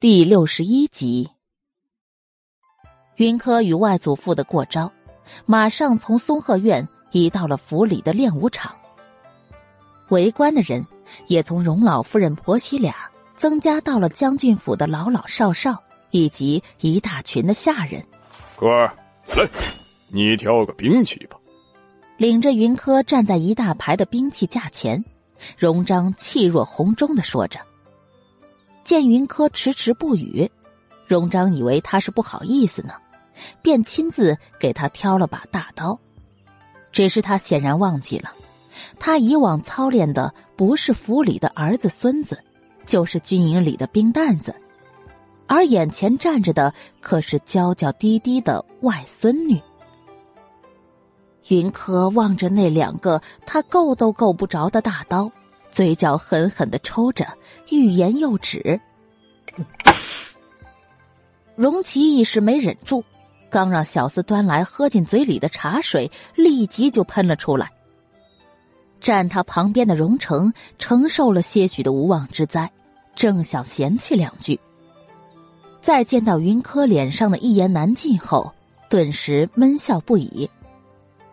[0.00, 1.30] 第六十一集，
[3.16, 4.92] 云柯与外祖父的过招，
[5.46, 8.74] 马上从松鹤院移到了府里的练武场。
[10.10, 10.84] 围观的人
[11.28, 12.94] 也从荣老夫人婆媳俩
[13.38, 18.04] 增加到了将军府的老老少少以及一大群的下人。
[18.56, 18.94] 哥儿，
[19.36, 19.48] 来，
[20.08, 21.38] 你挑个兵器吧。
[22.18, 25.02] 领着云柯站在一大排的兵器架前，
[25.56, 27.58] 荣章气若虹钟的说着。
[28.84, 30.50] 见云柯迟迟不语，
[31.08, 32.92] 荣章以为他是不好意思呢，
[33.62, 35.98] 便亲自给他挑了把大刀。
[36.92, 38.30] 只是他显然忘记了，
[39.00, 42.38] 他以往操练的不是府里的儿子孙子，
[42.84, 44.54] 就是军营里的兵蛋子，
[45.46, 49.58] 而眼前站着的可是娇娇滴滴的外孙女。
[51.48, 55.32] 云柯望着那两个他够都够不着的大刀。
[55.70, 57.26] 嘴角狠狠的抽着，
[57.70, 58.80] 欲言又止。
[61.56, 63.04] 荣琪一时没忍住，
[63.48, 67.70] 刚让小厮端来喝进嘴里的茶水，立即就喷了出来。
[69.00, 72.70] 站他旁边的荣成承受了些许的无妄之灾，
[73.14, 74.58] 正想嫌弃两句，
[75.80, 78.52] 再见到云柯脸上的一言难尽后，
[78.88, 80.48] 顿时闷笑不已。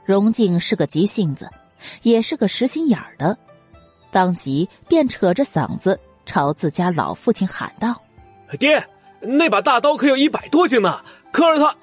[0.03, 1.50] 荣静是个急性子，
[2.03, 3.38] 也是个实心眼儿的。
[4.11, 5.97] 当即便扯着嗓子
[6.32, 7.94] 朝自家老父亲喊道
[8.58, 8.82] ：“爹，
[9.20, 11.02] 那把大刀可有一百多斤呢！
[11.30, 11.76] 可儿他……”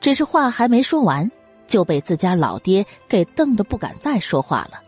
[0.00, 1.30] 只是话还没说完，
[1.66, 4.80] 就被自家老爹给瞪得不敢再说话了。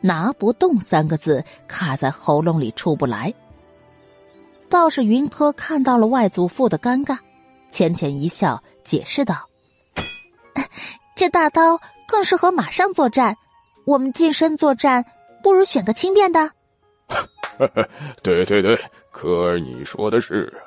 [0.00, 3.34] 拿不动三个字卡在喉咙里出不来。
[4.68, 7.18] 倒是云柯看到了外祖父的尴尬，
[7.68, 9.48] 浅浅一笑，解释道
[11.16, 13.36] ：“这大刀更适合马上作战，
[13.86, 15.04] 我们近身作战。”
[15.42, 16.52] 不如选个轻便的。
[18.22, 18.78] 对 对对，
[19.10, 20.64] 科儿你说的是啊。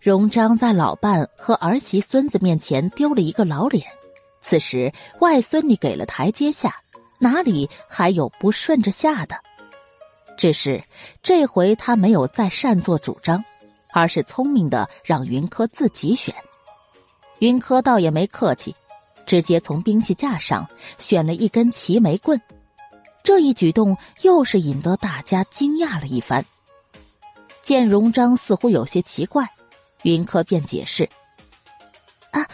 [0.00, 3.86] 荣章在老伴和儿媳孙子面前丢了一个老脸，
[4.40, 6.74] 此时外孙女给了台阶下，
[7.18, 9.36] 哪里还有不顺着下的？
[10.36, 10.82] 只是
[11.22, 13.42] 这回他没有再擅作主张，
[13.92, 16.34] 而是聪明的让云柯自己选。
[17.38, 18.74] 云柯倒也没客气，
[19.24, 22.40] 直接从兵器架上选了一根齐眉棍。
[23.24, 26.44] 这一举动又是引得大家惊讶了一番。
[27.62, 29.48] 见荣章似乎有些奇怪，
[30.02, 31.08] 云柯便解释
[32.32, 32.46] ：“啊，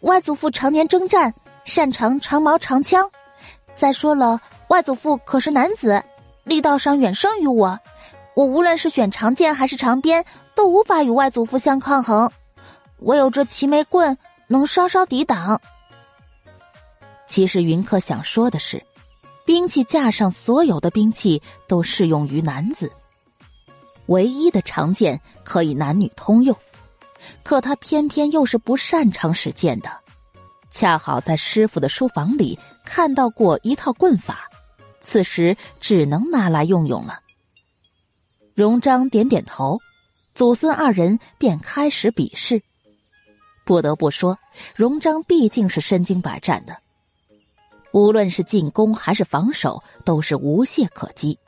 [0.00, 1.32] 外祖父常年征战，
[1.64, 3.08] 擅长长矛长枪。
[3.76, 6.02] 再说了，外祖父可是男子，
[6.42, 7.78] 力道上远胜于我。
[8.34, 10.24] 我无论是选长剑还是长鞭，
[10.56, 12.28] 都无法与外祖父相抗衡。
[12.98, 15.60] 唯有这齐眉棍能稍稍抵挡。”
[17.28, 18.84] 其实云柯想说的是。
[19.46, 22.90] 兵器架上所有的兵器都适用于男子，
[24.06, 26.54] 唯一的长剑可以男女通用，
[27.44, 29.88] 可他偏偏又是不擅长使剑的。
[30.68, 34.50] 恰好在师傅的书房里看到过一套棍法，
[35.00, 37.20] 此时只能拿来用用了。
[38.52, 39.80] 荣章点点头，
[40.34, 42.60] 祖孙二人便开始比试。
[43.64, 44.36] 不得不说，
[44.74, 46.76] 荣章毕竟是身经百战的。
[47.96, 51.38] 无论是进攻还是防守，都是无懈可击。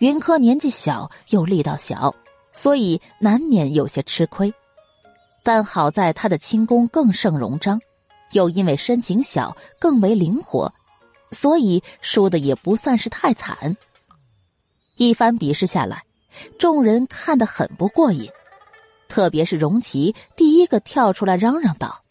[0.00, 2.12] 云柯年纪小又力道小，
[2.52, 4.52] 所以难免有些吃亏。
[5.44, 7.80] 但好在他的轻功更胜荣章，
[8.32, 10.74] 又因为身形小更为灵活，
[11.30, 13.76] 所以输的也不算是太惨。
[14.96, 16.02] 一番比试下来，
[16.58, 18.28] 众人看得很不过瘾，
[19.08, 22.02] 特别是荣琪第一个跳出来嚷嚷道：“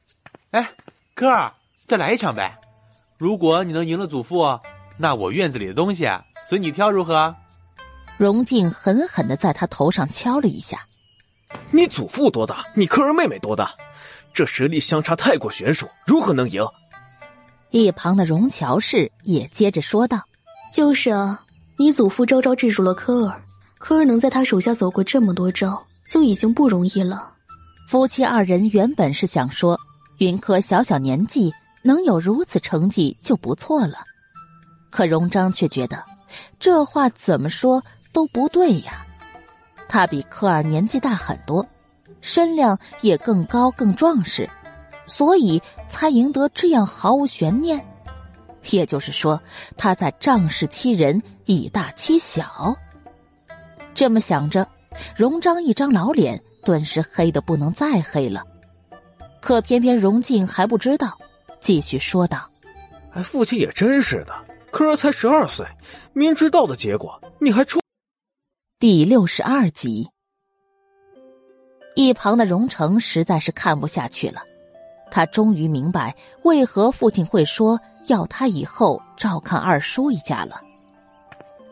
[0.51, 0.65] 哎，
[1.13, 1.53] 哥儿，
[1.85, 2.55] 再来一场呗！”
[3.19, 4.57] 如果你能赢了祖父，
[4.95, 6.07] 那我院子里的东西
[6.47, 7.35] 随你挑，如何？
[8.17, 10.87] 荣静狠狠的在他头上敲了一下。
[11.69, 12.63] 你祖父多大？
[12.73, 13.71] 你科儿妹妹多大？
[14.31, 16.65] 这实力相差太过悬殊，如何能赢？
[17.71, 20.23] 一旁的荣乔氏也接着说道
[20.73, 21.43] ：“就是啊，
[21.77, 23.41] 你祖父招招制住了科儿，
[23.79, 27.33] 科儿能在他手下走过这么多招，就已经不容易了。”
[27.89, 29.77] 夫妻二人原本是想说，
[30.19, 31.51] 云柯小小年纪。
[31.81, 33.97] 能有如此成绩就不错了，
[34.89, 36.03] 可荣章却觉得
[36.59, 39.05] 这话怎么说都不对呀。
[39.87, 41.65] 他比科尔年纪大很多，
[42.21, 44.47] 身量也更高更壮实，
[45.07, 47.83] 所以才赢得这样毫无悬念。
[48.71, 49.41] 也就是说，
[49.77, 52.75] 他在仗势欺人，以大欺小。
[53.95, 54.67] 这么想着，
[55.15, 58.43] 荣章一张老脸顿时黑的不能再黑了。
[59.41, 61.17] 可偏偏荣静还不知道。
[61.59, 62.49] 继续说道
[63.13, 64.33] ：“哎，父亲也真是的，
[64.71, 65.65] 科儿才十二岁，
[66.13, 67.79] 明知道的结果你还出。”
[68.79, 70.07] 第六十二集，
[71.95, 74.41] 一旁的荣成实在是看不下去了，
[75.11, 77.77] 他终于明白为何父亲会说
[78.07, 80.61] 要他以后照看二叔一家了。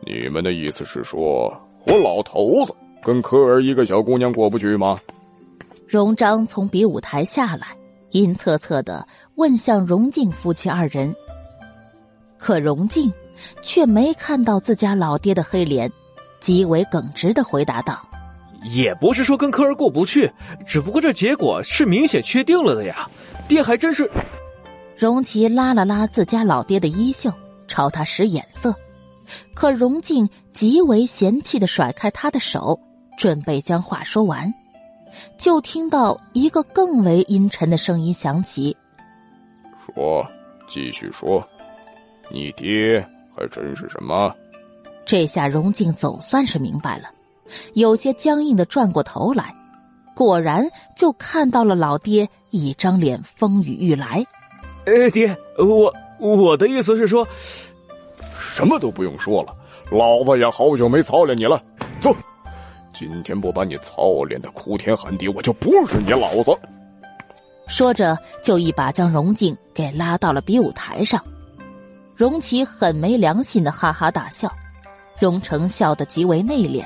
[0.05, 1.49] 你们的意思是说
[1.85, 4.99] 我老头子跟科儿一个小姑娘过不去吗？
[5.87, 7.67] 荣章从比武台下来，
[8.11, 9.07] 阴恻恻的
[9.37, 11.15] 问向荣静夫妻二人。
[12.39, 13.11] 可荣静
[13.61, 15.91] 却没看到自家老爹的黑脸，
[16.39, 17.99] 极为耿直的回答道
[18.69, 20.31] ：“也不是说跟科儿过不去，
[20.65, 23.07] 只不过这结果是明显确定了的呀。
[23.47, 24.09] 爹还真是……”
[24.97, 27.31] 荣琪拉了拉自家老爹的衣袖，
[27.67, 28.73] 朝他使眼色，
[29.53, 32.79] 可荣静极为嫌弃的甩开他的手，
[33.19, 34.51] 准备将话说完。
[35.37, 38.75] 就听到一个更为阴沉的声音响起
[39.97, 40.23] ：“说，
[40.67, 41.43] 继续说，
[42.29, 43.03] 你爹
[43.35, 44.31] 还真是什么？”
[45.07, 47.05] 这下荣静总算是明白了，
[47.73, 49.51] 有些僵硬的转过头来，
[50.15, 50.63] 果然
[50.95, 54.23] 就看到了老爹一张脸风雨欲来。
[54.85, 57.27] “哎，爹，我我的意思是说，
[58.53, 59.55] 什么都不用说了，
[59.89, 61.59] 老子也好久没操练你了，
[61.99, 62.15] 走。”
[62.93, 66.55] 今天不把你操练的哭天喊地，我就不是你老子！
[67.67, 71.23] 说着，就一把将荣静给拉到了比武台上。
[72.15, 74.51] 荣琪很没良心的哈哈大笑，
[75.19, 76.83] 荣成笑得极为内敛，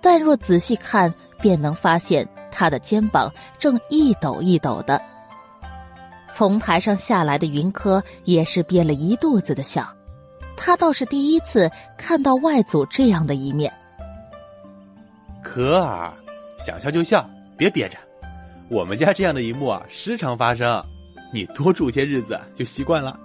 [0.00, 5.02] 但若仔细看，便能发现他的肩膀正一抖一抖的。
[6.32, 9.86] 从台上下来的云柯也是憋了一肚子的笑，
[10.56, 13.72] 他倒是第一次看到外祖这样的一面。
[15.42, 16.12] 可儿，
[16.58, 17.98] 想笑就笑，别憋着。
[18.68, 20.84] 我们家这样的一幕啊，时常发生，
[21.32, 23.18] 你多住些日子就习惯了。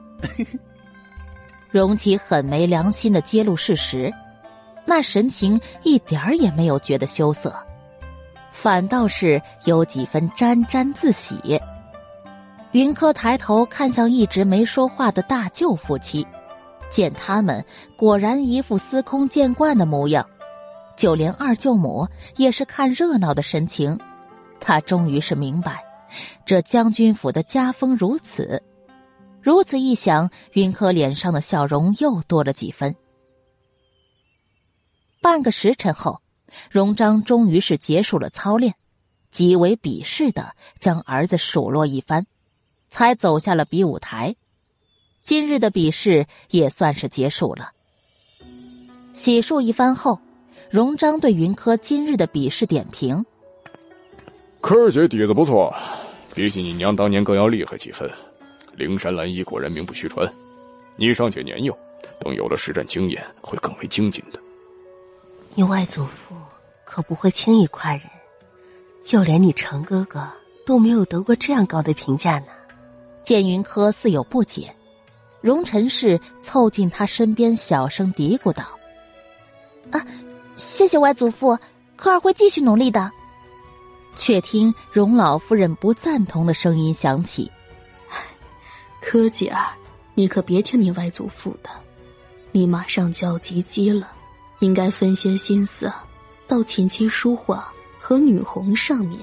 [1.70, 4.14] 荣琪很没良心的揭露事实，
[4.86, 7.54] 那神情一点儿也没有觉得羞涩，
[8.52, 11.60] 反倒是有几分沾沾自喜。
[12.72, 16.26] 云柯抬头看向一直没说话的大舅夫妻，
[16.90, 17.64] 见他们
[17.98, 20.26] 果然一副司空见惯的模样。
[20.96, 24.00] 就连二舅母也是看热闹的神情，
[24.66, 25.84] 他终于是明白，
[26.46, 28.64] 这将军府的家风如此。
[29.42, 32.96] 如此一想，云柯脸上的笑容又多了几分。
[35.22, 36.22] 半个时辰后，
[36.72, 38.74] 荣章终于是结束了操练，
[39.30, 42.26] 极为鄙视的将儿子数落一番，
[42.88, 44.34] 才走下了比武台。
[45.24, 47.72] 今日的比试也算是结束了。
[49.12, 50.20] 洗漱一番后。
[50.70, 53.24] 荣章对云柯今日的比试点评：
[54.64, 55.76] 柯儿姐底子不错，
[56.34, 58.10] 比起你娘当年更要厉害几分。
[58.78, 60.26] 灵山蓝衣果然名不虚传，
[60.96, 61.78] 你尚且年幼，
[62.18, 64.40] 等有了实战经验，会更为精进的。
[65.54, 66.34] 你外祖父
[66.86, 68.04] 可不会轻易夸人，
[69.04, 70.26] 就连你成哥哥
[70.66, 72.46] 都没有得过这样高的评价呢。
[73.22, 74.74] 见云柯似有不解，
[75.42, 78.64] 荣尘氏凑近他身边，小声嘀咕道
[79.92, 80.00] ：“啊。”
[80.56, 81.60] 谢谢外祖父，
[81.98, 83.12] 科儿会继续努力的。
[84.16, 87.52] 却听荣老夫人不赞同的声音响起
[89.02, 89.74] ：“柯姐儿，
[90.14, 91.70] 你可别听你外祖父的，
[92.52, 94.12] 你马上就要及笄了，
[94.60, 95.92] 应该分些心思
[96.48, 99.20] 到琴棋书画和女红上面。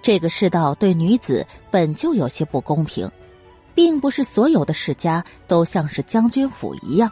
[0.00, 3.10] 这个世道对女子本就有些不公平，
[3.74, 7.10] 并不是所有的世家都像是将军府一样。”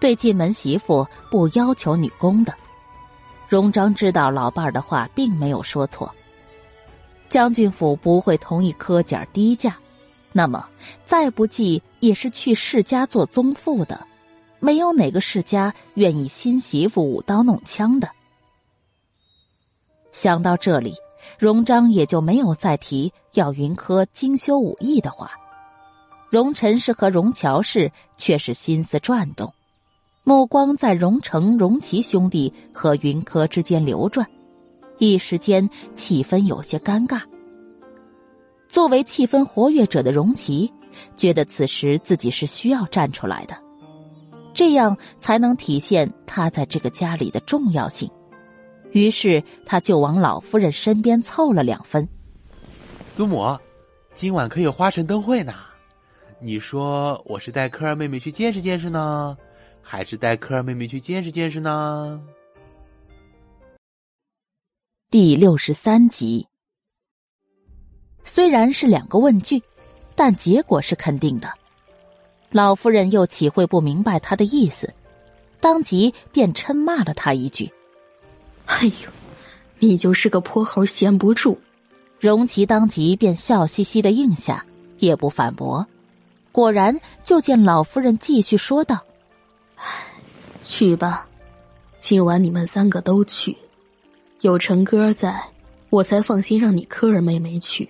[0.00, 2.54] 对进门媳妇不要求女工的，
[3.50, 6.08] 荣章知道老伴儿的话并没有说错。
[7.28, 9.76] 将军府不会同意柯姐低价，
[10.30, 10.68] 那么
[11.04, 14.06] 再不济也是去世家做宗妇的，
[14.60, 18.08] 没有哪个世家愿意新媳妇舞刀弄枪的。
[20.12, 20.94] 想到这里，
[21.36, 25.32] 荣章也就没有再提要云柯精修武艺的话。
[26.28, 29.52] 荣陈氏和荣乔氏却是心思转动。
[30.22, 34.26] 目光在荣成、荣奇兄弟和云柯之间流转，
[34.98, 37.22] 一时间气氛有些尴尬。
[38.68, 40.70] 作为气氛活跃者的荣奇，
[41.16, 43.56] 觉得此时自己是需要站出来的，
[44.52, 48.08] 这样才能体现他在这个家里的重要性。
[48.92, 52.06] 于是，他就往老夫人身边凑了两分。
[53.16, 53.56] 祖母，
[54.14, 55.54] 今晚可有花神灯会呢？
[56.40, 59.36] 你说我是带科儿妹妹去见识见识呢？
[59.82, 62.20] 还是带科儿妹妹去见识见识呢。
[65.10, 66.46] 第六十三集，
[68.22, 69.60] 虽然是两个问句，
[70.14, 71.52] 但结果是肯定的。
[72.50, 74.92] 老夫人又岂会不明白他的意思？
[75.60, 77.70] 当即便嗔骂了他一句
[78.66, 79.10] ：“哎呦，
[79.78, 81.60] 你就是个泼猴，闲不住。
[82.18, 84.64] 荣琪当即便笑嘻嘻的应下，
[84.98, 85.86] 也不反驳。
[86.52, 89.04] 果然，就见老夫人继续说道
[90.62, 91.28] ：“去吧，
[91.98, 93.56] 今晚你们三个都去。
[94.40, 95.42] 有陈哥在，
[95.90, 97.88] 我才放心让你科儿妹妹去。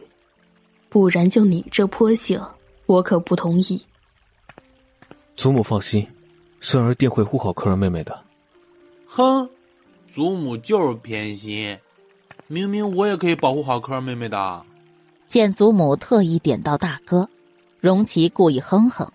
[0.89, 2.41] 不然就你这泼性，
[2.87, 3.81] 我可不同意。”
[5.37, 6.07] 祖母放心，
[6.61, 8.21] 孙儿定会护好科儿妹妹的。
[9.07, 9.49] 哼，
[10.13, 11.79] 祖母就是偏心。
[12.49, 14.63] 明明我也可以保护好科儿妹妹的。
[15.29, 17.29] 见祖母特意点到大哥，
[17.79, 19.11] 荣琪故意哼哼，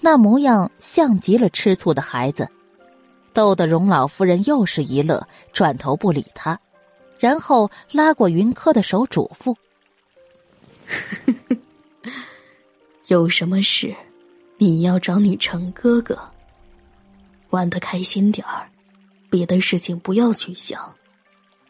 [0.00, 2.48] 那模样像极了吃醋的孩子，
[3.32, 6.58] 逗得荣老夫人又是一乐，转头不理他，
[7.18, 9.56] 然后拉过云柯的手嘱咐：
[13.08, 13.94] “有什么事，
[14.58, 16.18] 你要找你成哥哥。
[17.50, 18.68] 玩的开心点儿，
[19.30, 20.80] 别的事情不要去想。”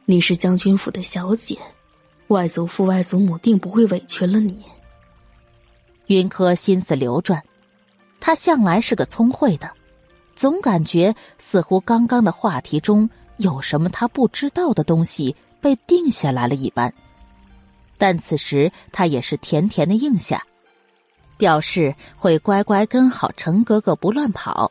[0.09, 1.59] 你是将军府的小姐，
[2.29, 4.65] 外祖父外祖母定不会委屈了你。
[6.07, 7.43] 云柯心思流转，
[8.21, 9.71] 他向来是个聪慧的，
[10.35, 16.93] 总感觉似乎刚刚的话题中有什么他不知道的东西被定下来了一般。
[17.99, 20.43] 但此时他也是甜甜的应下，
[21.37, 24.71] 表示会乖乖跟好程哥哥不乱跑，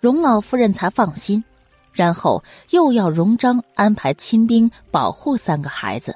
[0.00, 1.42] 荣老夫人才放心。
[1.90, 6.14] 然后又要荣章安排亲兵保护三个孩子。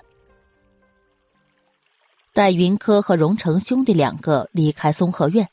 [2.32, 5.48] 待云柯和荣成兄弟两个离开松鹤院，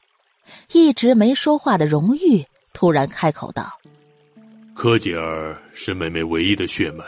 [0.73, 3.79] 一直没说话的荣玉突然开口道
[4.75, 7.03] ：“柯姐儿是妹妹唯一的血脉，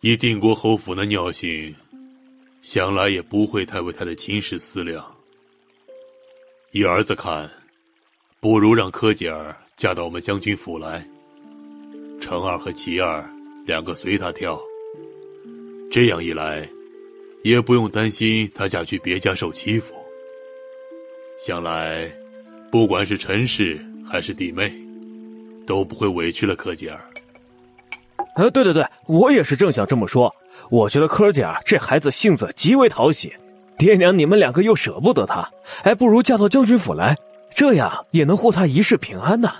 [0.00, 1.74] 以定国侯府的尿性，
[2.62, 5.04] 想来也不会太为她的亲事思量。
[6.72, 7.50] 以儿子看，
[8.40, 11.06] 不如让柯姐儿嫁到我们将军府来。”
[12.20, 13.24] 程二和齐二
[13.64, 14.60] 两个随他挑，
[15.88, 16.68] 这样一来，
[17.44, 19.94] 也不用担心他嫁去别家受欺负。
[21.38, 22.10] 想来，
[22.70, 24.72] 不管是陈氏还是弟妹，
[25.66, 27.00] 都不会委屈了柯姐儿。
[28.34, 30.34] 呃，对对对，我也是正想这么说。
[30.68, 33.32] 我觉得柯姐儿这孩子性子极为讨喜，
[33.78, 35.48] 爹娘你们两个又舍不得她，
[35.84, 37.16] 还不如嫁到将军府来，
[37.54, 39.52] 这样也能护她一世平安呢。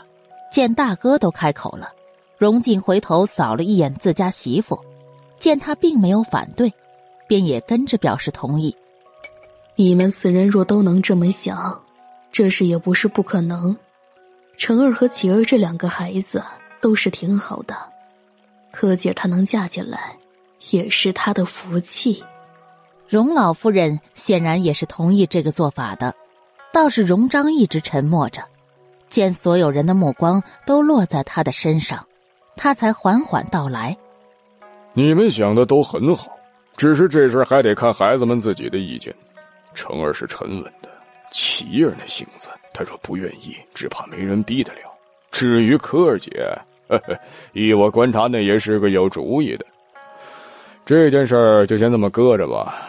[0.51, 1.93] 见大哥都开口了。
[2.37, 4.79] 荣进回头扫了一眼自家媳妇，
[5.39, 6.73] 见他并没有反对，
[7.29, 8.75] 便也跟着表示同意。
[9.81, 11.81] 你们四人若都能这么想，
[12.33, 13.77] 这事也不是不可能。
[14.57, 16.43] 成儿和启儿这两个孩子
[16.81, 17.77] 都是挺好的，
[18.73, 20.17] 柯姐她能嫁进来，
[20.73, 22.21] 也是她的福气。
[23.07, 26.13] 荣老夫人显然也是同意这个做法的，
[26.73, 28.43] 倒是荣章一直沉默着，
[29.09, 32.05] 见所有人的目光都落在他的身上。
[32.57, 33.97] 他才缓缓道来
[34.93, 36.37] ：“你们想的都很好，
[36.77, 39.15] 只是这事还得看孩子们自己的意见。
[39.79, 40.89] 成儿是沉稳的，
[41.31, 44.93] 琪儿那性子，他若不愿意，只怕没人逼得了。
[45.31, 46.31] 至于柯儿姐，
[46.89, 47.17] 呵呵，
[47.53, 49.65] 依我观察，那也是个有主意的。
[50.85, 52.83] 这件事儿就先这么搁着吧。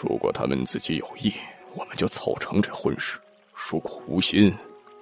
[0.00, 1.30] 如果他们自己有意，
[1.74, 3.18] 我们就凑成这婚事；
[3.52, 4.52] 如果无心，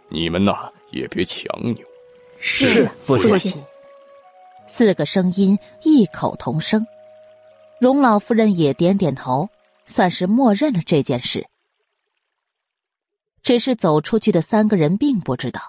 [0.08, 1.76] 你们呐也别强扭。”
[2.38, 3.62] 是父亲。
[4.66, 6.84] 四个声音异口同声，
[7.78, 9.49] 荣老夫人也点点头，
[9.90, 11.47] 算是默认了这件事。
[13.42, 15.61] 只是走出去的三个人并不知道，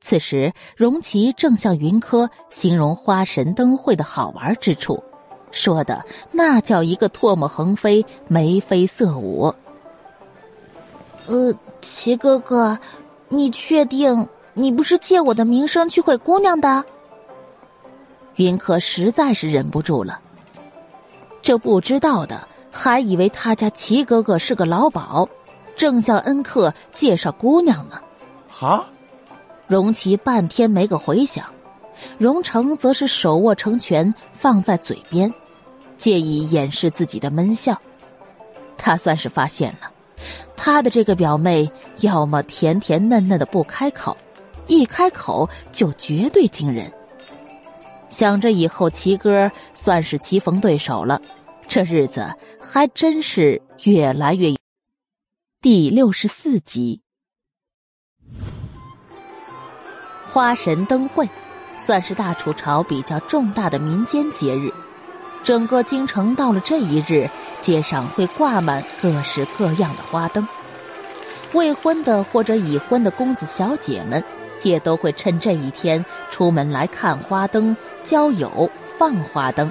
[0.00, 5.02] 此时荣琪正向云柯形容花神灯会的好玩之处，
[5.50, 9.52] 说的那叫一个唾沫横飞，眉飞色舞。
[11.26, 12.78] 呃，齐哥哥，
[13.28, 16.84] 你确定你不是借我的名声去毁姑娘的？
[18.36, 20.20] 云柯实在是忍不住了，
[21.40, 22.46] 这不知道的
[22.76, 25.26] 还以为他家齐哥哥是个老鸨，
[25.76, 27.98] 正向恩客介绍姑娘呢。
[28.50, 28.84] 哈，
[29.66, 31.46] 荣琪半天没个回响，
[32.18, 35.32] 荣成则是手握成拳放在嘴边，
[35.96, 37.80] 借以掩饰自己的闷笑。
[38.76, 39.90] 他算是发现了，
[40.54, 41.68] 他的这个表妹
[42.02, 44.14] 要么甜甜嫩嫩的不开口，
[44.66, 46.92] 一开口就绝对惊人。
[48.10, 51.20] 想着以后齐哥算是棋逢对手了，
[51.68, 54.54] 这日子还真是越来越。
[55.60, 57.00] 第六十四集，
[60.32, 61.28] 花神灯会
[61.78, 64.72] 算是大楚朝比较重大的民间节日，
[65.42, 70.46] 整个京城到了这一日，街上会挂满各式各样的花灯，
[71.52, 74.22] 未婚的或者已婚的公子小姐们
[74.62, 77.76] 也都会趁这一天出门来看花灯。
[78.04, 79.68] 交友放花灯，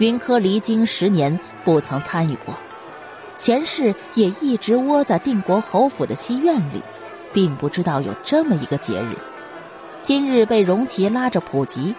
[0.00, 2.54] 云柯离京十年，不曾参与过，
[3.36, 6.82] 前世也一直窝在定国侯府的西院里，
[7.34, 9.14] 并不知道有这么一个节日。
[10.02, 11.94] 今日被荣琪拉着普及，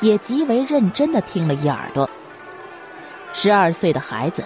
[0.00, 2.08] 也极为认真的听了一耳朵。
[3.34, 4.42] 十二岁的孩子，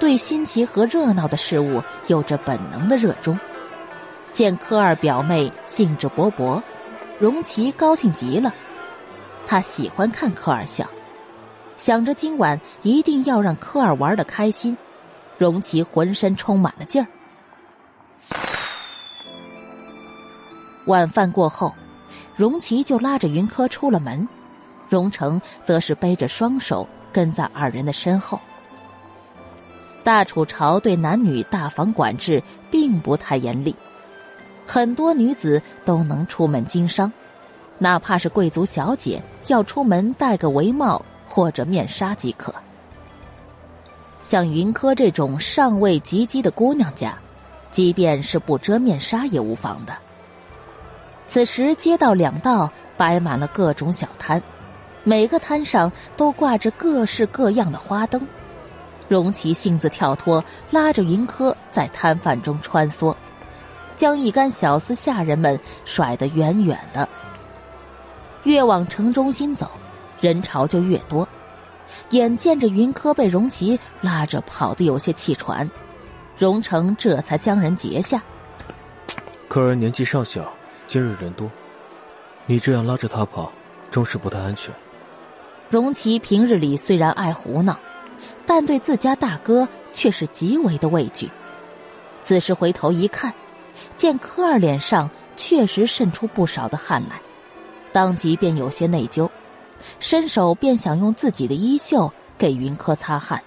[0.00, 3.38] 对新奇和热闹的事物有着本能的热衷。
[4.32, 6.60] 见科二表妹兴致勃勃，
[7.20, 8.52] 荣琪高兴极了。
[9.46, 10.84] 他喜欢看科二笑，
[11.80, 14.76] 想着今晚一定要让科二玩的开心。
[15.38, 17.08] 荣琪浑身充满了劲儿。
[20.84, 21.74] 晚饭过后。
[22.36, 24.28] 荣琪就拉着云柯出了门，
[24.88, 28.38] 荣成则是背着双手跟在二人的身后。
[30.02, 33.74] 大楚朝对男女大房管制并不太严厉，
[34.66, 37.10] 很多女子都能出门经商，
[37.78, 42.52] 哪怕是贵族小姐要出门戴个围帽或者面纱即可。
[44.20, 47.16] 像云柯这种尚未及笄的姑娘家，
[47.70, 49.94] 即便是不遮面纱也无妨的。
[51.28, 54.42] 此时，街道两道摆满了各种小摊，
[55.04, 58.20] 每个摊上都挂着各式各样的花灯。
[59.06, 63.14] 荣琪性子跳脱，拉着云柯在摊贩中穿梭，
[63.94, 67.08] 将一干小厮下人们甩得远远的。
[68.42, 69.70] 越往城中心走，
[70.20, 71.26] 人潮就越多。
[72.10, 75.68] 眼见着云柯被荣琪拉着跑得有些气喘，
[76.36, 78.22] 荣成这才将人截下。
[79.48, 80.52] 柯儿年纪尚小。
[80.86, 81.48] 今日人多，
[82.46, 83.52] 你这样拉着他跑，
[83.92, 84.74] 终是不太安全。
[85.68, 87.78] 荣琪平日里虽然爱胡闹，
[88.44, 91.30] 但对自家大哥却是极为的畏惧。
[92.22, 93.32] 此时回头一看，
[93.94, 97.20] 见柯二脸上确实渗出不少的汗来，
[97.92, 99.30] 当即便有些内疚，
[99.98, 103.42] 伸手便想用自己的衣袖给云柯擦汗。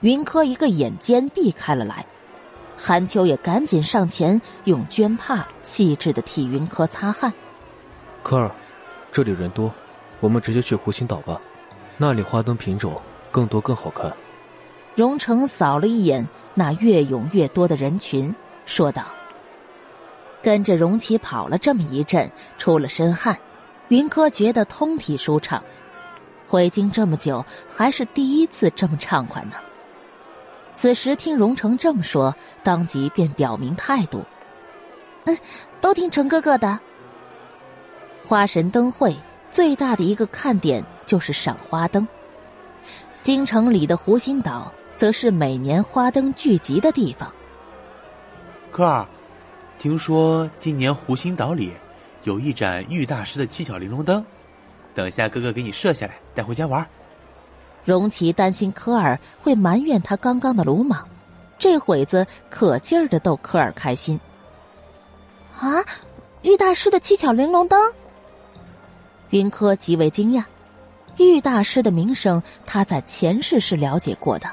[0.00, 2.04] 云柯一个眼尖避开了来。
[2.76, 7.32] 韩秋也赶紧上前，用绢帕细致的替云柯擦汗。
[8.22, 8.50] 柯儿，
[9.12, 9.72] 这里人多，
[10.18, 11.40] 我们直接去湖心岛吧，
[11.96, 13.00] 那里花灯品种
[13.30, 14.12] 更多更好看。
[14.96, 18.34] 荣成扫了一眼那越涌越多的人群，
[18.66, 19.04] 说道
[20.42, 23.38] ：“跟着荣琪跑了这么一阵，出了身汗，
[23.92, 25.62] 云柯觉得通体舒畅。
[26.48, 29.56] 回京这么久，还是第一次这么畅快呢。”
[30.72, 34.24] 此时听荣成这么说，当即便表明态度
[35.26, 35.38] ：“嗯，
[35.82, 36.80] 都听成哥哥的。”
[38.24, 39.14] 花神灯会
[39.50, 42.08] 最大的一个看点就是赏花灯。
[43.20, 47.30] 京城里的湖心岛则是每年花灯聚集的地方。
[48.70, 49.06] 科儿，
[49.78, 51.74] 听说今年湖心岛里
[52.24, 54.24] 有一盏玉大师的七巧玲珑灯，
[54.94, 56.86] 等下哥哥给你射下来，带回家玩。
[57.84, 61.04] 荣琪担心科尔会埋怨他刚刚的鲁莽，
[61.58, 64.20] 这会子可劲儿的逗科尔开心。
[65.58, 65.84] 啊，
[66.42, 67.92] 玉大师的七巧玲珑灯！
[69.30, 70.44] 云柯极为惊讶，
[71.16, 74.48] 玉大师的名声他在前世是了解过的。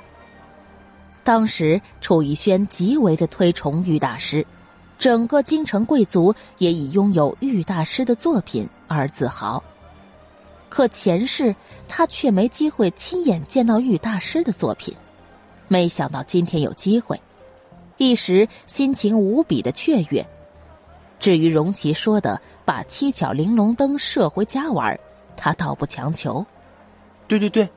[1.23, 4.43] 当时楚逸轩极为的推崇玉大师，
[4.99, 9.63] 整个京城贵族也以拥有玉大师的作品而自豪。
[10.67, 11.55] 可前世
[11.87, 14.93] 他却没机会亲眼见到玉大师的作品，
[15.69, 17.19] 没想到今天有机会，
[17.97, 20.23] 一时心情无比的雀跃。
[21.17, 24.97] 至于荣琪说的把七巧玲珑灯射回家玩，
[25.35, 26.45] 他倒不强求。
[27.27, 27.67] 对对对，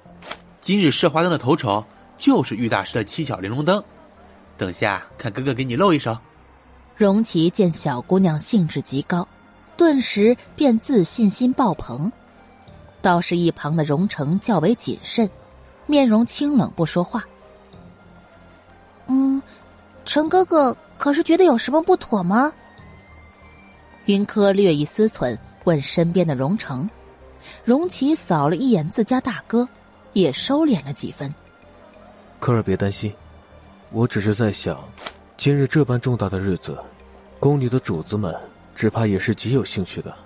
[0.61, 1.83] 今日射花灯的头筹
[2.19, 3.83] 就是玉大师的七巧玲珑灯，
[4.59, 6.17] 等下看哥哥给你露一手。
[7.03, 9.27] 荣琪见小姑娘兴致极高，
[9.77, 12.13] 顿时便自信心爆棚。
[13.01, 15.29] 倒是一旁的荣成较为谨慎，
[15.87, 17.25] 面容清冷，不说话。
[19.09, 19.43] 嗯，
[20.05, 22.53] 陈哥哥可是觉得有什么不妥吗？
[24.05, 26.89] 云柯略一思忖，问身边的荣成。
[27.65, 29.69] 荣琪扫了一眼自家大哥，
[30.13, 31.35] 也收敛了几分。
[32.39, 33.13] 柯儿别担心，
[33.91, 34.81] 我只是在想，
[35.37, 36.79] 今日这般重大的日子，
[37.43, 38.33] 宫里的主子们
[38.73, 40.17] 只怕也是极有兴趣的。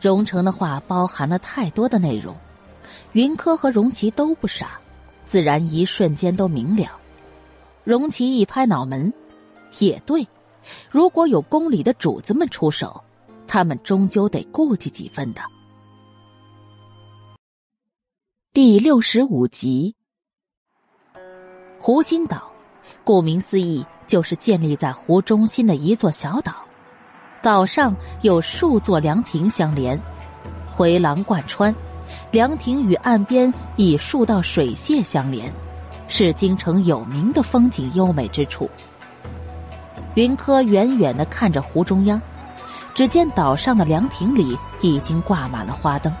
[0.00, 2.36] 荣成的话包含了太多的内容，
[3.14, 4.78] 云柯和荣琪都不傻，
[5.24, 7.00] 自然一瞬间都明了。
[7.82, 9.12] 荣琪一拍脑门，
[9.80, 10.24] 也对，
[10.88, 13.02] 如果有宫里的主子们出手，
[13.48, 15.40] 他们终究得顾忌几分的。
[18.52, 19.96] 第六十五集，
[21.80, 22.52] 湖心岛，
[23.02, 26.52] 顾名思义，就是建立在湖中心的一座小岛。
[27.42, 30.00] 岛上有数座凉亭相连，
[30.70, 31.74] 回廊贯穿，
[32.30, 35.52] 凉亭与岸边以数道水榭相连，
[36.08, 38.68] 是京城有名的风景优美之处。
[40.14, 42.20] 云柯远远的看着湖中央，
[42.94, 46.12] 只见岛上的凉亭里已经挂满了花灯，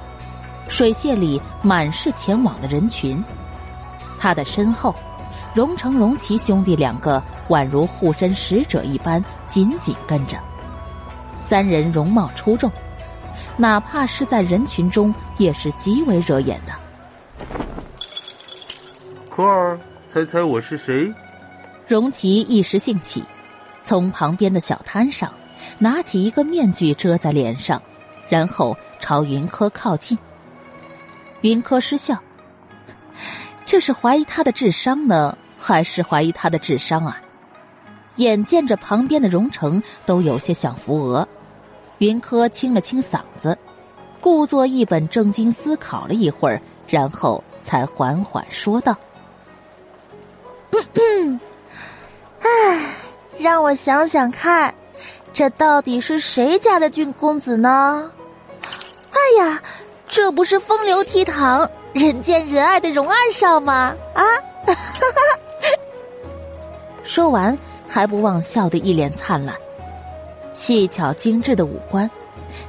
[0.68, 3.22] 水榭里满是前往的人群。
[4.18, 4.94] 他的身后，
[5.56, 10.36] 荣成、荣奇兄弟两个宛如护身使者一般紧紧跟着。
[11.40, 12.70] 三人容貌出众，
[13.56, 16.74] 哪怕是在人群中也是极为惹眼的。
[19.30, 19.80] 科儿，
[20.12, 21.10] 猜猜我是谁？
[21.88, 23.24] 荣奇一时兴起。
[23.82, 25.32] 从旁边的小摊上
[25.78, 27.80] 拿起一个面具遮在脸上，
[28.28, 30.18] 然后朝云柯靠近。
[31.40, 32.18] 云柯失笑，
[33.64, 37.20] 这是怀疑他的智商呢，还是怀疑他的智商啊？
[38.16, 41.26] 眼见着旁边的荣成都有些想扶额，
[41.98, 43.58] 云柯清了清嗓子，
[44.20, 48.96] 故作一本正经思考了一会儿，然后才缓缓说道
[50.70, 51.40] ：“嗯嗯，
[52.42, 52.94] 唉。”
[53.38, 54.72] 让我想想看，
[55.32, 58.10] 这到底是谁家的俊公子呢？
[59.12, 59.60] 哎呀，
[60.06, 63.94] 这不是风流倜傥、人见人爱的荣二少吗？
[64.14, 64.22] 啊！
[64.64, 65.38] 哈 哈
[67.06, 67.56] 说完，
[67.88, 69.56] 还不忘笑得一脸灿烂。
[70.52, 72.10] 细巧精致的五官，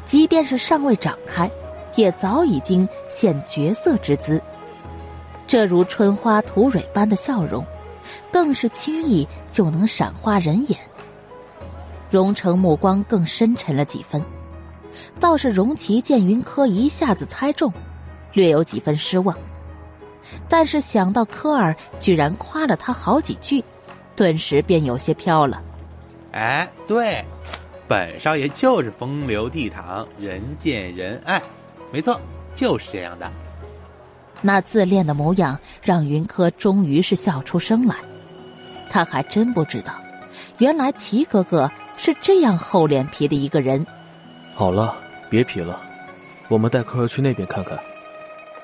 [0.05, 1.49] 即便是尚未长开，
[1.95, 4.41] 也早已经现绝色之姿。
[5.47, 7.65] 这如春花吐蕊般的笑容。
[8.31, 10.79] 更是轻易就能闪花人眼。
[12.09, 14.23] 荣成目光更深沉了几分，
[15.19, 17.71] 倒是荣琪见云柯一下子猜中，
[18.31, 19.35] 略有几分失望。
[20.47, 23.61] 但是想到柯儿居然夸了他好几句，
[24.17, 25.61] 顿时便有些飘了。
[26.31, 27.23] 哎，对，
[27.87, 31.41] 本少爷就是风流倜傥、人见人爱，
[31.93, 32.19] 没错，
[32.55, 33.31] 就是这样的。
[34.41, 37.95] 那自恋的模样让云柯终于是笑出声来。
[38.89, 39.93] 他还真不知道，
[40.57, 43.85] 原来齐哥哥是这样厚脸皮的一个人。
[44.55, 44.95] 好了，
[45.29, 45.79] 别皮了，
[46.47, 47.77] 我们带柯儿去那边看看。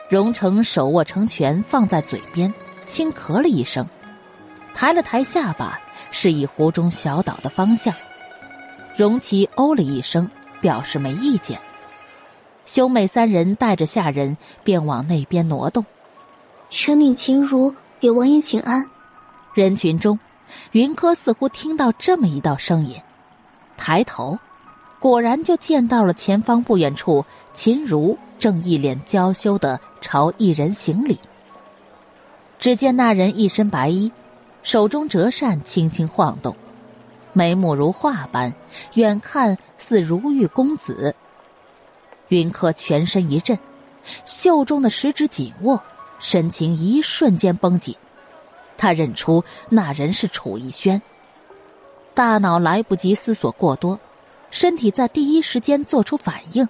[0.09, 2.53] 荣成手握成拳放在嘴边，
[2.85, 3.87] 轻咳了一声，
[4.73, 5.79] 抬了抬下巴，
[6.11, 7.93] 示意湖中小岛的方向。
[8.95, 10.29] 荣琪哦了一声，
[10.61, 11.59] 表示没意见。
[12.65, 15.85] 兄妹三人带着下人便往那边挪动。
[16.69, 18.89] 臣女秦如给王爷请安。
[19.53, 20.19] 人群中，
[20.71, 22.99] 云柯似乎听到这么一道声音，
[23.77, 24.39] 抬头，
[24.99, 31.19] 果然就见到了前方不远处，秦如正一脸娇羞的朝一人行礼。
[32.59, 34.11] 只见那人一身白衣，
[34.63, 36.55] 手中折扇轻轻晃动，
[37.33, 38.53] 眉目如画般，
[38.95, 41.13] 远看似如玉公子。
[42.29, 43.59] 云柯全身一震，
[44.23, 45.83] 袖中的十指紧握，
[46.17, 47.93] 神情一瞬间绷紧。
[48.77, 51.01] 他认出那人是楚逸轩，
[52.13, 53.99] 大脑来不及思索过多，
[54.49, 56.67] 身体在第一时间做出反应，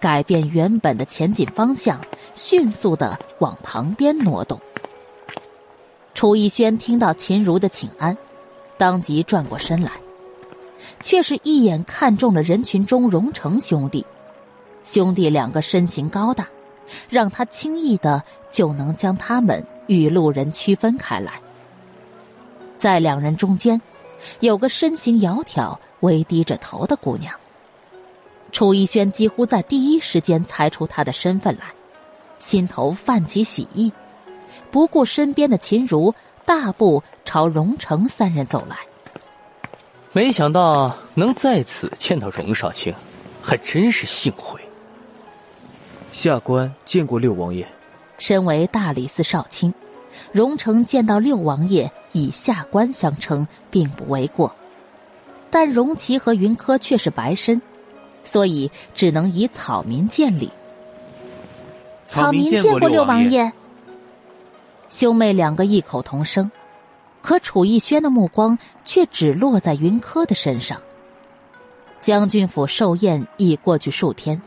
[0.00, 2.00] 改变原本的前进方向，
[2.34, 4.60] 迅速的往旁边挪动。
[6.14, 8.16] 楚逸轩听到秦如的请安，
[8.76, 9.92] 当即转过身来，
[11.00, 14.04] 却是一眼看中了人群中荣成兄弟。
[14.84, 16.48] 兄弟两个身形高大，
[17.08, 19.64] 让他轻易的就能将他们。
[19.86, 21.32] 与路人区分开来，
[22.78, 23.82] 在两人中间，
[24.38, 27.34] 有个身形窈窕、微低着头的姑娘。
[28.52, 31.74] 楚逸轩几乎在第一时间猜出她的身份来，
[32.38, 33.92] 心头泛起喜意，
[34.70, 38.76] 不顾身边的秦如，大步朝荣成三人走来。
[40.12, 42.94] 没想到能在此见到荣少卿，
[43.42, 44.60] 还真是幸会。
[46.12, 47.66] 下官见过六王爷。
[48.18, 49.72] 身为大理寺少卿，
[50.32, 54.54] 荣成见到六王爷以下官相称，并不为过。
[55.50, 57.62] 但荣琪和云柯却是白身，
[58.24, 60.50] 所以只能以草民见礼。
[62.06, 63.52] 草民见过六王爷。
[64.90, 66.50] 兄妹两个异口同声，
[67.22, 70.78] 可楚逸轩的目光却只落在云柯的身上。
[72.00, 74.42] 将军府寿宴已过去数天，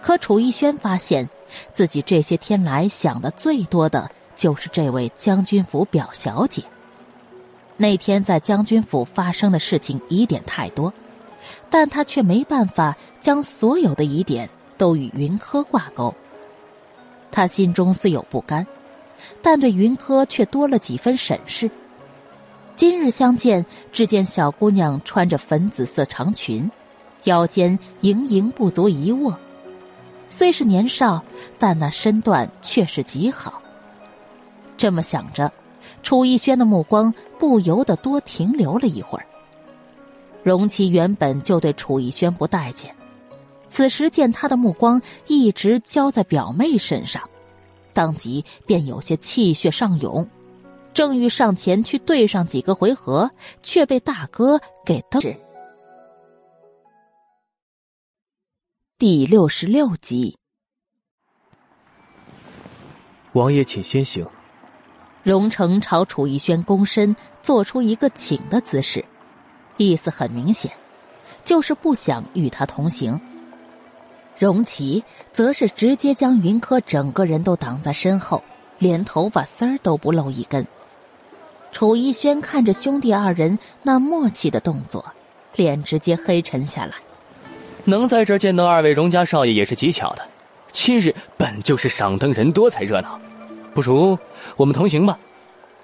[0.00, 1.28] 可楚逸轩发现。
[1.72, 6.62] 自己这些天来想的最多的就是这位将军府表小姐。
[7.78, 10.92] 那天在将军府发生的事情疑点太多，
[11.70, 16.14] 但他却没办法将所有的疑点都与云柯挂钩。
[17.30, 18.66] 他心中虽有不甘，
[19.42, 21.70] 但对云柯却多了几分审视。
[22.76, 26.70] 今日相见，只见小姑娘穿着粉紫色长裙，
[27.24, 29.36] 腰间盈盈不足一握。
[30.30, 31.22] 虽是年少，
[31.58, 33.60] 但那身段却是极好。
[34.76, 35.50] 这么想着，
[36.02, 39.26] 楚逸轩的目光不由得多停留了一会儿。
[40.44, 42.94] 荣琪原本就对楚逸轩不待见，
[43.68, 47.28] 此时见他的目光一直交在表妹身上，
[47.98, 50.24] 当即便有些气血上涌，
[50.94, 53.28] 正欲上前去对上几个回合，
[53.60, 55.20] 却被大哥给瞪。
[58.98, 60.38] 第六十六集，
[63.32, 64.24] 王爷请先行。
[65.24, 69.04] 荣成朝楚逸轩躬身，做出一个请的姿势，
[69.76, 70.70] 意思很明显，
[71.44, 73.20] 就是不想与他同行。
[74.38, 78.40] 荣奇则是直接将云柯整个人都挡在身后，
[78.78, 80.64] 连头发丝儿都不露一根。
[81.72, 85.04] 楚逸轩看着兄弟二人那默契的动作，
[85.56, 86.92] 脸直接黑沉下来。
[87.84, 90.24] 能在这见到二位荣家少爷也是极巧的，
[90.70, 93.18] 今日本就是赏灯人多才热闹，
[93.74, 94.16] 不如
[94.56, 95.18] 我们同行吧。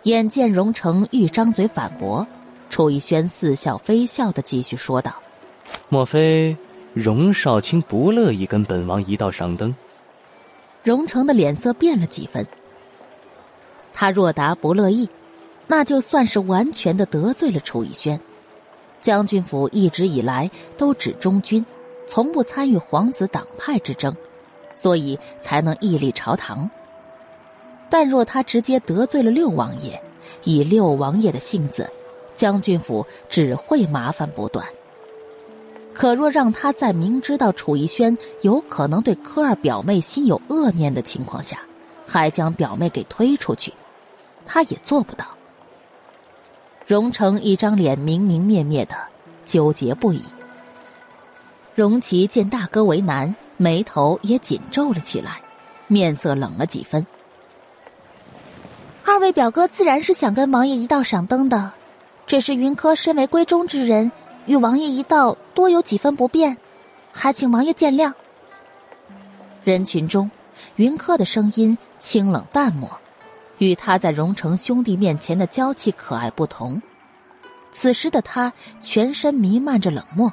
[0.05, 2.25] 眼见荣成欲张嘴反驳，
[2.71, 5.13] 楚逸轩似笑非笑的继续说道
[5.89, 6.57] ：“莫非
[6.95, 9.75] 荣少卿不乐意跟本王一道赏灯？”
[10.83, 12.47] 荣成的脸色变了几分。
[13.93, 15.09] 他若答不乐意，
[15.67, 18.19] 那就算是完全的得罪了楚逸轩。
[19.01, 21.65] 将军府一直以来都只忠君。
[22.07, 24.15] 从不参与皇子党派之争，
[24.77, 26.69] 所以才能屹立朝堂。
[27.89, 29.99] 但若他直接得罪了六王爷，
[30.43, 31.91] 以六王爷的性子，
[32.35, 34.67] 将军府只会麻烦不断。
[35.95, 41.61] 可若让他在明知道楚逸轩有可能对科二表妹心有恶念的情况下，
[42.05, 43.73] 还将表妹给推出去，
[44.45, 45.25] 他也做不到。
[46.87, 48.97] 荣成一张脸明明灭灭的，
[49.45, 50.21] 纠结不已。
[51.75, 55.41] 荣琪见大哥为难，眉头也紧皱了起来，
[55.87, 57.07] 面色冷了几分。
[59.05, 61.73] 二位表哥自然是想跟王爷一道赏灯的，
[62.27, 64.11] 只是云柯身为闺中之人，
[64.47, 66.57] 与王爷一道多有几分不便，
[67.13, 68.13] 还请王爷见谅。
[69.65, 70.31] 人群中，
[70.77, 72.91] 云柯的声音清冷淡漠，
[73.59, 76.81] 与他在荣成兄弟面前的娇气可爱不同。
[77.73, 80.33] 此时的他全身弥漫着冷漠。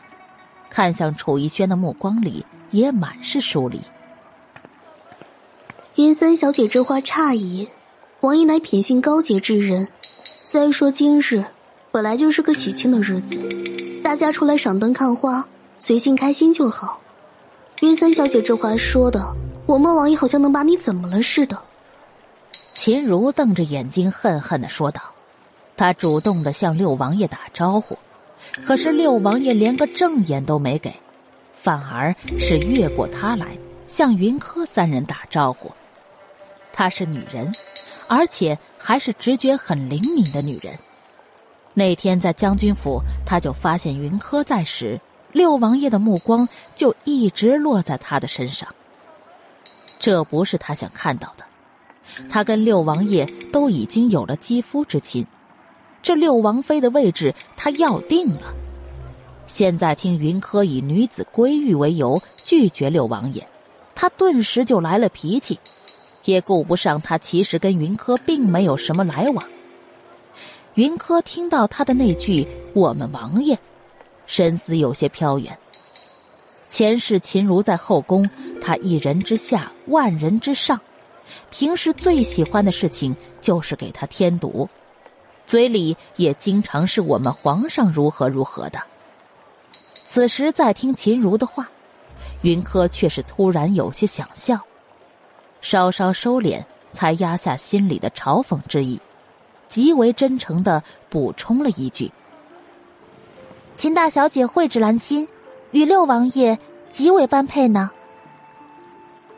[0.69, 3.81] 看向楚逸轩的目光里也满是疏离。
[5.95, 7.67] 云三小姐这话诧异，
[8.21, 9.89] 王爷乃品性高洁之人。
[10.47, 11.43] 再说今日
[11.93, 13.37] 本来就是个喜庆的日子，
[14.01, 15.45] 大家出来赏灯看花，
[15.77, 17.01] 随性开心就好。
[17.81, 21.61] 云三小姐这话说的，我们王爷好像能把你怎么了似的。
[22.73, 25.01] 秦如瞪着眼睛恨恨的说道，
[25.75, 27.99] 他主动的向六王爷打招呼。
[28.65, 30.93] 可是六王爷连个正眼都没给，
[31.61, 35.69] 反而是越过他来向云柯三人打招呼。
[36.71, 37.53] 她是女人，
[38.07, 40.73] 而且还是直觉很灵敏的女人。
[41.73, 44.99] 那天在将军府，他就发现云柯在时，
[45.31, 48.67] 六王爷的目光就一直落在他的身上。
[49.97, 51.45] 这不是他想看到的。
[52.29, 55.25] 他跟六王爷都已经有了肌肤之亲。
[56.01, 58.53] 这六王妃的位置，他要定了。
[59.45, 63.47] 现在听云柯以女子归玉为由拒绝六王爷，
[63.95, 65.59] 他顿时就来了脾气，
[66.25, 69.45] 也顾不上他其实跟云柯并没有什么来往。
[70.75, 73.57] 云柯听到他的那句“我们王爷”，
[74.25, 75.57] 神思有些飘远。
[76.69, 78.27] 前世秦如在后宫，
[78.61, 80.79] 他一人之下，万人之上，
[81.49, 84.69] 平时最喜欢的事情就是给他添堵。
[85.45, 88.81] 嘴里也经常是我们皇上如何如何的。
[90.05, 91.69] 此时再听秦如的话，
[92.43, 94.57] 云柯却是突然有些想笑，
[95.59, 98.97] 稍稍收敛，才压下心里的嘲讽之意，
[99.71, 102.11] 极为真诚的补充了一句
[103.77, 105.25] ：“秦大小姐蕙质兰心，
[105.71, 107.89] 与六王爷极为般配呢。”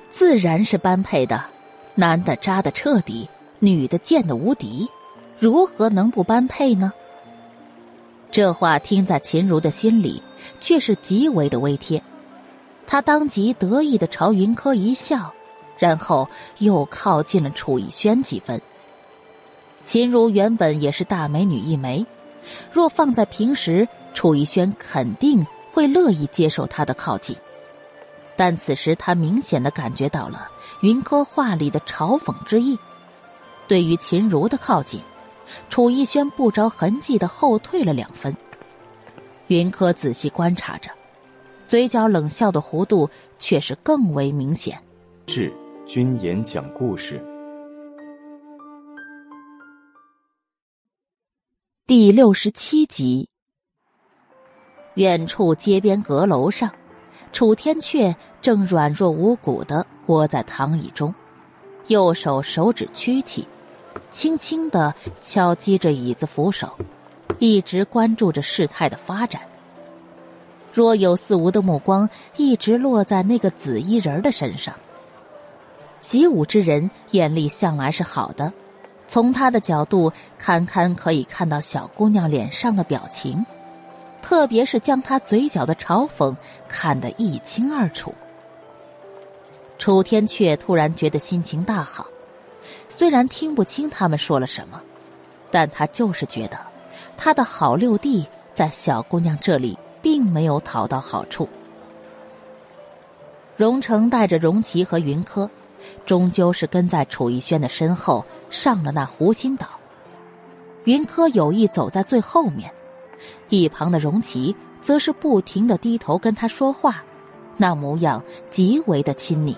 [0.10, 1.46] 自然是般配的，
[1.94, 4.90] 男的扎的彻底，女的贱的无敌。
[5.38, 6.92] 如何能不般配呢？
[8.32, 10.20] 这话听在秦如的心里，
[10.60, 12.02] 却是极为的微贴。
[12.88, 15.32] 他当即得意的朝云柯一笑，
[15.78, 18.60] 然后又靠近了楚逸轩几分。
[19.86, 22.06] 秦如原本也是大美女一枚，
[22.72, 27.36] 若放在平时，楚逸轩肯定会乐意接受她的靠近。
[28.36, 30.48] 但此时他明显的感觉到了
[30.82, 32.78] 云柯话里的嘲讽之意，
[33.68, 35.00] 对于秦如的靠近。
[35.70, 38.36] 楚逸轩不着痕迹的后退了两分。
[39.48, 40.90] 云柯仔细观察着，
[41.68, 44.82] 嘴角冷笑的弧度却是更为明显。
[45.28, 45.54] 是
[45.86, 47.24] 君言讲故事
[51.86, 53.28] 第六十七集。
[54.94, 56.72] 远处街边阁楼上，
[57.34, 61.14] 楚天阙正软弱无骨的窝在躺椅中，
[61.88, 63.46] 右手手指屈起，
[64.10, 66.74] 轻轻的敲击着椅子扶手，
[67.38, 69.42] 一直关注着事态的发展。
[70.72, 74.74] 若有似无的目光一直落在那个紫衣人的身上。
[76.00, 78.54] 习武之人眼力向来是好的，
[79.08, 83.46] 从他的角度，堪堪可以看到小姑娘脸上的表情，
[84.22, 86.36] 特别是将她嘴角的嘲讽
[86.68, 88.14] 看得一清二楚。
[89.78, 92.08] 楚天阙突然觉得心情大好，
[92.90, 94.82] 虽然听不清他们说了什么，
[95.52, 96.58] 但他就是觉得，
[97.18, 99.78] 他的好六弟在小姑娘这里。
[100.04, 101.48] 并没有讨到好处。
[103.56, 105.50] 荣成带着荣琪和云柯，
[106.06, 109.68] 终究是跟在楚逸轩的身后上了那湖心岛。
[110.84, 112.72] 云柯有意走在最后面，
[113.50, 117.04] 一旁的荣琪则是不停的低头跟他说话，
[117.58, 119.58] 那模样极为的亲昵。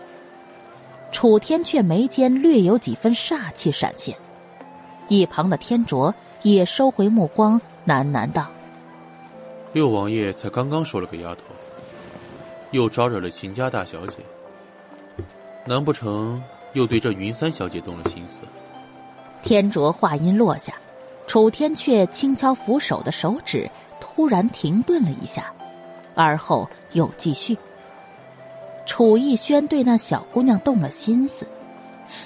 [1.11, 4.17] 楚天却眉间略有几分煞气闪现，
[5.09, 8.47] 一旁的天卓也收回目光，喃喃道。
[9.73, 11.41] 六王爷才刚刚收了个丫头，
[12.71, 14.19] 又招惹了秦家大小姐，
[15.65, 18.39] 难不成又对这云三小姐动了心思？
[19.45, 20.73] 天卓话音落下，
[21.27, 23.69] 楚天阙轻敲扶手的手指
[24.01, 25.53] 突然停顿了一下，
[26.15, 27.55] 而后又继续。
[28.87, 31.45] 楚逸轩对那小姑娘动了心思，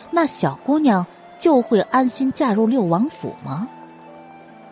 [0.09, 1.05] 那小姑娘
[1.37, 3.67] 就会安心嫁入六王府吗？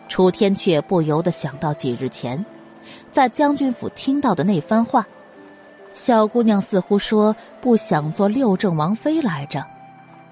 [0.08, 2.42] 楚天阙不由得想到几日前。
[3.10, 5.06] 在将军府听到的那番话，
[5.92, 9.62] 小姑娘似乎说不想做六正王妃来着。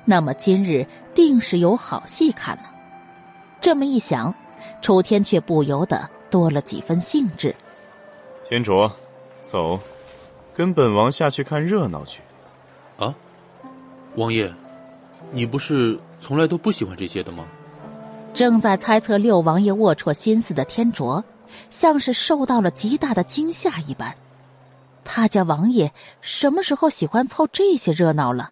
[0.09, 2.65] 那么今日定是有好戏看了。
[3.61, 4.33] 这么一想，
[4.81, 7.53] 楚天却不由得多了几分兴致。
[8.49, 8.95] 天卓，
[9.41, 9.81] 走，
[10.55, 12.21] 跟本王下去看热闹去。
[12.99, 13.13] 啊，
[14.15, 14.53] 王爷，
[15.33, 17.45] 你不是从来都不喜欢这些的吗？
[18.33, 21.25] 正在猜测六王爷龌龊心思的天卓。
[21.71, 24.15] 像是受到了极大的惊吓一般，
[25.05, 28.51] 他家王爷什么时候喜欢凑这些热闹了？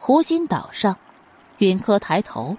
[0.00, 0.96] 湖心岛上，
[1.58, 2.56] 云柯抬头，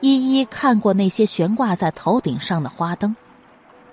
[0.00, 3.14] 一一看过那些悬挂在头顶上的花灯，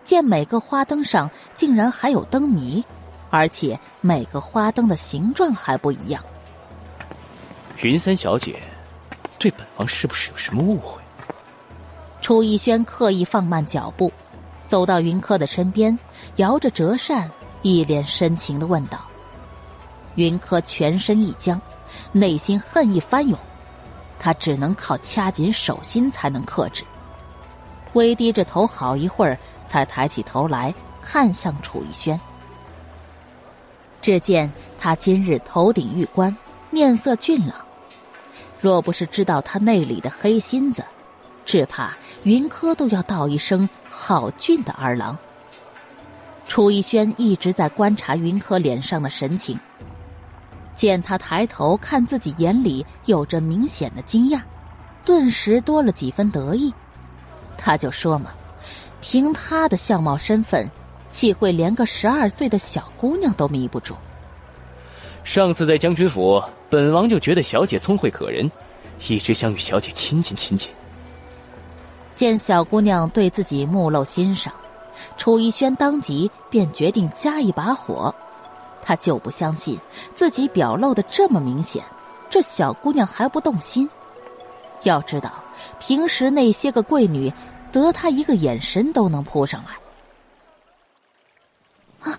[0.03, 2.83] 见每个花灯上竟然还有灯谜，
[3.29, 6.23] 而且每个花灯的形状还不一样。
[7.81, 8.59] 云三小姐，
[9.37, 10.99] 对本王是不是有什么误会？
[12.21, 14.11] 楚逸轩刻意放慢脚步，
[14.65, 15.97] 走到云柯的身边，
[16.37, 17.29] 摇着折扇，
[17.61, 18.97] 一脸深情的问道
[20.15, 21.61] ：“云柯全身一僵，
[22.17, 23.37] 内心恨意翻涌，
[24.19, 26.83] 他只能靠掐紧手心才能克制。
[27.93, 32.19] 微低着头，好一会儿，才抬起头来看向楚逸轩。
[34.01, 36.35] 只见他今日头顶玉冠，
[36.69, 37.55] 面色俊朗，
[38.59, 40.83] 若不是知道他内里的黑心子。”
[41.45, 45.17] 只怕云柯都要道一声“好俊的儿郎”。
[46.45, 49.57] 楚逸轩一直在观察云柯脸上的神情，
[50.77, 54.39] 见他抬头看自己，眼里有着明显的惊讶，
[55.03, 56.71] 顿时多了几分得意。
[57.57, 58.29] 他就说嘛
[59.01, 60.69] ：“凭他的相貌身份，
[61.09, 63.95] 岂会连个十二岁的小姑娘都迷不住？”
[65.25, 68.49] 上次在将军府，本王就觉得小姐聪慧可人，
[69.07, 70.69] 一直想与小姐亲近亲近。
[72.13, 74.53] 见小姑娘对自己目露欣赏，
[75.17, 78.13] 楚逸轩当即便决定加一把火。
[78.87, 79.77] 他就不相信
[80.15, 81.83] 自己表露的这么明显，
[82.29, 83.89] 这小姑娘还不动心。
[84.83, 85.43] 要知道，
[85.77, 87.29] 平时那些个贵女，
[87.69, 89.71] 得他一个眼神都能扑上来。
[92.09, 92.17] 啊，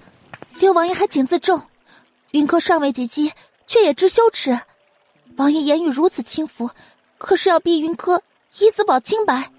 [0.57, 1.63] 六王爷还请自重，
[2.33, 3.33] 云柯尚未及笄，
[3.67, 4.61] 却也知羞耻。
[5.39, 6.71] 王爷言语如此轻浮，
[7.17, 8.23] 可是要逼云柯
[8.59, 9.51] 以死保清白。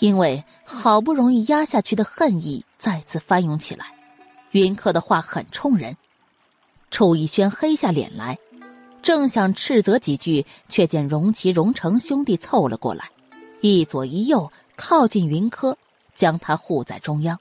[0.00, 3.86] 因为好不容易压下去的恨意再次翻涌起来，
[4.52, 5.96] 云客的话很冲人。
[6.90, 8.38] 楚逸轩黑下脸来，
[9.02, 13.10] 正想斥责几句，却见荣琪、荣成兄弟凑了过来，
[13.60, 15.76] 一左一右靠近云柯，
[16.14, 17.38] 将他护在中央。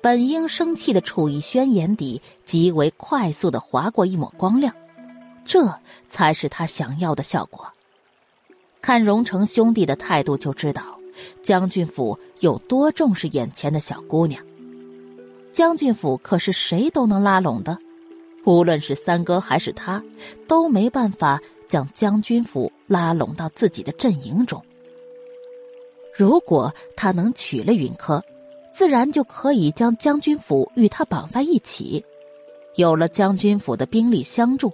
[0.00, 4.74] 本应生气的楚逸轩眼底极为快速的划过一抹光亮，
[5.44, 7.66] 这才是他想要的效果。
[8.80, 10.82] 看荣成兄弟的态度就知道。
[11.42, 14.42] 将军府有多重视眼前的小姑娘。
[15.52, 17.76] 将军府可是谁都能拉拢的，
[18.44, 20.02] 无论是三哥还是他，
[20.48, 21.38] 都没办法
[21.68, 24.60] 将将军府拉拢到自己的阵营中。
[26.16, 28.22] 如果他能娶了云柯，
[28.70, 32.02] 自然就可以将将军府与他绑在一起。
[32.76, 34.72] 有了将军府的兵力相助，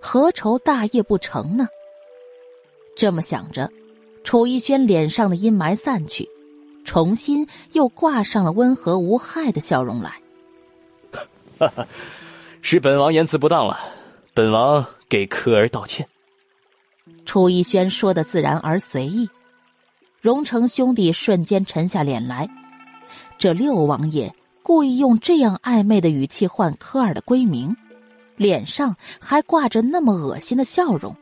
[0.00, 1.68] 何愁大业不成呢？
[2.96, 3.70] 这么想着，
[4.24, 6.28] 楚逸轩脸上的阴霾散去，
[6.86, 10.12] 重新又挂上了温和无害的笑容来。
[11.58, 11.86] 哈哈，
[12.62, 13.78] 是本王言辞不当了，
[14.32, 16.08] 本王给科儿道歉。
[17.26, 19.28] 楚逸轩说的自然而随意。
[20.20, 22.48] 荣成兄弟瞬间沉下脸来，
[23.38, 27.76] 这六王爷故意用这样暧昧的语气唤科尔的闺名，
[28.36, 31.14] 脸上还挂着那么恶心的笑容，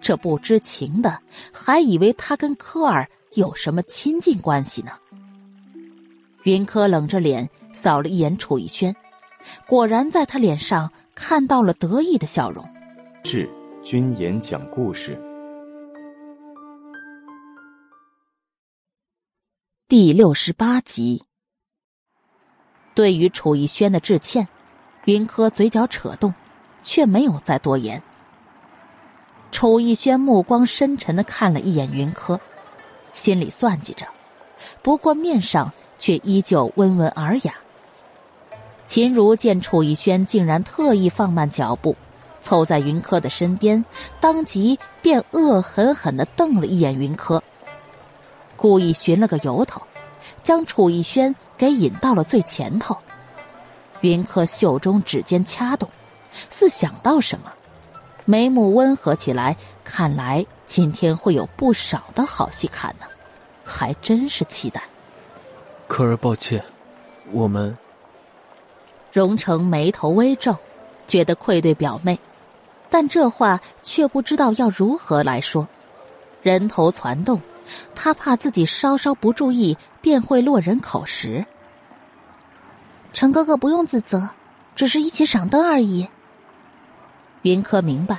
[0.00, 1.18] 这不知情的
[1.52, 4.90] 还以为他跟科尔有什么亲近关系呢。
[6.42, 8.94] 云柯冷着脸扫了一眼楚逸轩，
[9.64, 12.68] 果然在他脸上看到了得意的笑容。
[13.22, 13.48] 是
[13.84, 15.16] 君言讲故事。
[19.86, 21.22] 第六十八集，
[22.92, 24.48] 对于楚逸轩的致歉，
[25.04, 26.34] 云柯嘴角扯动，
[26.82, 28.02] 却没有再多言。
[29.52, 32.38] 楚逸轩目光深沉的看了一眼云柯，
[33.12, 34.06] 心里算计着，
[34.82, 37.52] 不过面上却依旧温文尔雅。
[38.86, 41.94] 秦如见楚逸轩竟然特意放慢脚步，
[42.40, 43.84] 凑在云柯的身边，
[44.20, 47.42] 当即便恶狠狠的瞪了一眼云柯。
[48.56, 49.82] 故意寻了个由头，
[50.42, 52.96] 将楚逸轩给引到了最前头。
[54.00, 55.88] 云柯袖中指尖掐动，
[56.48, 57.52] 似想到什么，
[58.24, 59.56] 眉目温和起来。
[59.84, 63.06] 看来今天会有不少的好戏看呢，
[63.64, 64.82] 还真是期待。
[65.86, 66.62] 可儿，抱歉，
[67.32, 67.76] 我们。
[69.10, 70.54] 荣成眉头微皱，
[71.06, 72.20] 觉得愧对表妹，
[72.90, 75.66] 但这话却不知道要如何来说，
[76.42, 77.40] 人头攒动。
[77.94, 81.44] 他怕自己稍稍不注意，便会落人口实。
[83.14, 84.28] 陈哥哥不用自责，
[84.76, 86.06] 只是一起赏灯而已。
[87.42, 88.18] 云柯明白，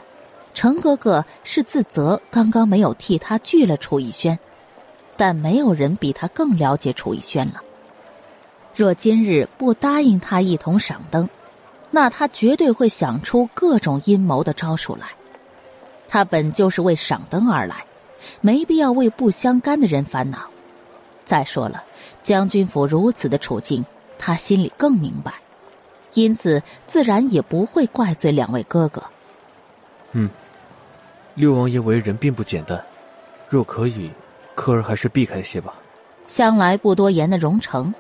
[0.60, 4.38] 程哥哥是自责刚刚没有替他拒了楚逸轩，
[5.16, 7.62] 但没有人比他更了解楚逸轩了。
[8.76, 11.30] 若今日不答应他一同赏灯，
[11.92, 15.08] 那他绝对会想出各种阴谋的招数来。
[16.10, 17.86] 他本就是为赏灯而来。
[18.42, 20.40] 没必要为不相干的人烦恼。
[21.24, 21.86] 再说了，
[22.22, 23.86] 将军府如此的处境，
[24.18, 25.36] 他心里更明白，
[26.16, 29.02] 因此自然也不会怪罪两位哥哥。
[30.12, 30.30] 嗯，
[31.36, 32.82] 六王爷为人并不简单，
[33.50, 34.12] 若可以，
[34.56, 35.74] 科儿还是避开些吧。
[36.28, 37.94] 向来不多言的荣成，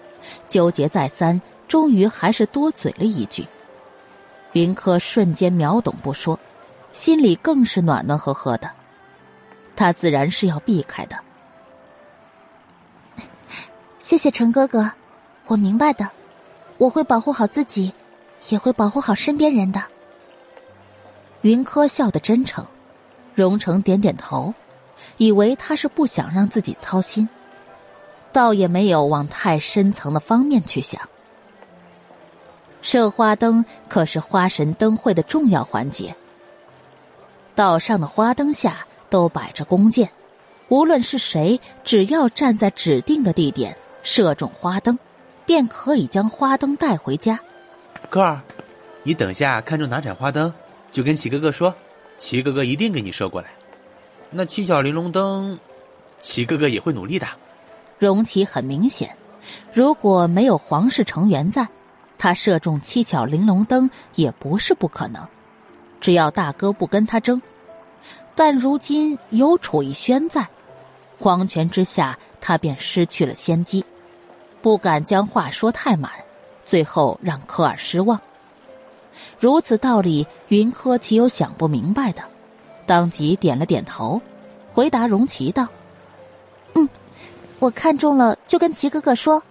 [0.48, 3.48] 纠结再三，终于还是多嘴了一句。
[4.54, 6.38] 云柯瞬间秒懂不说，
[6.92, 8.70] 心里更是暖暖和和的。
[9.76, 11.16] 他自然是要避开的。
[14.00, 14.92] 谢谢陈哥哥，
[15.46, 16.10] 我明白的，
[16.78, 17.94] 我会保护好自己，
[18.50, 19.82] 也会保护好身边人的。
[21.42, 22.66] 云柯笑得真诚，
[23.44, 24.54] 荣成点点头，
[25.18, 27.28] 以为他是不想让自己操心，
[28.32, 31.02] 倒也没有往太深层的方面去想。
[32.82, 36.16] 射花灯可是花神灯会的重要环节，
[37.56, 38.86] 岛上的花灯下。
[39.12, 40.08] 都摆着弓箭，
[40.68, 44.96] 无论是谁，只要站在指定的地点射中花灯，
[45.48, 47.40] 便可以将花灯带回家。
[48.08, 48.40] 哥儿，
[49.02, 50.54] 你等下看中哪盏花灯，
[50.92, 51.74] 就跟齐哥哥说，
[52.20, 53.49] 齐哥哥一定给你射过来。
[54.30, 55.57] 那七巧玲珑灯，
[56.22, 57.26] 齐哥哥也会努力的。
[57.97, 59.15] 荣启很明显，
[59.74, 61.67] 如果没有皇室成员在，
[62.17, 65.26] 他射中七巧玲珑灯也不是不可能，
[65.99, 67.41] 只要大哥不跟他争。
[68.36, 70.47] 但如今有楚逸轩在，
[71.17, 73.84] 皇权之下，他便失去了先机，
[74.61, 76.11] 不敢将话说太满，
[76.63, 78.20] 最后让科尔失望。
[79.40, 82.22] 如此道理，云柯岂有想不明白的？
[82.86, 84.22] 当即点了点头，
[84.74, 85.68] 回答荣琪道
[86.76, 86.90] ：“嗯，
[87.60, 89.42] 我看中了，就跟齐哥哥说。”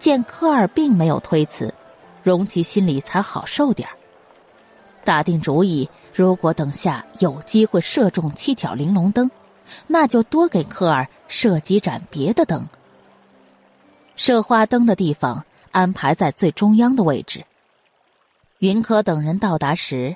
[0.00, 1.72] 见科尔并没有推辞，
[2.22, 3.88] 荣琪心里才好受点
[5.04, 5.88] 打定主意。
[6.12, 9.30] 如果等下有机会射中七巧玲珑灯，
[9.86, 12.66] 那就多给科尔射几盏别的灯。
[14.16, 17.44] 射花灯的地方安排在最中央的位置。
[18.60, 20.14] 云柯等人到达时，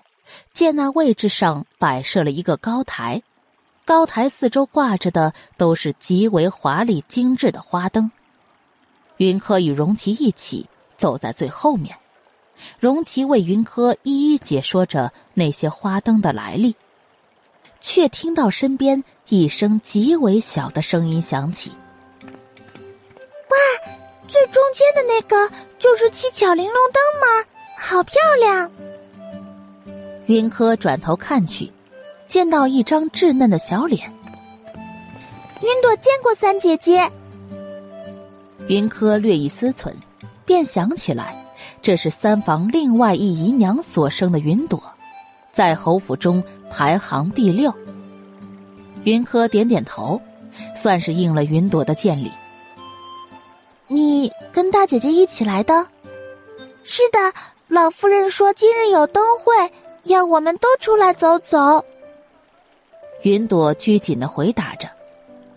[0.52, 3.22] 见那位置上摆设了一个高台，
[3.86, 8.10] 高台四周挂着的都是极为华丽精致的花灯。
[9.16, 10.68] 云柯与荣琪一起
[10.98, 11.96] 走在最后面，
[12.78, 16.76] 荣琪为云柯一一解说着那些花灯的来历，
[17.80, 21.70] 却听到身边一声极为小的声音响起
[22.28, 23.56] ：“哇，
[24.28, 27.48] 最中间的那个就是七巧玲珑灯吗？
[27.76, 28.70] 好漂亮！”
[30.26, 31.70] 云柯转头看去。
[32.26, 34.10] 见到一张稚嫩的小脸，
[35.60, 37.08] 云朵见过三姐姐。
[38.66, 39.92] 云柯略一思忖，
[40.44, 41.44] 便想起来，
[41.80, 44.82] 这是三房另外一姨娘所生的云朵，
[45.52, 47.72] 在侯府中排行第六。
[49.04, 50.20] 云柯点点头，
[50.74, 52.32] 算是应了云朵的见礼。
[53.86, 55.86] 你跟大姐姐一起来的？
[56.82, 57.18] 是的，
[57.68, 59.72] 老夫人说今日有灯会，
[60.04, 61.82] 要我们都出来走走。
[63.22, 64.86] 云朵拘谨的回答着，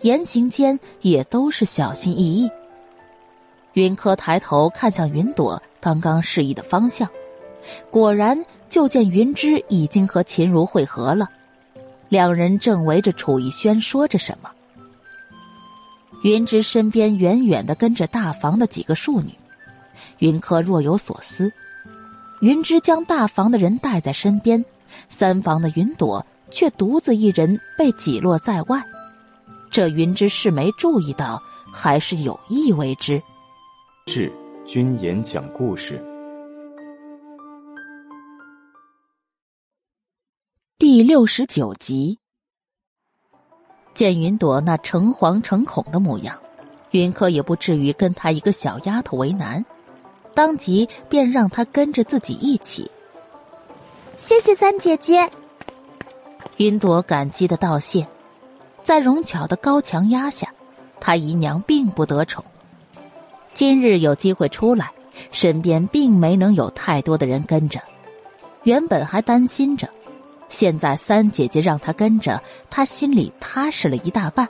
[0.01, 2.49] 言行间也都是小心翼翼。
[3.73, 7.09] 云柯抬头看向云朵刚刚示意的方向，
[7.91, 11.27] 果然就见云芝已经和秦如会合了，
[12.07, 14.49] 两人正围着楚逸轩说着什么。
[16.23, 19.31] 云芝身边远远的跟着大房的几个庶女，
[20.19, 21.51] 云柯若有所思。
[22.41, 24.63] 云芝将大房的人带在身边，
[25.09, 26.25] 三房的云朵。
[26.49, 28.81] 却独自一人被挤落在外，
[29.69, 33.21] 这云芝是没注意到，还是有意为之？
[34.05, 34.31] 是
[34.65, 36.01] 君言讲故事
[40.77, 42.17] 第六十九集。
[43.93, 46.39] 见云朵那诚惶诚恐的模样，
[46.91, 49.65] 云柯也不至于跟他一个小丫头为难，
[50.37, 52.91] 当即便让他跟着自己一起。
[54.17, 55.27] 谢谢三姐姐。
[56.57, 58.05] 云朵感激的道谢，
[58.83, 60.53] 在荣巧的高强压下，
[60.99, 62.45] 他姨娘并不得宠。
[63.51, 64.91] 今日有机会出来，
[65.31, 67.81] 身边并没能有太多的人跟着，
[68.61, 69.89] 原本还担心着，
[70.49, 74.47] 现在三姐姐让他跟着，他心里踏实了一大半。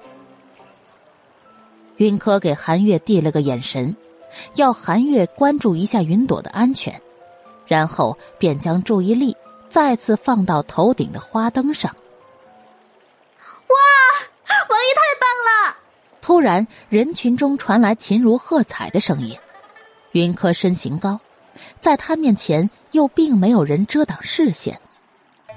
[1.95, 3.95] 云柯给韩月递了个眼神，
[4.55, 7.01] 要韩月关注一下云朵的安全，
[7.65, 9.35] 然后便将注意力。
[9.69, 11.93] 再次放到头顶的花灯上。
[13.67, 13.75] 哇，
[14.69, 15.77] 王爷太棒了！
[16.21, 19.38] 突然，人群中传来秦如喝彩的声音。
[20.13, 21.19] 云柯身形高，
[21.81, 24.79] 在他面前又并没有人遮挡视线，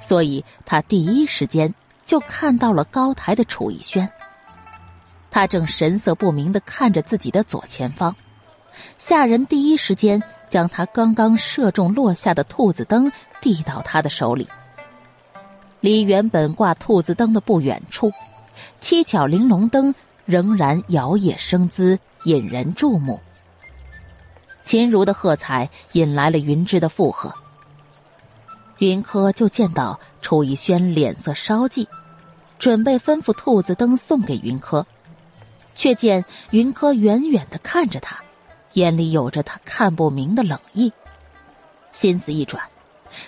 [0.00, 1.72] 所以他第一时间
[2.04, 4.10] 就看到了高台的楚逸轩。
[5.30, 8.14] 他正神色不明的看着自己的左前方，
[9.00, 13.10] 下人第一时间将他刚刚射中落下的兔子灯。
[13.40, 14.46] 递到他的手里。
[15.80, 18.12] 离原本挂兔子灯的不远处，
[18.78, 19.94] 七巧玲珑灯
[20.26, 23.18] 仍然摇曳生姿，引人注目。
[24.62, 27.32] 秦如的喝彩引来了云芝的附和。
[28.76, 31.86] 云柯就见到楚逸轩脸色稍霁，
[32.58, 34.86] 准备吩咐兔子灯送给云柯，
[35.74, 38.22] 却见云柯远远的看着他，
[38.72, 40.92] 眼里有着他看不明的冷意。
[41.92, 42.62] 心思一转。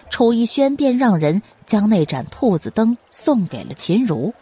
[0.09, 4.32] 楚逸轩便让人将那盏兔子灯送给了秦如。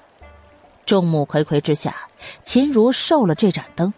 [0.85, 1.95] 众目睽睽之下，
[2.43, 3.91] 秦如受了这盏灯，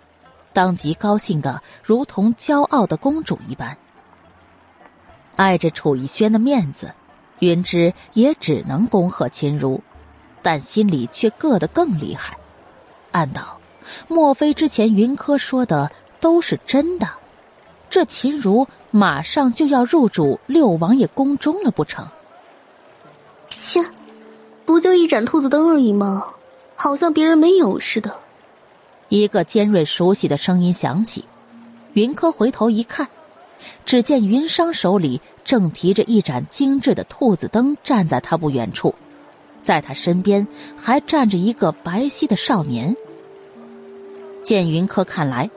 [0.53, 3.76] 当即高兴的如同骄傲的公主一般。
[5.34, 6.94] 碍着楚逸轩的面子，
[7.40, 9.80] 云芝也只能恭贺秦如，
[10.42, 12.38] 但心里却硌得更厉害，
[13.11, 13.59] 暗道：
[14.07, 15.90] 莫非之前云柯说的
[16.22, 17.06] 都是真的？
[17.90, 22.06] 这秦如马上就要入主六王爷宫中了，不成？
[23.48, 23.80] 切，
[24.64, 26.24] 不就一盏兔子灯而已吗？
[26.76, 28.14] 好像别人没有似的。
[29.08, 31.24] 一个尖锐熟悉的声音响起，
[31.92, 33.08] 云柯回头一看，
[33.84, 38.94] 只见云商手里正提着一盏精致的兔子灯，站在他不远处，
[39.62, 40.46] 在他身边
[40.76, 42.96] 还站着一个白皙的少年。
[44.42, 45.50] 见云柯看来。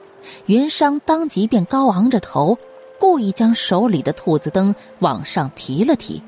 [0.45, 2.57] 云商当即便高昂着头，
[2.99, 6.21] 故意将手里的兔子灯往上提了提。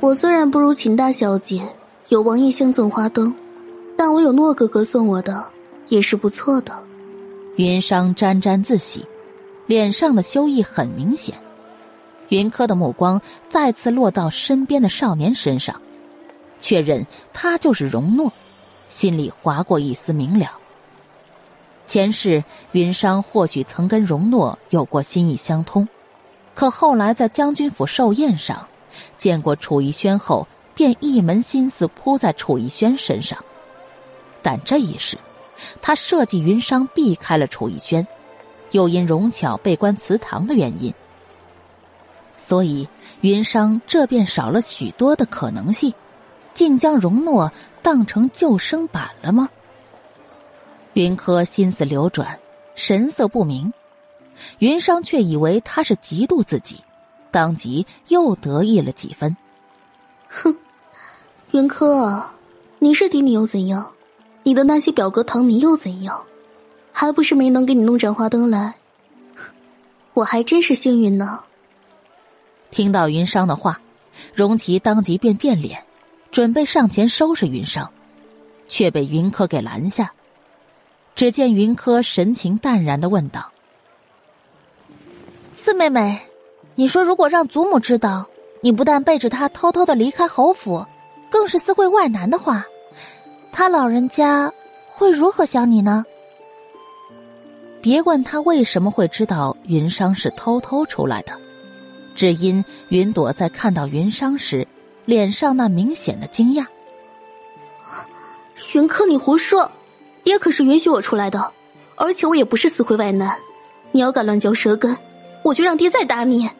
[0.00, 1.62] 我虽然不如秦大小姐
[2.08, 3.34] 有王爷相赠花灯，
[3.96, 5.44] 但我有诺哥哥送我的，
[5.88, 6.72] 也是不错的。
[7.56, 9.04] 云商沾沾自喜，
[9.66, 11.34] 脸上的羞意很明显。
[12.28, 15.80] 云柯的目光再次落到身边的少年身上，
[16.58, 18.32] 确认他就是容诺，
[18.88, 20.50] 心里划过一丝明了。
[21.86, 25.88] 前世云商或许曾跟容诺有过心意相通，
[26.52, 28.66] 可后来在将军府寿宴上
[29.16, 33.38] 见过楚逸轩后，便一门心思扑在楚逸轩身上，
[34.42, 35.16] 但这一世，
[35.80, 38.06] 他设计云商避开了楚逸轩，
[38.72, 40.92] 又因容巧被关祠堂的原因，
[42.36, 42.86] 所以
[43.20, 45.94] 云商这便少了许多的可能性，
[46.52, 49.48] 竟将容诺当成救生板了吗？
[50.96, 52.38] 云柯心思流转，
[52.74, 53.70] 神色不明，
[54.60, 56.82] 云商却以为他是嫉妒自己，
[57.30, 59.36] 当即又得意了几分。
[60.26, 60.56] 哼，
[61.50, 62.24] 云柯，
[62.78, 63.92] 你是嫡女又怎样？
[64.42, 66.24] 你的那些表哥堂女又怎样？
[66.92, 68.76] 还不是没能给你弄盏花灯来？
[70.14, 71.40] 我还真是幸运呢。
[72.70, 73.78] 听到云商的话，
[74.32, 75.84] 荣琪当即便变脸，
[76.30, 77.92] 准备上前收拾云商，
[78.66, 80.10] 却被云柯给拦下。
[81.16, 83.50] 只见云柯神情淡然的问道
[85.56, 86.20] ：“四妹妹，
[86.74, 88.26] 你说如果让祖母知道，
[88.60, 90.84] 你不但背着她偷偷的离开侯府，
[91.30, 92.66] 更是私会外男的话，
[93.50, 94.52] 他老人家
[94.86, 96.04] 会如何想你呢？”
[97.80, 101.32] 别问他为什么会知道云商是偷偷出来的，
[102.14, 104.68] 只因云朵在看到云商时，
[105.06, 106.66] 脸上那明显的惊讶。
[108.74, 109.70] 云柯，你胡说！
[110.26, 111.52] 爹可是允许我出来的，
[111.94, 113.38] 而且我也不是死灰外男。
[113.92, 114.98] 你要敢乱嚼舌根，
[115.44, 116.50] 我就让爹再打你。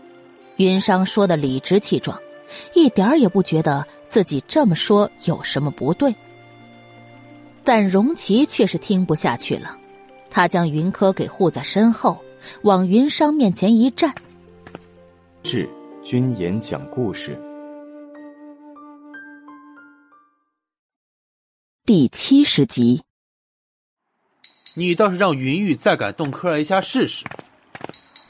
[0.59, 2.17] 云商说的理直气壮，
[2.75, 6.15] 一点儿也不觉得自己这么说有什么不对。
[7.65, 9.77] 但荣琪却是听不下去了，
[10.31, 12.17] 他将云柯给护在身后，
[12.63, 14.15] 往云商面前一站。
[15.43, 15.69] 是
[16.05, 17.37] 君言讲故事
[21.85, 23.03] 第七十集。
[24.79, 27.25] 你倒是让云玉再敢动科儿一下试试。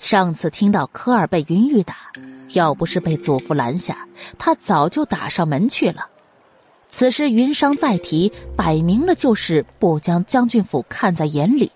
[0.00, 1.96] 上次听到科儿被云玉打，
[2.52, 4.06] 要不是被祖父拦下，
[4.38, 6.08] 他早就打上门去了。
[6.88, 11.72] 此时云商再提，摆明了就是不将将军府看在眼里，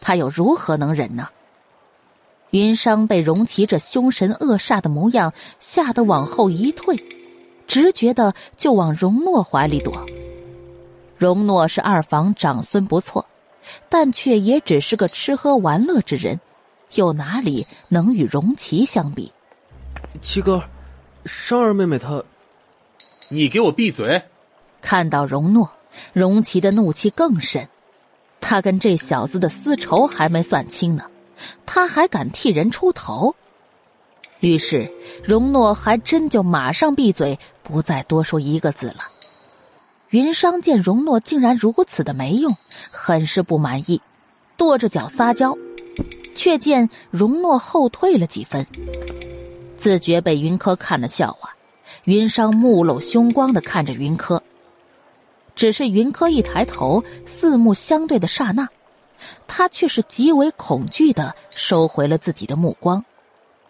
[0.00, 1.28] 他又如何能忍呢？
[2.50, 6.96] 云商被荣琪这凶神恶煞的模样吓得往后一退，
[7.68, 10.04] 直觉的就往容诺怀里躲。
[11.16, 13.24] 容诺是二房长孙，不错。
[13.88, 16.40] 但却也只是个吃喝玩乐之人，
[16.94, 19.32] 又哪里能与荣琪相比？
[20.20, 20.62] 七哥，
[21.24, 22.24] 商儿妹妹她……
[23.28, 24.22] 你给我闭嘴！
[24.80, 25.70] 看到荣诺，
[26.12, 27.68] 荣琪的怒气更甚。
[28.40, 31.04] 他跟这小子的私仇还没算清呢，
[31.66, 33.34] 他还敢替人出头？
[34.40, 34.90] 于是
[35.24, 39.00] 荣诺还真就马上闭嘴，不再多说一个字了。
[40.10, 42.56] 云商见容诺竟然如此的没用，
[42.90, 44.00] 很是不满意，
[44.56, 45.54] 跺着脚撒娇，
[46.34, 48.66] 却见容诺后退了几分，
[49.76, 51.50] 自觉被云柯看了笑话。
[52.04, 54.42] 云商目露凶光的看着云柯，
[55.54, 58.66] 只是云柯一抬头，四目相对的刹那，
[59.46, 63.04] 他却是极为恐惧的收回了自己的目光，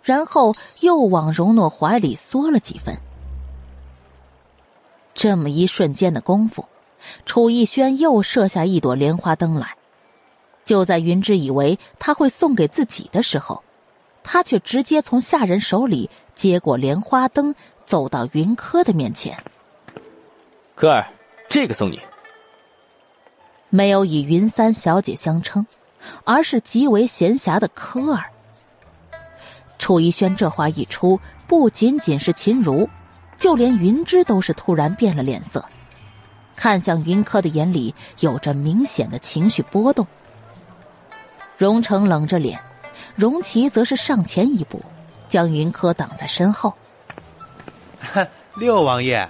[0.04, 2.96] 然后又往容诺怀里缩了几分。
[5.18, 6.64] 这么一瞬间的功夫，
[7.26, 9.76] 楚逸轩又射下一朵莲花灯来。
[10.64, 13.60] 就在云芝以为他会送给自己的时候，
[14.22, 17.52] 他却直接从下人手里接过莲花灯，
[17.84, 19.36] 走到云柯的面前。
[20.76, 21.04] 柯儿，
[21.48, 21.98] 这个送你。
[23.70, 25.66] 没有以云三小姐相称，
[26.22, 28.30] 而是极为闲暇的柯儿。
[29.80, 32.88] 楚逸轩这话一出，不仅仅是秦如。
[33.38, 35.64] 就连云芝都是突然变了脸色，
[36.56, 40.06] 看向云柯的眼里有着明显的情绪波动。
[41.56, 42.60] 荣成冷着脸，
[43.14, 44.82] 荣琪则是上前一步，
[45.28, 46.74] 将云柯挡在身后。
[48.56, 49.28] 六王爷，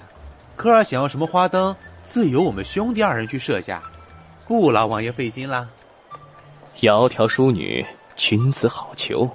[0.55, 1.75] 柯儿想要什么花灯，
[2.07, 3.81] 自有我们兄弟二人去设下，
[4.47, 5.67] 不劳王爷费心啦。
[6.77, 7.85] 窈窕淑女，
[8.15, 9.29] 君子好逑。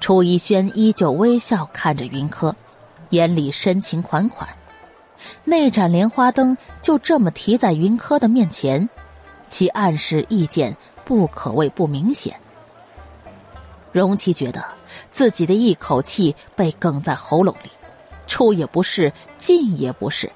[0.00, 2.54] 楚逸轩依旧微笑看着云柯。
[3.10, 4.48] 眼里深情款款，
[5.44, 8.88] 那盏莲花灯就这么提在云柯的面前，
[9.48, 12.34] 其暗示意见不可谓不明显。
[13.92, 14.64] 荣琪觉得
[15.12, 17.70] 自己的一口气被哽在喉咙里，
[18.26, 20.30] 出也不是，进也不是。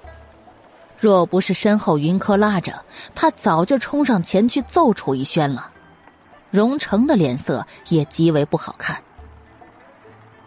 [0.97, 5.71] 若不是身后云柯拉着，他早就冲上前去揍楚逸轩了。
[6.51, 9.01] 荣成的脸色也极为不好看。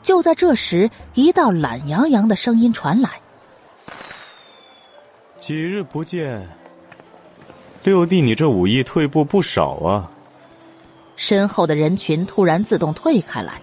[0.01, 3.09] 就在这时，一道懒洋洋的声音传来
[5.37, 6.47] ：“几日不见，
[7.83, 10.11] 六弟，你这武艺退步不少啊！”
[11.15, 13.61] 身后的人群突然自动退开来，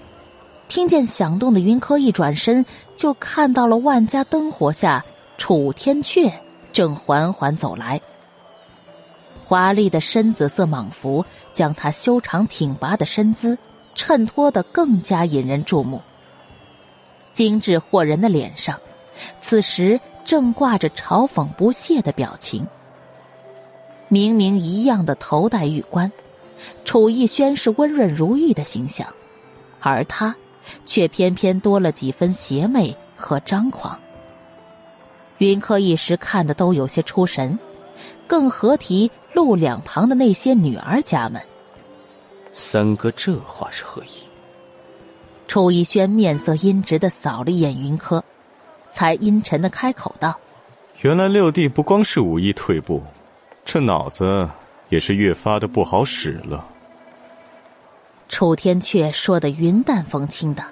[0.68, 2.64] 听见响动的云柯一转身，
[2.94, 5.04] 就看到了万家灯火下
[5.36, 6.32] 楚天阙
[6.72, 8.00] 正缓缓走来。
[9.42, 13.58] 华丽的深紫色蟒服将他修长挺拔的身姿
[13.94, 16.00] 衬托得更加引人注目。
[17.38, 18.76] 精致惑人的脸上，
[19.40, 22.66] 此时正挂着嘲讽不屑的表情。
[24.08, 26.10] 明明一样的头戴玉冠，
[26.84, 29.06] 楚逸轩是温润如玉的形象，
[29.78, 30.34] 而他
[30.84, 33.96] 却偏偏多了几分邪魅和张狂。
[35.36, 37.56] 云柯一时看的都有些出神，
[38.26, 41.40] 更何提路两旁的那些女儿家们。
[42.52, 44.27] 三哥这话是何意？
[45.48, 48.22] 楚逸轩面色阴直的扫了一眼云柯，
[48.92, 50.38] 才阴沉的开口道
[51.00, 53.02] ：“原来六弟不光是武艺退步，
[53.64, 54.48] 这脑子
[54.90, 56.64] 也是越发的不好使了。”
[58.28, 60.62] 楚天阙说的云淡风轻的，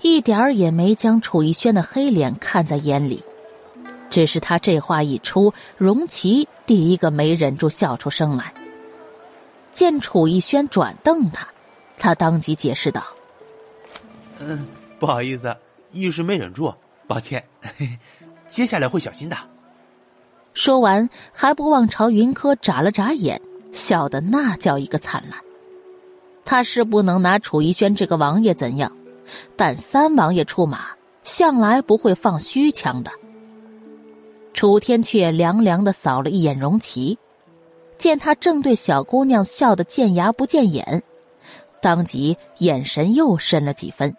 [0.00, 3.22] 一点儿也没将楚逸轩的黑脸看在眼里。
[4.10, 8.52] 只是他这话一出，荣琪第一个没忍住笑出声来。
[9.70, 11.46] 见楚逸轩转瞪他，
[11.96, 13.04] 他当即解释道
[14.40, 14.66] ：“嗯，
[14.98, 15.56] 不好意思，
[15.92, 16.72] 一时没忍住，
[17.06, 17.44] 抱歉，
[18.48, 19.36] 接下来会小心的。”
[20.52, 23.40] 说完，还不忘朝云柯眨了眨眼，
[23.72, 25.38] 笑得那叫一个灿烂。
[26.44, 28.90] 他是不能拿楚逸轩这个王爷怎样，
[29.56, 30.88] 但三王爷出马，
[31.22, 33.10] 向来不会放虚枪的。
[34.52, 37.16] 楚天却凉凉的扫了一眼荣琪，
[37.96, 41.02] 见他正对小姑娘笑得见牙不见眼，
[41.80, 44.14] 当即眼神又深了几分，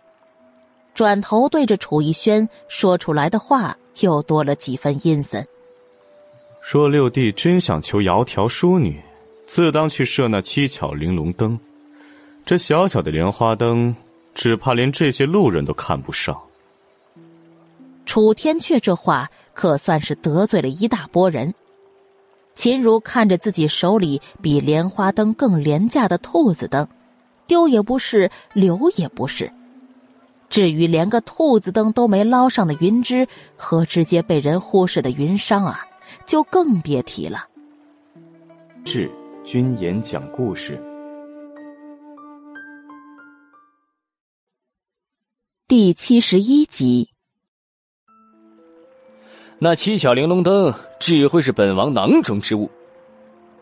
[0.93, 5.45] 转头对着楚逸轩说出来的话又多了几分阴森。
[6.61, 9.01] 若六弟真想求窈窕淑女，
[9.45, 11.59] 自当去设那七巧玲珑灯。
[12.45, 13.95] 这小小的莲花灯，
[14.33, 16.39] 只怕连这些路人都看不上。
[18.05, 19.29] 楚天阙这话。
[19.53, 21.53] 可算是得罪了一大波人。
[22.55, 26.87] 秦如看着自己手里比莲花灯更廉价的兔子灯，
[27.47, 29.51] 丢也不是，留也不是。
[30.51, 33.25] 至于连个兔子灯都没捞上的云芝
[33.55, 35.79] 和直接被人忽视的云商啊，
[36.25, 37.47] 就更别提了。
[38.83, 39.09] 是
[39.45, 40.77] 君言讲故事
[45.69, 47.09] 第七十一集。
[49.57, 52.69] 那七巧玲珑灯只会是本王囊中之物，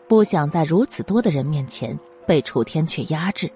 [0.08, 3.48] 不想在如此多的人面前被楚天阙压制。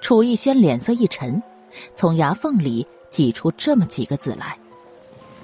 [0.00, 1.42] 楚逸轩脸色一沉，
[1.94, 4.58] 从牙缝里挤出这么几个字来：“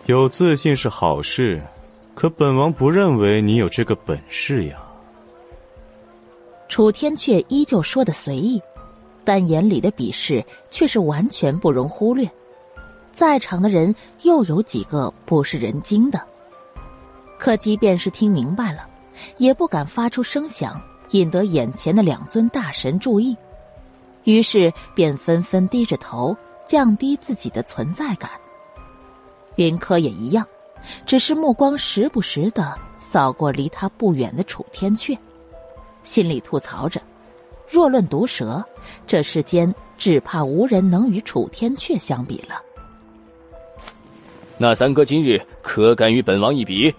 [0.07, 1.63] 有自信是好事，
[2.15, 4.79] 可本王不认为你有这个本事呀。”
[6.69, 8.61] 楚天却依旧说的随意，
[9.25, 12.31] 但眼里的鄙视却是完全不容忽略。
[13.13, 16.21] 在场的人又有几个不是人精的？
[17.39, 18.89] 可即便是听明白了，
[19.37, 23.37] 也不敢发出声响，引得眼前的两尊大神注意，
[24.25, 28.31] 于是便纷纷低着头，降低自己的存在感。
[29.57, 30.47] 云柯也一样，
[31.05, 35.17] 只是目光时不时的扫过离他不远的楚天阙，
[36.03, 37.01] 心里吐槽着：
[37.69, 38.65] 若论毒舌，
[39.07, 42.63] 这世间只怕无人能与楚天阙相比了。
[44.57, 46.95] 那三哥今日可敢与本王一比？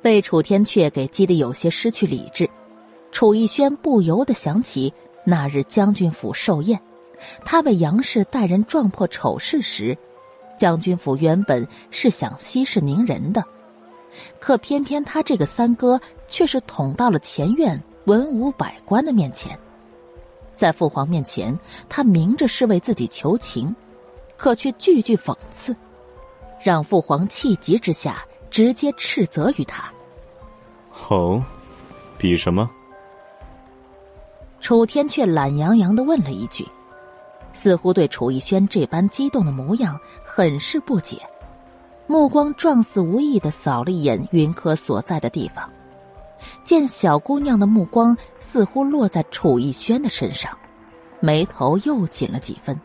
[0.00, 2.48] 被楚天阙给激得有些失去理智，
[3.10, 4.92] 楚逸轩不由得想起
[5.30, 6.80] 那日将军府寿宴，
[7.44, 9.94] 他被杨氏带人撞破丑事时，
[10.56, 13.44] 将军府原本是想息事宁人的，
[14.40, 19.54] 可偏偏他这个三哥却是捅到了前院文武百官的面前，
[20.56, 21.54] 在父皇面前，
[21.90, 23.76] 他明着是为自己求情，
[24.34, 25.76] 可却句句讽刺。
[26.58, 29.92] 让父皇气急之下直接斥责于他。
[31.10, 31.44] 哦，
[32.16, 32.70] 比什么？
[34.60, 36.66] 楚天却懒洋洋的问了一句，
[37.52, 41.16] 似乎对楚逸轩这般激动的模样很是不解，
[42.06, 45.68] 目光状似无意的扫了一眼云柯所在的地方，
[46.64, 50.56] 见小姑娘的目光似乎落在楚逸轩的身上，
[51.20, 52.78] 眉头又紧了几分。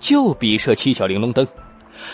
[0.00, 1.46] 就比射七小玲珑灯。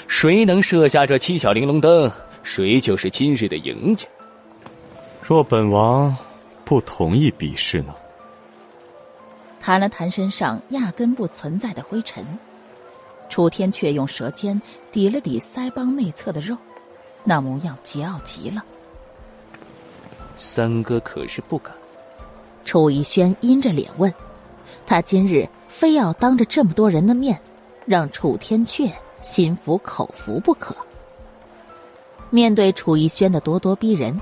[0.06, 2.08] 谁能射下这七小玲珑灯，
[2.42, 4.06] 谁就是今日的赢家。
[5.22, 6.14] 若本王
[6.64, 7.94] 不同意比试呢？
[9.60, 12.26] 弹了弹身上压根不存在的灰尘，
[13.28, 16.56] 楚天却用舌尖抵了抵腮帮内侧的肉，
[17.22, 18.64] 那模样桀骜极了。
[20.36, 21.72] 三哥可是不敢？
[22.64, 24.12] 楚逸轩阴着脸问，
[24.86, 27.38] 他今日非要当着这么多人的面，
[27.84, 28.90] 让楚天阙。
[29.22, 30.74] 心服口服不可。
[32.30, 34.18] 面对楚逸轩的咄咄逼人，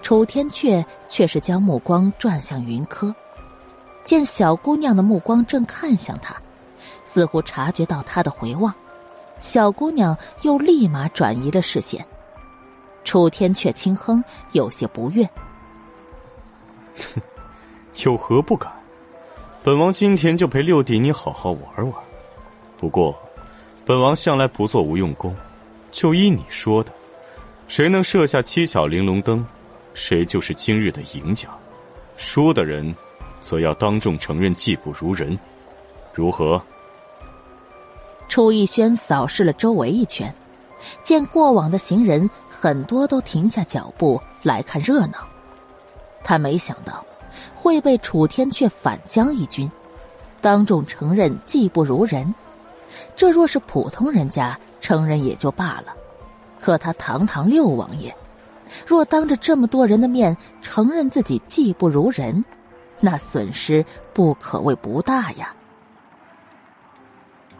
[0.00, 3.12] 楚天阙却是将目光转向云柯，
[4.08, 6.34] 见小姑娘的目光正看向他，
[7.04, 8.74] 似乎察觉到他的回望，
[9.38, 12.02] 小姑娘又立马转移了视线。
[13.04, 15.28] 楚天阙轻哼，有些不悦
[16.96, 17.20] ：“哼，
[18.02, 18.72] 有何不敢？
[19.62, 21.94] 本王今天就陪六弟你好好玩玩。
[22.78, 23.14] 不过，
[23.84, 25.36] 本王向来不做无用功，
[25.92, 26.90] 就依你说的，
[27.68, 29.46] 谁能设下七巧玲珑灯？”
[29.92, 31.46] 谁就是今日的赢家，
[32.16, 32.96] 输的人，
[33.40, 35.38] 则要当众承认技不如人，
[36.12, 36.60] 如何？
[38.28, 40.32] 楚逸轩扫视了周围一圈，
[41.02, 45.26] 见过往的行人很多都停下脚步来看热闹，
[46.22, 47.04] 他没想到
[47.54, 49.70] 会被楚天阙反将一军，
[50.40, 52.34] 当众承认技不如人。
[53.16, 55.94] 这若是普通人家承认也就罢了，
[56.60, 58.14] 可他堂堂六王爷。
[58.86, 62.44] 若当着这么多人的面承认自己技不如人，
[63.00, 65.54] 那损失不可谓不大呀。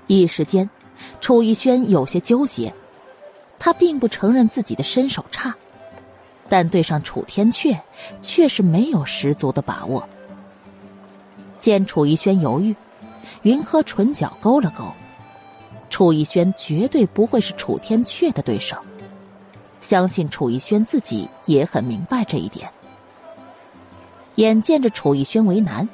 [0.07, 0.69] 一时间，
[1.21, 2.73] 楚逸轩有些纠结。
[3.61, 5.53] 他并不承认自己的身手差，
[6.49, 7.77] 但对上楚天阙，
[8.23, 10.09] 却是没有十足的把握。
[11.59, 12.73] 见楚逸轩犹豫，
[13.43, 14.85] 云柯唇角勾了勾，
[15.91, 18.77] 楚逸轩绝对不会是楚天阙的对手。
[19.81, 22.71] 相信楚逸轩自己也很明白这一点。
[24.39, 25.87] 眼见着楚逸轩为难，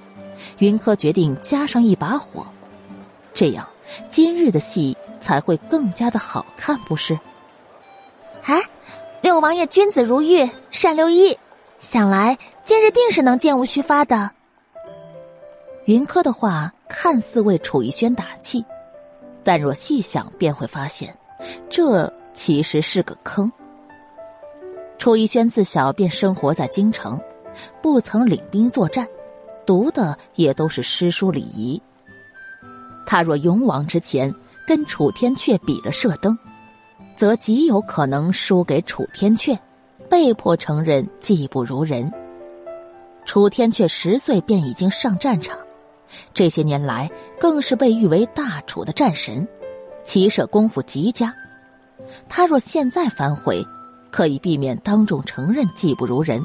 [0.58, 2.46] 云柯决定加上一把火，
[3.32, 3.66] 这样
[4.06, 7.18] 今日的戏才会更加的好看，不是？
[8.44, 8.60] 哎，
[9.22, 11.38] 六王爷君子如玉，善六艺，
[11.78, 14.30] 想来今日定是能箭无虚发的。
[15.86, 18.62] 云柯的话看似为楚逸轩打气，
[19.42, 21.16] 但若细想便会发现，
[21.70, 23.50] 这其实是个坑。
[24.98, 27.18] 楚逸轩自小便生活在京城，
[27.82, 29.06] 不曾领兵作战，
[29.66, 31.80] 读的也都是诗书礼仪。
[33.06, 34.34] 他若勇往直前，
[34.66, 36.38] 跟楚天阙比了射灯，
[37.16, 39.58] 则极有可能输给楚天阙，
[40.08, 42.10] 被迫承认技不如人。
[43.26, 45.58] 楚天阙十岁便已经上战场，
[46.32, 49.46] 这些年来更是被誉为大楚的战神，
[50.02, 51.34] 骑射功夫极佳。
[52.28, 53.64] 他若现在反悔，
[54.10, 56.42] 可以避免当众承认技不如人，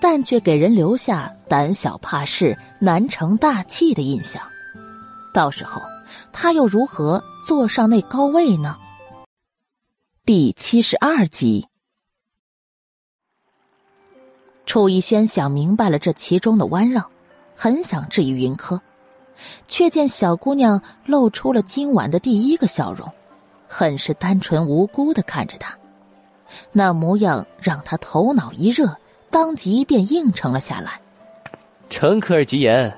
[0.00, 4.42] 但却给人留下胆小怕事、难成大器的印象。
[5.32, 5.82] 到时候，
[6.32, 8.76] 他又如何坐上那高位呢？
[10.24, 11.66] 第七十二集，
[14.64, 17.10] 楚逸轩想明白了这其中的弯绕，
[17.54, 18.80] 很想质疑云柯，
[19.68, 23.10] 却见小姑娘露出了今晚的第一个笑容，
[23.68, 25.76] 很是单纯无辜的看着他。
[26.72, 28.96] 那模样让他头脑一热，
[29.30, 31.00] 当即便应承了下来。
[31.88, 32.92] 承可儿吉言，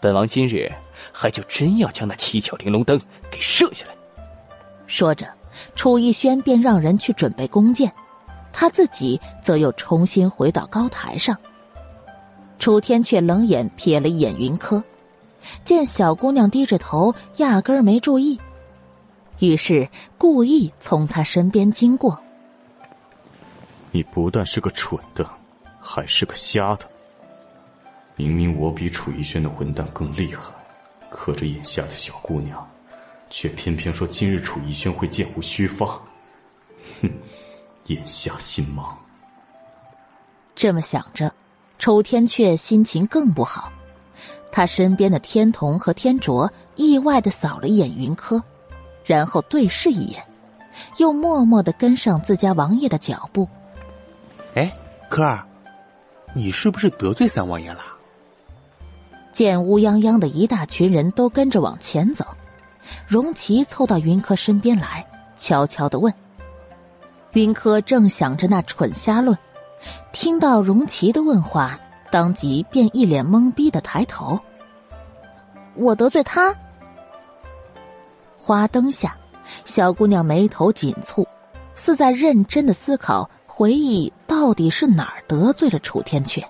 [0.00, 0.70] 本王今日
[1.12, 3.00] 还就真要将那七巧玲珑灯
[3.30, 3.94] 给射下来。
[4.86, 5.26] 说着，
[5.74, 7.90] 楚逸轩便让人去准备弓箭，
[8.52, 11.36] 他自己则又重新回到高台上。
[12.58, 14.82] 楚天却冷眼瞥了一眼云柯，
[15.64, 18.38] 见小姑娘低着头，压根儿没注意，
[19.38, 22.18] 于是故意从他身边经过。
[23.90, 25.28] 你不但是个蠢的，
[25.86, 26.88] 还是个瞎的。
[28.16, 30.50] 明明我比楚逸轩的混蛋更厉害，
[31.10, 32.66] 可这眼下的小姑娘，
[33.28, 36.00] 却偏偏说今日楚逸轩会剑无虚发。
[37.02, 37.10] 哼，
[37.88, 38.94] 眼下心盲。
[40.54, 41.30] 这么想着，
[41.78, 43.70] 楚天阙心情更不好。
[44.50, 48.42] 他身边的天童和天卓意外的扫了一眼云柯，
[49.04, 50.24] 然后对视一眼，
[50.98, 53.48] 又默默的跟上自家王爷的脚步。
[54.54, 54.72] 哎，
[55.10, 55.44] 柯儿，
[56.36, 57.80] 你是不是得罪三王爷了？
[59.30, 62.26] 见乌泱泱的一大群人都跟着往前走，
[63.06, 65.06] 荣琪凑到云柯身边来，
[65.36, 66.12] 悄悄的问。
[67.34, 69.38] 云柯正想着那蠢瞎论，
[70.12, 71.78] 听到荣琪的问话，
[72.10, 74.38] 当即便一脸懵逼的抬头。
[75.74, 76.54] 我得罪他？
[78.38, 79.16] 花灯下，
[79.64, 81.24] 小姑娘眉头紧蹙，
[81.76, 83.30] 似在认真的思考。
[83.46, 86.44] 回忆到底是哪儿得罪了楚天阙？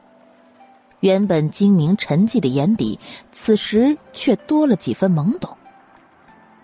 [1.01, 2.99] 原本精明沉寂的眼底，
[3.30, 5.55] 此时却多了几分懵懂。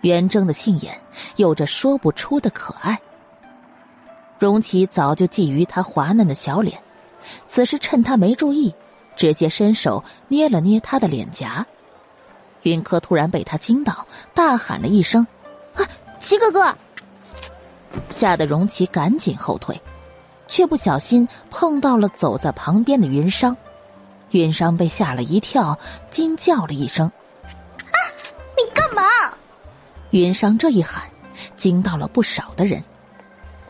[0.01, 0.99] 元征的杏眼
[1.37, 2.99] 有着说不出的可爱。
[4.39, 6.83] 荣琪早就觊觎他滑嫩的小脸，
[7.47, 8.75] 此时趁他没注意，
[9.15, 11.67] 直接伸手捏了捏他的脸颊。
[12.63, 15.27] 云柯突然被他惊到，大喊了一声
[15.77, 15.85] ：“啊，
[16.19, 16.75] 齐哥哥！”
[18.09, 19.79] 吓得荣琪赶紧后退。
[20.51, 23.57] 却不小心碰到了走在旁边的云商。
[24.33, 25.79] 云商被吓了一跳，
[26.11, 27.11] 惊叫了一声
[27.47, 27.97] ：“啊！
[28.57, 29.03] 你干嘛？”
[30.11, 31.05] 云商这一喊，
[31.55, 32.83] 惊到了不少的人。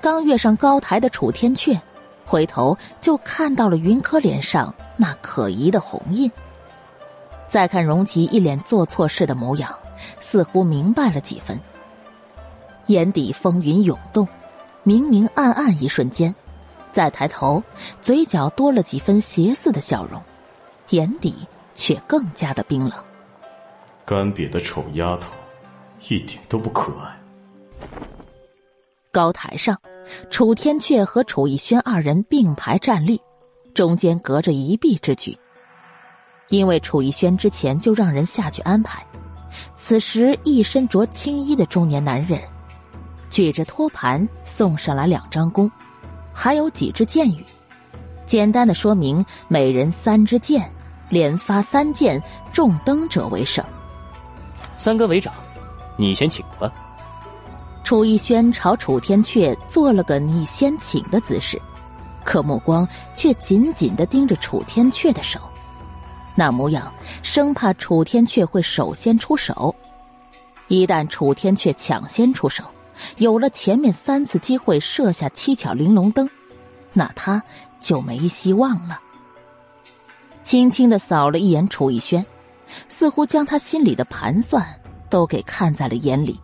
[0.01, 1.79] 刚跃上高台的楚天阙，
[2.25, 6.31] 回头就看到了云柯脸上那可疑的红印。
[7.47, 9.75] 再看荣琪一脸做错事的模样，
[10.19, 11.61] 似乎明白了几分。
[12.87, 14.27] 眼底风云涌动，
[14.83, 16.35] 明明暗暗一瞬间，
[16.93, 17.63] 再抬头，
[18.01, 20.23] 嘴角多了几分邪肆的笑容。
[20.91, 21.35] 眼底
[21.73, 22.93] 却更加的冰冷。
[24.05, 25.33] 干瘪的丑丫头，
[26.09, 27.17] 一点都不可爱。
[29.13, 29.81] 高台上，
[30.31, 33.21] 楚天阙和楚逸轩二人并排站立，
[33.73, 35.39] 中间隔着一臂之距。
[36.49, 39.07] 因为楚逸轩之前就让人下去安排，
[39.77, 42.41] 此时一身着青衣的中年男人，
[43.31, 45.71] 举着托盘送上来两张弓，
[46.43, 47.45] 还有几支箭羽，
[48.25, 50.67] 简单的说明每人三支箭。
[51.11, 53.63] 连发三箭，中灯者为胜。
[54.75, 55.35] 三哥为长，
[55.99, 56.73] 你先请吧。
[57.85, 61.61] 楚逸轩朝楚天阙做了个你先请的姿势，
[62.25, 65.39] 可目光却紧紧的盯着楚天阙的手，
[66.35, 66.91] 那模样
[67.23, 69.75] 生怕楚天阙会首先出手。
[70.69, 72.65] 一旦楚天阙抢先出手，
[73.17, 76.29] 有了前面三次机会射下七巧玲珑灯，
[76.93, 77.43] 那他
[77.79, 79.01] 就没希望了。
[80.43, 82.25] 轻轻的扫了一眼楚逸轩，
[82.89, 84.67] 似乎将他心里的盘算
[85.09, 86.41] 都给看在了眼里。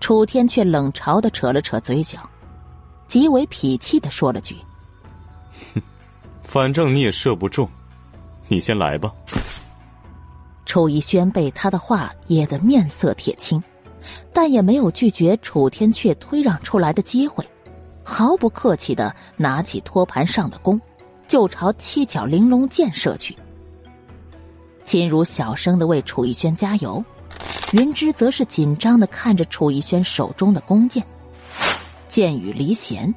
[0.00, 2.18] 楚天却冷嘲的扯了扯嘴角，
[3.06, 4.56] 极为痞气的说了句
[5.74, 5.82] ：“哼，
[6.42, 7.68] 反正你也射不中，
[8.46, 9.12] 你先来吧。”
[10.66, 13.62] 楚逸轩被他的话噎得面色铁青，
[14.32, 17.46] 但也没有拒绝楚天阙推让出来的机会，
[18.02, 20.80] 毫不客气的拿起托盘上的弓。
[21.26, 23.36] 就朝七巧玲珑箭射去。
[24.82, 27.04] 秦如小声的为楚逸轩加油，
[27.72, 31.04] 云芝则是紧张的看着楚逸轩手中的弓箭。
[32.08, 33.14] 箭雨离弦，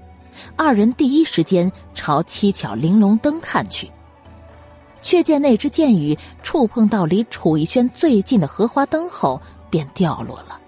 [0.58, 3.90] 二人第一时间朝七巧玲珑灯看去，
[5.02, 10.60] 却见那只箭雨触碰到离楚逸轩最近的荷花灯后，便掉落了。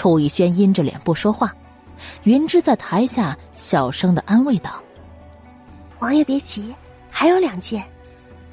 [0.00, 1.54] 楚逸轩阴着脸不说话，
[2.22, 4.80] 云芝在台下小声的安慰道。
[5.98, 6.74] 王爷别急，
[7.10, 7.86] 还有两件，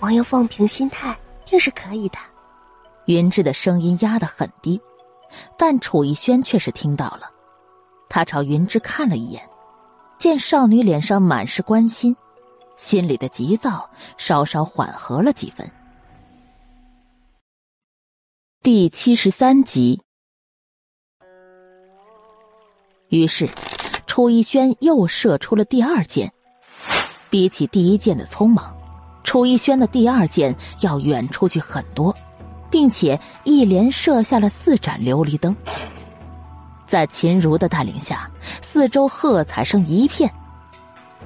[0.01, 2.17] 王爷放平心态，定是可以的。
[3.05, 4.77] 云芝的声音压得很低，
[5.57, 7.31] 但楚逸轩却是听到了。
[8.09, 9.41] 他朝云芝看了一眼，
[10.19, 12.13] 见少女脸上满是关心，
[12.75, 15.65] 心里的急躁稍稍缓和了几分。
[18.61, 20.01] 第七十三集，
[23.09, 23.49] 于是
[24.05, 26.31] 楚逸轩又射出了第二箭。
[27.29, 28.73] 比起第一箭的匆忙，
[29.23, 32.15] 楚逸轩的第二箭要远出去很多，
[32.69, 35.55] 并且一连射下了四盏琉璃灯。
[36.85, 38.31] 在秦如的带领下，
[38.61, 40.33] 四周喝彩声一片，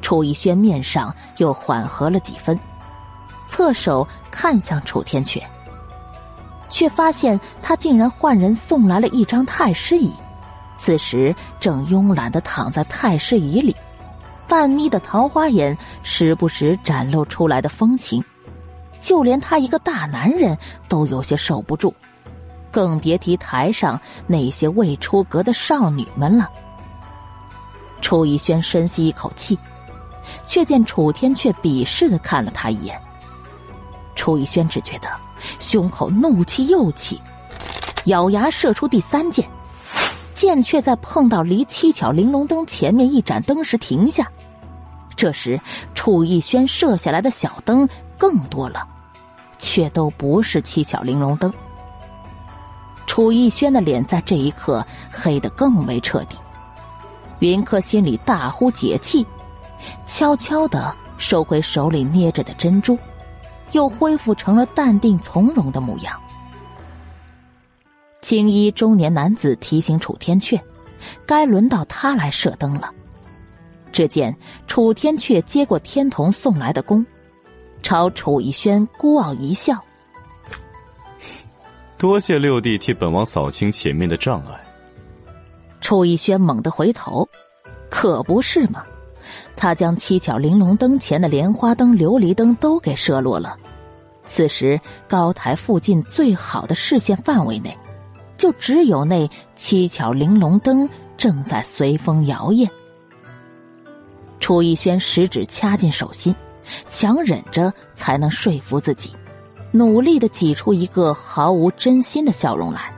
[0.01, 2.59] 楚逸轩面上又缓和了几分，
[3.45, 5.39] 侧手看向楚天阙，
[6.67, 10.11] 却发现他竟然换人送来了一张太师椅，
[10.82, 13.75] 此时正慵懒的躺在太师椅里。
[14.47, 18.23] 半眯的桃花眼，时不时展露出来的风情，
[18.99, 20.57] 就连他一个大男人
[20.88, 21.93] 都有些受不住，
[22.71, 26.49] 更别提台上那些未出阁的少女们了。
[28.01, 29.57] 楚逸轩深吸一口气，
[30.47, 32.99] 却见楚天却鄙视的看了他一眼。
[34.15, 35.07] 楚逸轩只觉得
[35.59, 37.21] 胸口怒气又起，
[38.05, 39.47] 咬牙射出第三箭，
[40.42, 44.28] 剑却在碰到离七巧玲珑灯前面一盏灯时停下。
[45.16, 45.62] 这时，
[45.94, 47.88] 楚逸轩射下来的小灯
[48.18, 48.88] 更多了，
[49.60, 51.54] 却都不是七巧玲珑灯。
[53.06, 56.36] 楚逸轩的脸在这一刻黑得更为彻底。
[57.38, 59.24] 云柯心里大呼解气，
[60.08, 62.98] 悄悄的收回手里捏着的珍珠，
[63.74, 66.20] 又恢复成了淡定从容的模样。
[68.22, 70.59] 青衣中年男子提醒楚天阙，
[71.26, 72.91] 该轮到他来射灯了。
[73.91, 74.36] 只见
[74.67, 77.05] 楚天阙接过天童送来的弓，
[77.82, 79.76] 朝楚逸轩孤傲一笑
[81.97, 84.57] ：“多谢六弟替本王扫清前面的障碍。”
[85.82, 87.28] 楚逸轩猛地回头，
[87.89, 88.86] 可不是嘛？
[89.55, 93.57] 他将七巧玲珑灯前的莲花灯、琉璃灯都给射落了。
[94.26, 97.76] 此时高台附近最好的视线范围内，
[98.42, 102.68] 就只有那七巧玲珑灯正在随风摇曳。
[104.39, 106.34] 楚逸轩食指掐进手心，
[106.88, 109.16] 强忍着才能说服自己，
[109.70, 112.92] 努力的挤出一个毫无真心的笑容来。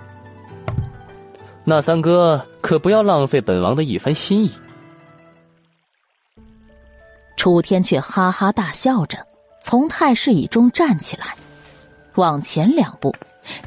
[1.66, 4.52] 那三哥可不要浪费本王的一番心意。
[7.36, 9.18] 楚天却哈哈大笑着，
[9.62, 11.36] 从太师椅中站起来，
[12.16, 13.14] 往前两步，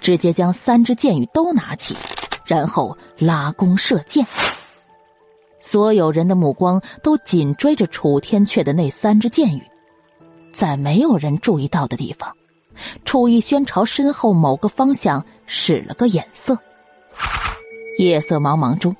[0.00, 1.96] 直接将三支箭羽都拿起，
[2.44, 4.26] 然后拉弓射箭。
[5.58, 9.62] 所有人的目光都紧追着楚天阙的那三支箭羽，
[10.52, 12.34] 在没有人注意到的地方，
[13.04, 16.56] 楚逸轩朝身后某个方向使了个眼色。
[17.98, 18.94] 夜色茫茫中，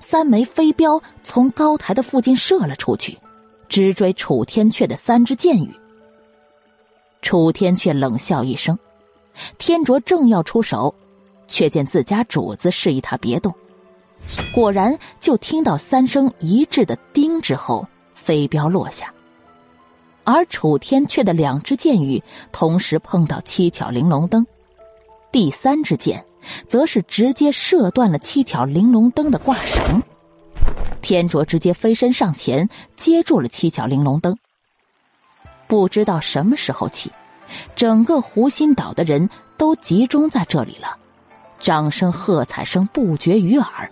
[0.00, 3.16] 三枚飞镖从高台的附近射了出去，
[3.68, 5.70] 直追楚天阙的三支箭羽。
[7.20, 8.76] 楚天阙冷笑一声，
[9.58, 10.94] 天卓正要出手，
[11.46, 13.54] 却见自家主子示意他别动。
[14.52, 19.14] 果然，就听到三声一致的“叮”之后，飞镖落下，
[20.24, 24.44] 而楚天阙的两支箭羽同时碰到七巧玲珑灯，
[25.30, 26.24] 第三支箭
[26.66, 30.02] 则是直接射断了七巧玲珑灯的挂绳。
[31.00, 34.36] 天卓直接飞身上前接住了七巧玲珑灯。
[35.68, 37.10] 不知道什么时候起，
[37.74, 40.96] 整个湖心岛的人都集中在这里了，
[41.58, 43.90] 掌声、喝彩声不绝于耳。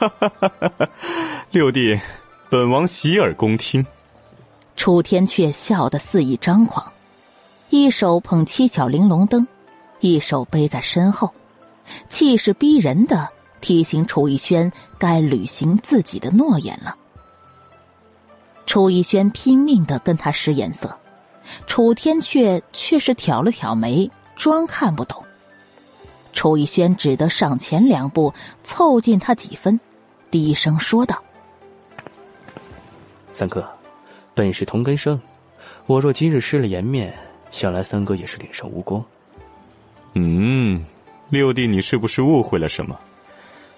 [1.50, 2.00] 六弟，
[2.50, 3.84] 本王洗耳恭听。
[4.74, 6.92] 楚天阙笑得肆意张狂，
[7.68, 9.46] 一手捧七巧玲珑灯，
[10.00, 11.30] 一手背在身后，
[12.08, 13.28] 气势逼人的
[13.60, 16.96] 提醒楚逸轩该履行自己的诺言了。
[18.64, 20.98] 楚逸轩拼命的跟他使眼色，
[21.66, 25.22] 楚天阙却是挑了挑眉，装看不懂。
[26.32, 28.32] 楚逸轩只得上前两步，
[28.62, 29.78] 凑近他几分。
[30.30, 31.22] 低声说道
[33.32, 33.68] ：“三哥，
[34.34, 35.20] 本是同根生，
[35.86, 37.14] 我若今日失了颜面，
[37.50, 39.04] 想来三哥也是脸上无光。”
[40.14, 40.82] 嗯，
[41.28, 42.98] 六弟，你是不是误会了什么？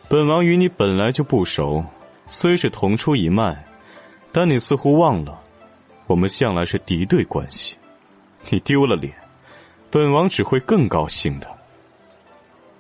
[0.08, 1.84] 本王与你本来就不熟，
[2.26, 3.64] 虽是同出一脉，
[4.30, 5.40] 但你似乎忘了，
[6.06, 7.76] 我们向来是敌对关系。
[8.50, 9.12] 你丢了脸，
[9.90, 11.48] 本王只会更高兴的。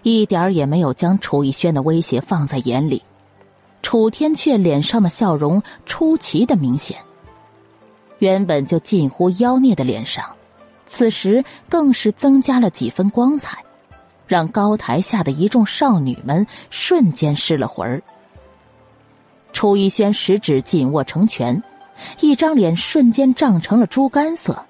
[0.02, 3.02] 一点儿也没有将楚逸轩的威胁放在眼里。
[3.80, 6.98] 楚天阙脸上的笑容出奇的明显，
[8.18, 10.24] 原本就近乎妖孽的脸上，
[10.86, 13.62] 此时更是增加了几分光彩，
[14.26, 18.02] 让高台下的一众少女们瞬间失了魂儿。
[19.52, 21.62] 楚逸轩食指紧握成拳，
[22.20, 24.64] 一张脸瞬间涨成了猪肝色，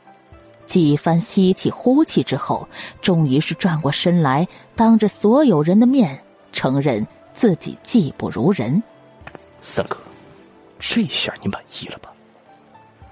[0.67, 2.67] 几番吸气呼气之后，
[3.01, 6.19] 终于是转过身来，当着所有人的面
[6.53, 8.83] 承认自己技不如人。
[9.63, 9.97] 三哥，
[10.79, 12.11] 这下你满意了吧？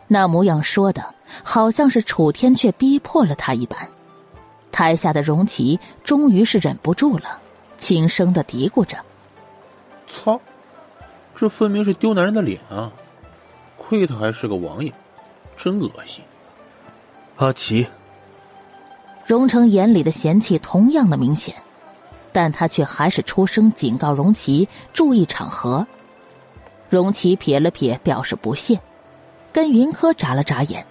[0.09, 1.03] 那模样说的，
[1.43, 3.79] 好像是楚天却逼迫了他一般。
[4.71, 7.39] 台下的荣琪终于是忍不住了，
[7.77, 8.97] 轻声的嘀咕着
[10.09, 10.41] ：“操，
[11.35, 12.93] 这分明是丢男人的脸啊！
[13.89, 14.93] 亏他还是个王爷，
[15.57, 16.23] 真恶心。”
[17.37, 17.87] 阿奇，
[19.27, 21.55] 荣成眼里的嫌弃同样的明显，
[22.33, 25.87] 但他却还是出声警告荣奇注意场合。
[26.89, 28.79] 荣奇撇了撇，表示不屑，
[29.53, 30.87] 跟云柯眨了眨眼。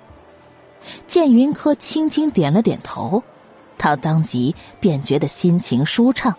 [1.06, 3.24] 见云柯轻轻点了点头，
[3.78, 6.36] 他当即便觉得心情舒畅。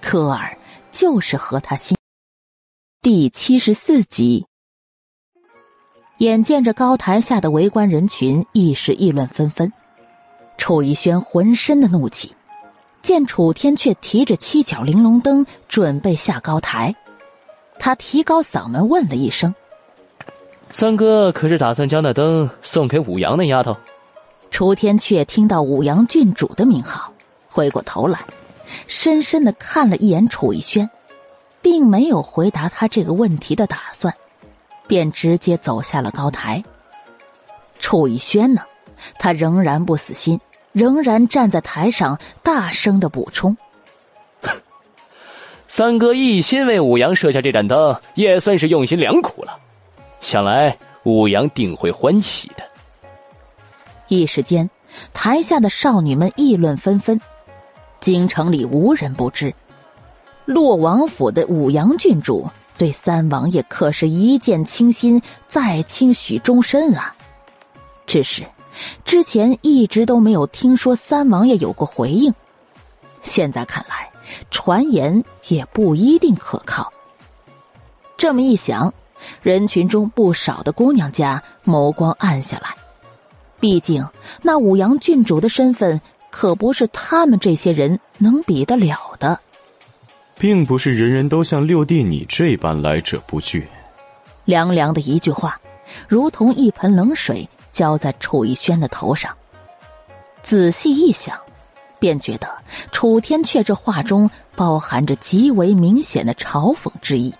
[0.00, 0.58] 科尔
[0.90, 1.96] 就是和他心。
[3.00, 4.44] 第七十四集，
[6.20, 9.72] 眼见着高台下的围观人群一时议论纷纷，
[10.58, 12.30] 楚逸轩浑身的怒气，
[13.00, 16.94] 见楚天却提着七角玲珑灯准备下高台。
[17.78, 19.54] 他提高嗓门问了一声
[20.70, 23.74] ：“三哥可是打算将那灯送给武阳那丫头？”
[24.52, 27.10] 楚天却听到武阳郡主的名号，
[27.48, 28.20] 回过头来，
[28.86, 30.86] 深深的看了一眼楚逸轩，
[31.62, 34.14] 并没有回答他这个问题的打算，
[34.90, 36.60] 便直接走下了高台。
[37.78, 38.62] 楚逸轩呢，
[39.20, 40.40] 他仍然不死心，
[40.72, 43.56] 仍然站在台上大声的补充。
[45.68, 49.56] 三哥一心为武阳设下这盏灯，也算是用心良苦了。
[50.20, 52.64] 想来武阳定会欢喜的。
[54.08, 54.68] 一时间，
[55.12, 57.20] 台下的少女们议论纷纷。
[58.00, 59.54] 京城里无人不知，
[60.46, 62.44] 洛王府的武阳郡主
[62.80, 67.14] 对三王爷可是一见倾心，再倾许终身啊。
[68.06, 68.46] 只是，
[69.04, 72.32] 之前一直都没有听说三王爷有过回应。
[73.20, 74.08] 现在看来。
[74.50, 76.90] 传言也不一定可靠。
[78.16, 78.94] 这么一想，
[79.42, 82.70] 人群中不少的姑娘家眸光暗下来。
[83.58, 84.06] 毕竟
[84.40, 86.00] 那武阳郡主的身份
[86.30, 89.38] 可不是他们这些人能比得了的。
[90.40, 93.68] 并不是人人都像六弟你这般来者不拒。
[94.46, 95.60] 凉凉的一句话，
[96.08, 99.36] 如同一盆冷水浇在楚逸轩的头上。
[100.40, 101.38] 仔细一想，
[101.98, 102.48] 便觉得
[102.90, 107.34] 楚天阙这话中包含着极为明显的嘲讽之意。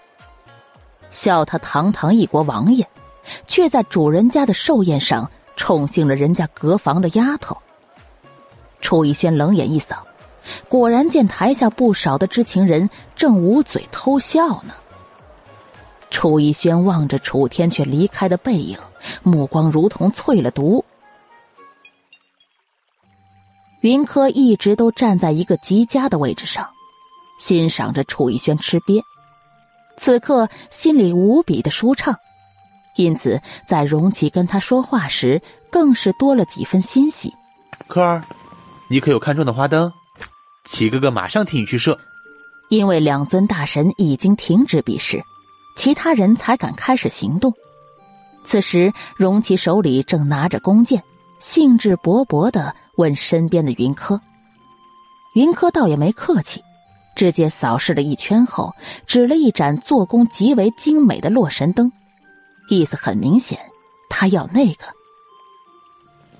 [1.10, 2.86] 笑他堂堂一国王爷，
[3.46, 7.56] 却在主人家的寿宴上宠幸了人家隔房的丫头。
[8.82, 10.06] 楚逸轩冷眼一扫。
[10.68, 14.74] 果然见台下不少的知情人正捂嘴偷笑呢。
[16.10, 18.78] 楚逸轩望着楚天却离开的背影，
[19.22, 20.84] 目光如同淬了毒。
[23.80, 26.68] 云柯一直都站在一个极佳的位置上，
[27.38, 29.00] 欣赏着楚逸轩吃瘪，
[29.96, 32.16] 此刻心里无比的舒畅，
[32.96, 35.40] 因此在荣琪跟他说话时，
[35.70, 37.32] 更是多了几分欣喜。
[37.86, 38.22] 柯儿，
[38.90, 39.90] 你可有看中的花灯？
[40.64, 41.98] 齐哥哥马上替你去射。
[42.68, 45.22] 因为两尊大神已经停止比试，
[45.76, 47.52] 其他人才敢开始行动。
[48.44, 51.02] 此时，荣奇手里正拿着弓箭，
[51.40, 54.20] 兴致勃勃的问身边的云柯。
[55.34, 56.62] 云柯倒也没客气，
[57.16, 58.72] 直接扫视了一圈后，
[59.06, 61.90] 指了一盏做工极为精美的洛神灯，
[62.68, 63.58] 意思很明显，
[64.08, 64.84] 他要那个。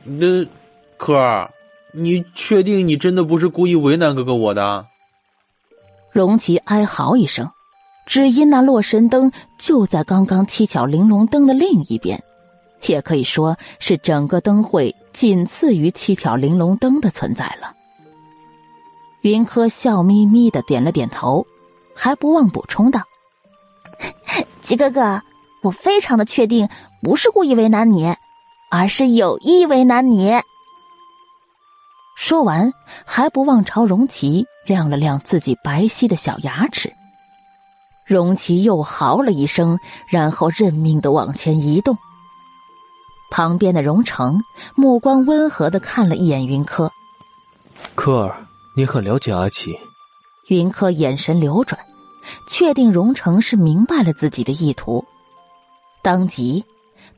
[0.05, 0.49] 那，
[0.97, 1.51] 柯儿。
[1.93, 4.87] 你确定你真的不是故意为难哥哥我的？
[6.13, 7.49] 荣琪哀嚎一声，
[8.07, 12.23] 只因那洛神灯就在刚刚七巧玲珑灯的另一边，
[12.87, 17.75] 也可以说是整个灯会仅次于七巧玲珑灯的存在了。
[19.23, 21.47] 云柯笑眯眯的点了点头，
[21.95, 23.03] 还不忘补充道
[24.63, 25.23] ：“齐哥哥，
[25.63, 26.69] 我非常的确定
[27.03, 28.15] 不是故意为难你，
[28.71, 30.33] 而是有意为难你。”
[32.23, 32.71] 说完，
[33.07, 36.93] 还不忘朝荣琪亮了亮自己白皙的小牙齿。
[38.05, 41.97] 荣琪又嚎了一声，然后认命的往前移动。
[43.31, 44.39] 旁边的荣成
[44.77, 46.93] 目光温和的看了一眼云柯，
[47.95, 49.75] 柯儿，你很了解阿奇。
[50.49, 51.81] 云柯眼神流转，
[52.47, 55.03] 确定荣成是明白了自己的意图，
[56.03, 56.63] 当即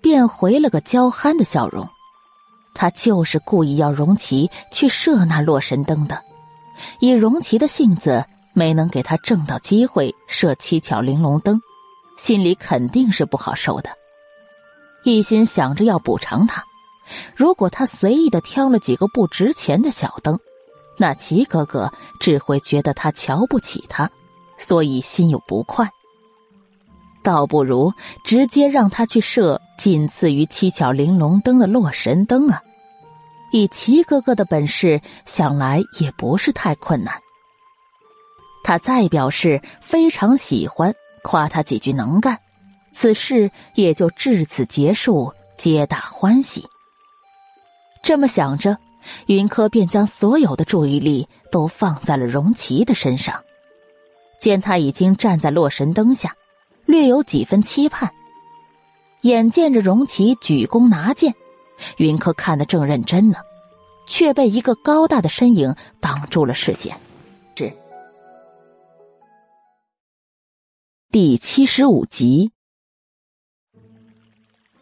[0.01, 1.89] 便回了个娇憨的笑容。
[2.75, 6.23] 他就是故意要荣琪去射那洛神灯的，
[7.01, 11.61] 以荣琪的性子，没能给他挣到机会射七巧玲珑灯，
[12.17, 13.91] 心里肯定是不好受的。
[15.05, 16.65] 一心想着要补偿他，
[17.35, 20.39] 如果他随意的挑了几个不值钱的小灯，
[20.97, 24.11] 那齐哥哥只会觉得他瞧不起他，
[24.59, 25.91] 所以心有不快。
[27.23, 27.93] 倒不如
[28.25, 32.61] 直接让他去射仅次于七巧玲珑灯的洛神灯啊！
[33.53, 37.15] 以齐哥哥的本事，想来也不是太困难。
[38.65, 42.39] 他再表示非常喜欢，夸他几句能干，
[42.93, 46.65] 此事也就至此结束，皆大欢喜。
[48.03, 48.79] 这么想着，
[49.27, 53.43] 云柯便将所有的注意力都放在了荣琪的身上。
[54.41, 56.35] 见他已经站在洛神灯下。
[56.93, 58.13] 略有几分期盼，
[59.23, 61.35] 眼见着荣琪举弓拿剑，
[61.97, 63.39] 云柯看得正认真呢，
[64.07, 66.95] 却被一个高大的身影挡住了视线。
[67.57, 67.73] 是
[71.11, 72.53] 第七十五集，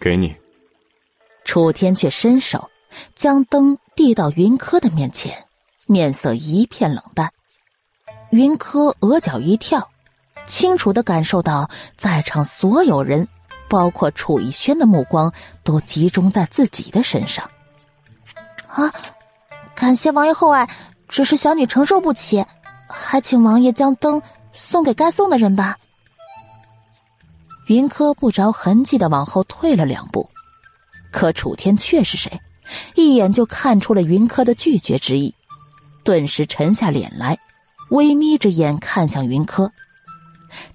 [0.00, 0.34] 给你。
[1.44, 2.68] 楚天却伸手
[3.14, 5.46] 将灯递到云柯的面前，
[5.86, 7.32] 面色一片冷淡。
[8.32, 9.89] 云柯额角一跳。
[10.50, 13.26] 清楚的感受到，在场所有人，
[13.68, 15.32] 包括楚逸轩的目光
[15.62, 17.48] 都集中在自己的身上。
[18.66, 18.92] 啊！
[19.74, 20.68] 感谢王爷厚爱，
[21.08, 22.44] 只是小女承受不起，
[22.86, 24.20] 还请王爷将灯
[24.52, 25.78] 送给该送的人吧。
[27.68, 30.28] 云柯不着痕迹的往后退了两步，
[31.10, 32.38] 可楚天却是谁？
[32.94, 35.34] 一眼就看出了云柯的拒绝之意，
[36.04, 37.38] 顿时沉下脸来，
[37.90, 39.72] 微眯着眼看向云柯。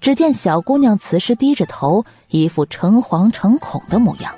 [0.00, 4.34] 只见小姑娘此时低着头，一副诚惶诚恐的模样。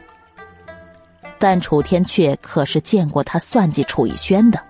[1.39, 4.60] 但楚天阙可是见过他算计楚逸轩的，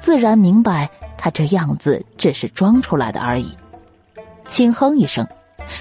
[0.00, 3.56] 自然明白他这样子只是装出来的而已。
[4.48, 5.26] 轻哼一声，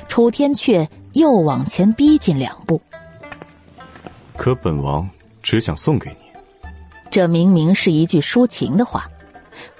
[0.07, 2.79] 楚天阙又往前逼近两步。
[4.37, 5.09] 可本王
[5.41, 6.25] 只想送给你。
[7.09, 9.09] 这明明是一句抒情的话，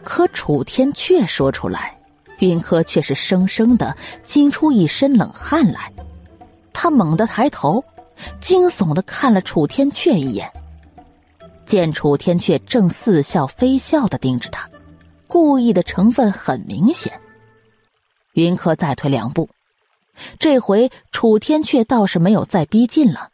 [0.03, 1.95] 可楚天阙说出来。
[2.41, 5.91] 云柯却是生生的惊出一身冷汗来，
[6.73, 7.84] 他猛地抬头，
[8.39, 10.51] 惊悚的看了楚天阙一眼。
[11.65, 14.68] 见楚天阙正似笑非笑的盯着他，
[15.27, 17.13] 故意的成分很明显。
[18.34, 19.47] 云柯再退两步，
[20.39, 23.30] 这回楚天阙倒是没有再逼近了，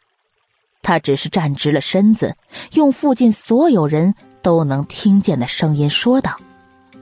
[0.82, 2.36] 他只是站直了身子，
[2.74, 6.36] 用附近所有人都能听见的声音说道：“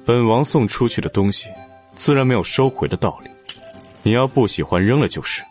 [0.07, 1.49] 本王送出去的东西，
[1.97, 3.31] 自然没有收回的道理。
[4.03, 5.43] 你要不喜欢，扔了就是。”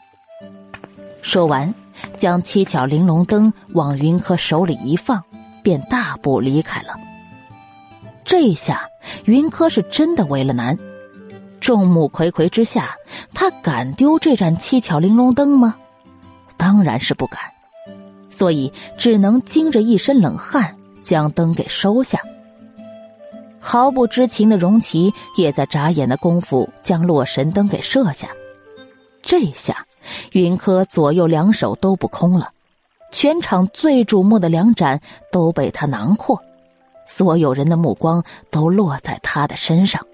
[1.21, 1.73] 说完，
[2.15, 5.21] 将七巧玲珑灯往云柯手里一放，
[5.63, 6.93] 便大步离开了。
[8.23, 8.87] 这下，
[9.25, 10.77] 云柯是真的为了难。
[11.59, 12.95] 众目睽睽之下，
[13.33, 15.75] 他敢丢这盏七巧玲珑灯吗？
[16.57, 17.41] 当然是不敢，
[18.29, 22.19] 所以只能惊着一身冷汗，将灯给收下。
[23.67, 28.29] 毫不知情的荣琪也在眨眼的功夫将洛神灯给射下。
[29.23, 29.87] 这下，
[30.33, 32.51] 云柯左右两手都不空了，
[33.11, 35.01] 全场最瞩目的两盏
[35.31, 36.39] 都被他囊括，
[37.07, 40.05] 所有人的目光都落在他的身上。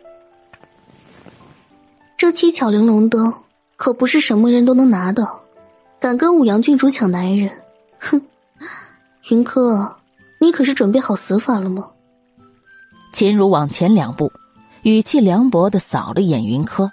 [2.16, 3.34] 这七巧玲珑灯
[3.76, 5.28] 可不是什么人都能拿的，
[6.00, 7.52] 敢跟五阳郡主抢男人，
[8.00, 8.22] 哼！
[9.30, 9.98] 云柯，
[10.40, 11.92] 你可是准备好死法了吗？
[13.12, 14.32] 秦如往前两步，
[14.84, 16.90] 语气凉薄的扫了眼云柯，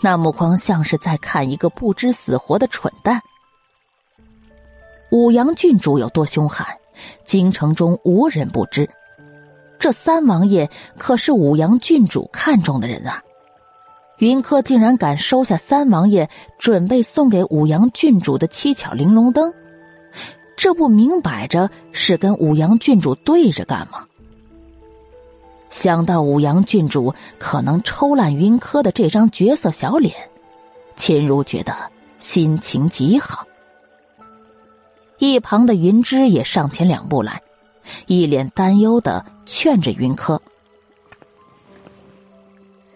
[0.00, 3.20] 那目光像是在看一个不知死活的蠢蛋。
[5.10, 6.66] 五阳郡主有多凶悍，
[7.22, 8.88] 京城中无人不知。
[9.78, 13.22] 这三王爷可是五阳郡主看中的人啊！
[14.18, 19.52] 云柯竟然敢收下三王爷准备送给五阳郡主的七巧玲珑灯，
[20.56, 24.06] 这不明摆着是跟五阳郡主对着干吗？
[25.72, 30.14] 想到五阳郡主可能抽烂云柯的这张绝色小脸，
[30.96, 31.74] 秦如觉得
[32.18, 33.46] 心情极好。
[35.16, 37.40] 一旁的云芝也上前两步来，
[38.06, 40.40] 一脸担忧的劝着云柯：“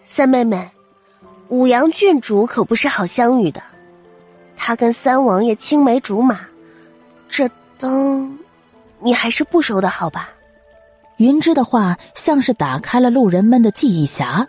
[0.05, 0.69] 三妹妹。”
[1.49, 3.63] 五阳郡主可不是好相遇的，
[4.55, 6.41] 他跟三王爷青梅竹马，
[7.27, 7.49] 这
[7.79, 8.37] 灯，
[8.99, 10.29] 你还是不收的好吧？
[11.17, 14.45] 云芝的话像是打开了路人们的记忆匣，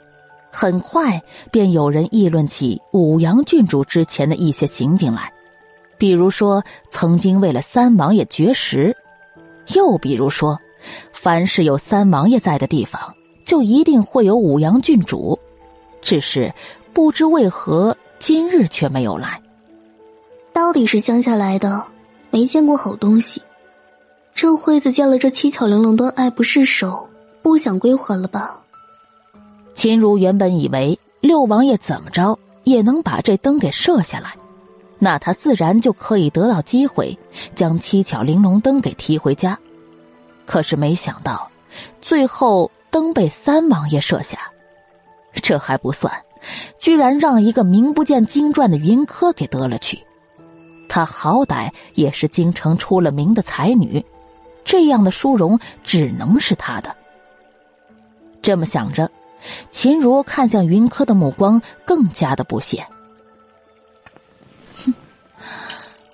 [0.50, 1.20] 很快
[1.50, 5.32] 便有人议论起五阳郡主之前的一些行径来，
[5.96, 8.96] 比如说曾经为了三王爷绝食，
[9.74, 10.58] 又比如说，
[11.12, 13.14] 凡是有三王爷在的地方，
[13.44, 15.38] 就一定会有五阳郡主，
[16.00, 16.52] 只是。
[16.94, 19.40] 不知为何今日却没有来，
[20.52, 21.86] 到底是乡下来的，
[22.32, 23.40] 没见过好东西。
[24.40, 27.10] 这惠子见了这七巧玲珑灯爱不释手，
[27.42, 28.62] 不想归还了吧？
[29.74, 34.36] 秦如原本以为六王爷怎么着也能把这灯给射下来，
[35.00, 37.18] 那他自然就可以得到机会
[37.56, 39.58] 将七巧玲珑灯给提回家。
[40.46, 41.50] 可是没想到，
[42.00, 44.38] 最后灯被三王爷射下，
[45.42, 46.12] 这还不算。
[46.78, 49.98] 居然让一个名不见经传的云柯给得了去，
[50.88, 54.00] 他好歹也是京城出了名的才女，
[54.68, 56.94] 这样的殊荣只能是他的。
[58.42, 59.10] 这么想着，
[59.70, 62.86] 秦如看向云柯的目光更加的不屑。
[64.84, 64.92] 哼，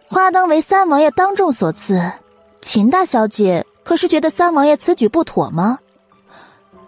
[0.08, 2.12] 花灯为三王爷当众所赐，
[2.60, 5.80] 秦大小姐可是觉得三王爷此举不妥吗？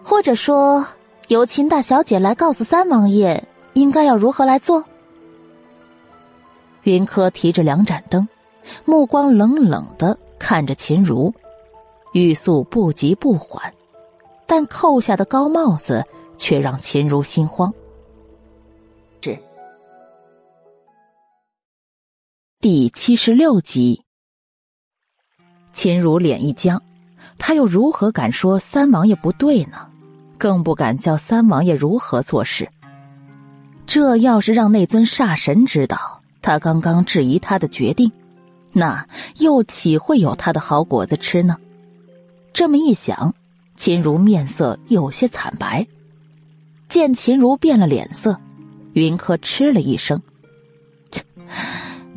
[0.05, 0.87] 或者说？
[1.27, 4.85] 由秦大小姐来告诉三王爷，应该要如何来做。
[6.83, 8.25] 云柯提着两盏灯，
[8.85, 11.33] 目光冷冷的看着秦如，
[12.23, 13.73] 语速不急不缓，
[14.45, 16.03] 但扣下的高帽子
[16.37, 17.73] 却让秦如心慌。
[19.21, 19.37] 是
[22.59, 24.01] 第七十六集，
[25.71, 26.81] 秦如脸一僵，
[27.37, 29.87] 他又如何敢说三王爷不对呢？
[30.39, 32.69] 更不敢叫三王爷如何做事。
[33.85, 38.11] 这要是让那尊煞神知道他刚刚质疑他的决定，
[38.71, 39.07] 那
[39.37, 41.57] 又岂会有他的好果子吃呢？
[42.57, 43.35] 这么一想，
[43.75, 45.85] 秦如面色有些惨白。
[46.89, 48.35] 见秦如变了脸色，
[48.93, 50.19] 云柯嗤了一声
[51.11, 51.21] ：“切，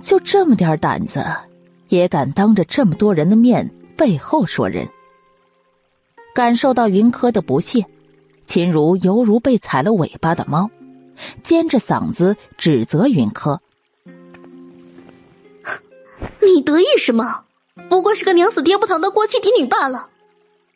[0.01, 1.23] 就这么点胆子，
[1.91, 4.89] 也敢当着这么多人的面背后说人？”
[6.35, 7.85] 感受到云柯的不屑。
[8.47, 10.71] 秦如犹如被踩了尾巴的猫，
[11.43, 13.61] 尖着嗓子指责云柯
[16.41, 17.45] ：“你得意什么？
[17.91, 20.09] 不过是个娘死爹不疼的过气嫡女罢了。”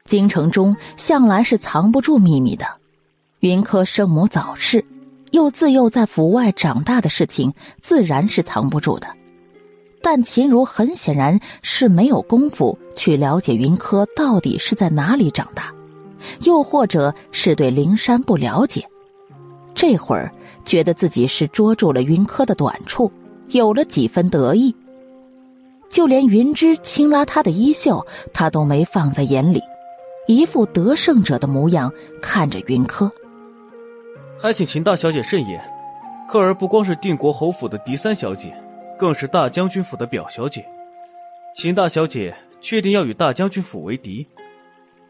[0.06, 2.66] 京城中向来是藏不住秘密的，
[3.40, 4.84] 云柯生母早逝，
[5.30, 9.06] 又自幼在府外长大的事情，自然是藏不住的。
[10.02, 15.72] 但秦如很显然是没有功夫去了解云柯到底是在哪里长大，
[16.42, 18.86] 又或者是对灵山不了解。
[19.74, 20.30] 这会儿
[20.66, 23.10] 觉得自己是捉住了云柯的短处，
[23.48, 24.76] 有了几分得意。
[25.88, 29.62] 就连云芝轻拉他的衣袖，他都没放在眼里，
[30.26, 33.10] 一副得胜者的模样看着云柯。
[34.40, 35.62] 还请秦大小姐慎言，
[36.28, 38.54] 柯儿不光是定国侯府的嫡三小姐。
[38.96, 40.64] 更是大将军府的表小姐，
[41.52, 44.24] 秦大小姐确定要与大将军府为敌？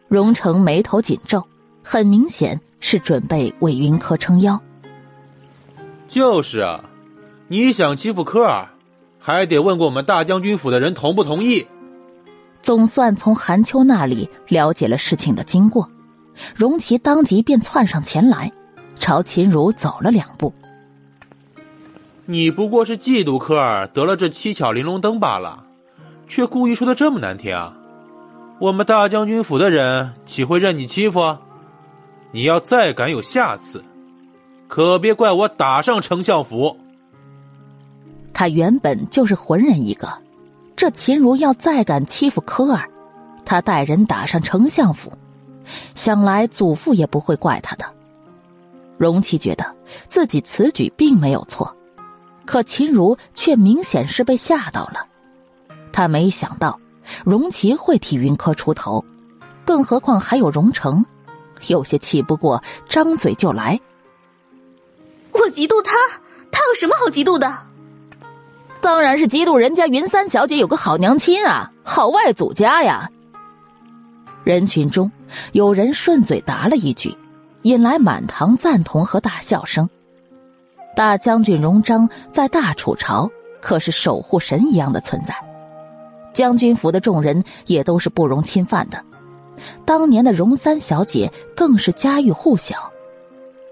[0.09, 1.47] 荣成眉头紧皱，
[1.83, 4.59] 很明显是准备为云柯撑腰。
[6.09, 6.83] 就是啊，
[7.47, 8.71] 你想欺负科尔，
[9.19, 11.67] 还得问过我们大将军府的人同不同意。
[12.65, 15.87] 总算从韩秋那里了解了事情的经过，
[16.57, 18.51] 荣琪当即便窜上前来，
[18.99, 20.51] 朝秦如走了两步。
[22.25, 25.63] 你不过是嫉妒科尔得了这七巧玲珑灯罢了，
[26.27, 27.77] 却故意说的这么难听啊！
[28.59, 31.37] 我们大将军府的人岂会任你欺负？
[32.33, 33.85] 你要再敢有下次，
[34.69, 36.75] 可别怪我打上丞相府。
[38.33, 40.09] 他原本就是浑人一个，
[40.77, 42.91] 这秦如要再敢欺负科儿，
[43.45, 45.13] 他带人打上丞相府，
[45.95, 47.85] 想来祖父也不会怪他的。
[48.99, 49.75] 荣琪觉得
[50.09, 51.75] 自己此举并没有错。
[52.45, 55.07] 可秦如却明显是被吓到了，
[55.93, 56.79] 他没想到
[57.25, 59.05] 荣琪会替云柯出头，
[59.65, 61.05] 更何况还有荣成，
[61.69, 63.81] 有些气不过，张嘴就来。
[65.33, 65.97] 我嫉妒他，
[66.53, 67.51] 他有什么好嫉妒的？
[68.85, 73.11] 当然是嫉妒人家云三小姐有个好娘亲啊，好外祖家呀。
[74.45, 75.11] 人群中
[75.53, 77.17] 有人顺嘴答了一句，
[77.63, 79.89] 引来满堂赞同和大笑声。
[80.95, 83.27] 大将军荣章在大楚朝
[83.59, 85.35] 可是守护神一样的存在，
[86.35, 89.03] 将军府的众人也都是不容侵犯的。
[89.87, 92.93] 当年的荣三小姐更是家喻户晓，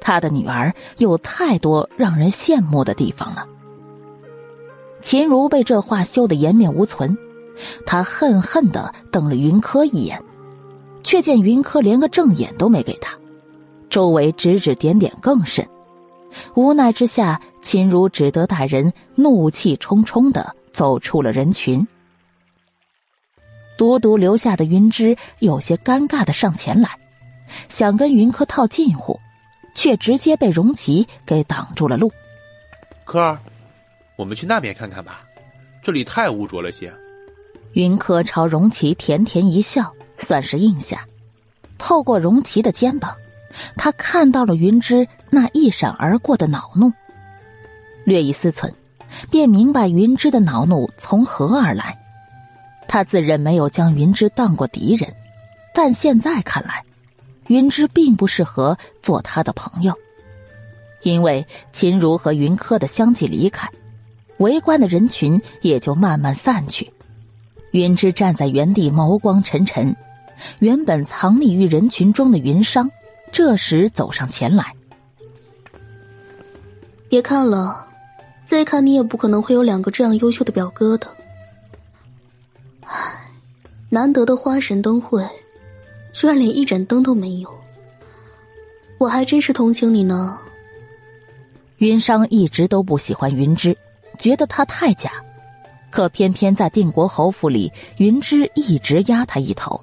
[0.01, 3.47] 她的女儿有太多让人羡慕的地方了。
[5.03, 7.15] 秦如被这话羞得颜面无存，
[7.85, 10.19] 他恨恨的瞪了云柯一眼，
[11.03, 13.19] 却见云柯连个正眼都没给他，
[13.91, 15.67] 周围指指点点更甚。
[16.55, 21.87] 无奈之下，秦如只得带人怒气冲冲的走出了人群。
[23.77, 26.89] 独独留下的云芝有些尴尬的上前来，
[27.69, 29.19] 想跟云柯套近乎，
[29.75, 32.11] 却直接被荣琪给挡住了路。
[33.05, 33.39] 柯儿，
[34.17, 35.25] 我们去那边看看吧，
[35.83, 36.93] 这里太污浊了些。
[37.73, 41.07] 云柯朝荣琪甜甜一笑，算是应下。
[41.79, 43.17] 透过荣琪的肩膀，
[43.77, 45.09] 他看到了云芝。
[45.35, 46.93] 那一闪而过的恼怒，
[48.05, 48.71] 略一思忖，
[49.31, 51.99] 便明白云芝的恼怒从何而来。
[52.87, 55.11] 他自认没有将云芝当过敌人，
[55.73, 56.85] 但现在看来，
[57.47, 59.95] 云芝并不适合做他的朋友。
[61.01, 63.67] 因为秦如和云柯的相继离开，
[64.43, 66.93] 围观的人群也就慢慢散去。
[67.71, 69.97] 云芝站在原地，眸光沉沉。
[70.59, 72.91] 原本藏匿于人群中的云商，
[73.33, 74.75] 这时走上前来。
[77.09, 77.87] 别看了，
[78.45, 81.07] 再看你也不可能会有两个这样优秀的表哥的。
[82.85, 83.31] 唉，
[83.89, 85.27] 难得的花神灯会，
[86.13, 87.49] 居然连一盏灯都没有，
[88.99, 90.39] 我还真是同情你呢。
[91.79, 93.77] 云商一直都不喜欢云芝，
[94.19, 95.11] 觉得他太假，
[95.91, 99.83] 可偏偏在定国侯府里，云芝一直压他一头。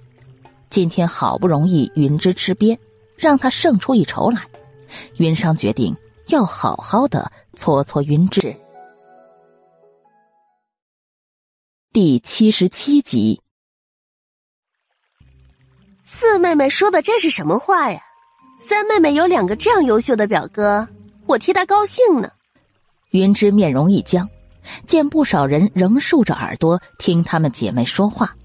[0.70, 2.78] 今天好不容易云芝吃瘪，
[3.16, 4.42] 让他胜出一筹来，
[5.18, 5.96] 云商决定。
[6.32, 8.56] 要好好的搓搓云芝。
[11.92, 13.42] 第七十七集，
[16.04, 18.00] 四妹妹说的这是什么话呀？
[18.62, 20.88] 三妹妹有两个这样优秀的表哥，
[21.26, 22.32] 我替她高兴呢。
[23.12, 24.30] 云芝面容一僵，
[24.86, 28.36] 见不少人仍竖着耳朵听她们姐妹说话，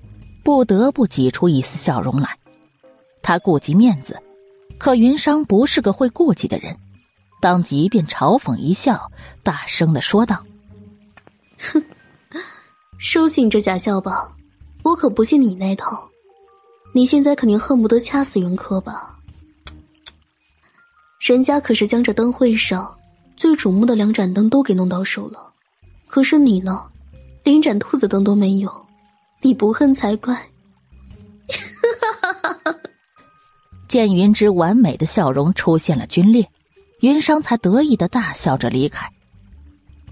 [0.43, 2.39] 不得不挤出一丝笑容来。
[3.21, 4.19] 她顾及面子，
[4.79, 6.75] 可云商不是个会顾忌的人。
[7.41, 9.11] 当即便嘲讽一笑，
[9.43, 10.43] 大声的说道
[11.61, 11.85] ：“哼，
[12.97, 14.33] 收起你这假笑吧，
[14.83, 16.09] 我可不信你那套。
[16.95, 19.19] 你现在肯定恨不得掐死云柯吧？
[21.21, 22.97] 人家可是将这灯会上
[23.37, 25.53] 最瞩目的两盏灯都给弄到手了，
[26.07, 26.87] 可是你呢，
[27.43, 28.73] 连盏兔子灯都没有，
[29.41, 30.41] 你不恨才怪。
[33.89, 36.49] ”见云芝完美的笑容出现了皲裂。
[37.01, 39.07] 云商才得意的大笑着离开。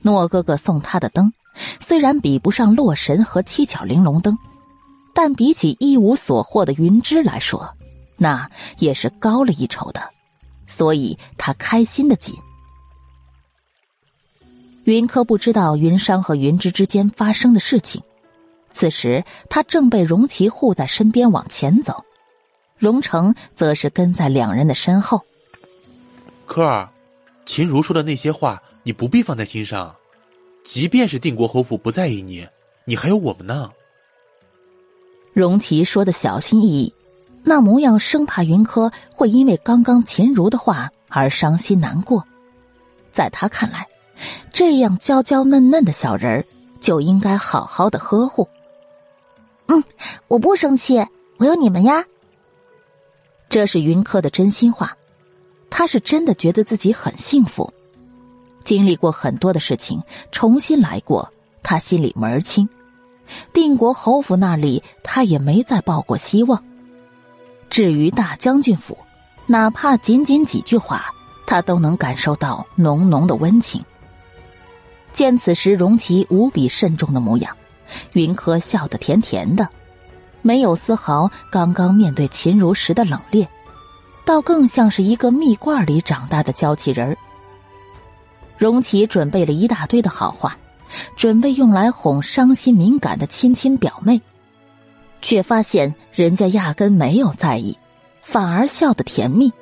[0.02, 1.32] 诺哥哥送他的灯
[1.80, 4.36] 虽然比不上洛神和七巧玲珑灯，
[5.14, 7.66] 但比起一无所获的云芝来说，
[8.18, 8.46] 那
[8.78, 10.02] 也是高了一筹的，
[10.66, 12.34] 所以他开心的紧。
[14.84, 18.02] 云柯不知道云商和云芝之间发生的事情，
[18.72, 22.04] 此时他正被荣琪护在身边往前走，
[22.76, 25.22] 荣成则是跟在两人的身后。
[26.46, 26.88] 科儿，
[27.46, 29.94] 秦如说的那些话，你不必放在心上。
[30.64, 32.46] 即便是定国侯府不在意你，
[32.84, 33.70] 你还有我们呢。
[35.32, 36.94] 荣琪说的小心翼翼，
[37.44, 42.24] 那模样生怕云柯会因为刚刚秦如的话而伤心难过。
[43.10, 43.86] 在他看来，
[44.52, 46.44] 这样娇娇嫩嫩的小人儿
[46.80, 48.48] 就应该好好的呵护。
[49.66, 49.82] 嗯，
[50.28, 51.06] 我不生气，
[51.38, 52.04] 我有你们呀。
[53.48, 54.96] 这是云柯的真心话，
[55.70, 57.72] 他是真的觉得自己很幸福。
[58.64, 61.32] 经历过很多的事情，重新来过，
[61.62, 62.68] 他心里门儿清。
[63.52, 66.62] 定国侯府那里，他也没再抱过希望。
[67.70, 68.98] 至于大将军府，
[69.46, 71.06] 哪怕仅仅几句话，
[71.46, 73.84] 他都能感受到浓浓的温情。
[75.12, 77.56] 见此时荣琪无比慎重的模样，
[78.14, 79.68] 云柯笑得甜甜的，
[80.40, 83.46] 没有丝毫刚刚面对秦如时的冷冽，
[84.24, 87.16] 倒更像是一个蜜罐里长大的娇气人儿。
[88.56, 90.56] 荣琪准备了一大堆的好话，
[91.16, 94.20] 准备用来哄伤心敏感的亲亲表妹，
[95.20, 97.76] 却发现人家压根没有在意，
[98.22, 99.52] 反而笑得甜蜜。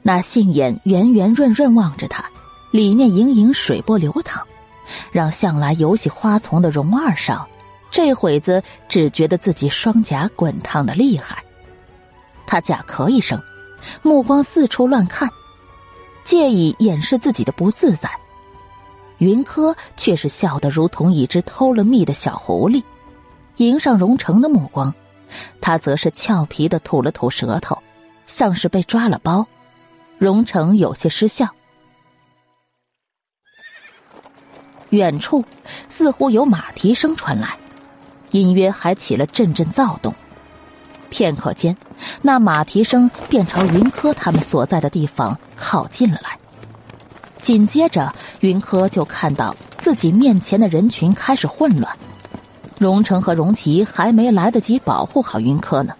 [0.00, 2.24] 那杏眼圆圆润润望着他，
[2.70, 4.46] 里面盈盈水波流淌，
[5.10, 7.48] 让向来游戏花丛的荣二少，
[7.90, 11.42] 这会子只觉得自己双颊滚烫的厉害。
[12.46, 13.40] 他假咳一声，
[14.02, 15.28] 目光四处乱看。
[16.24, 18.10] 借以掩饰自己的不自在，
[19.16, 22.82] 云柯却是笑得如同一只偷了蜜的小狐狸，
[23.56, 24.94] 迎上荣成的目光，
[25.58, 27.78] 他则是俏皮的吐了吐舌头，
[28.26, 29.46] 像是被抓了包。
[30.18, 31.48] 荣成有些失笑。
[34.90, 35.44] 远处
[35.88, 37.56] 似乎有马蹄声传来，
[38.30, 40.14] 隐约还起了阵阵躁动。
[41.10, 41.76] 片刻间，
[42.20, 46.38] 那马蹄声便朝云柯他们所在的地方靠近了来。
[47.40, 51.96] 紧接着，云柯就看到自己面前的人群开始混乱。
[52.78, 55.94] 荣成和荣琪还没来得及保护好云柯呢，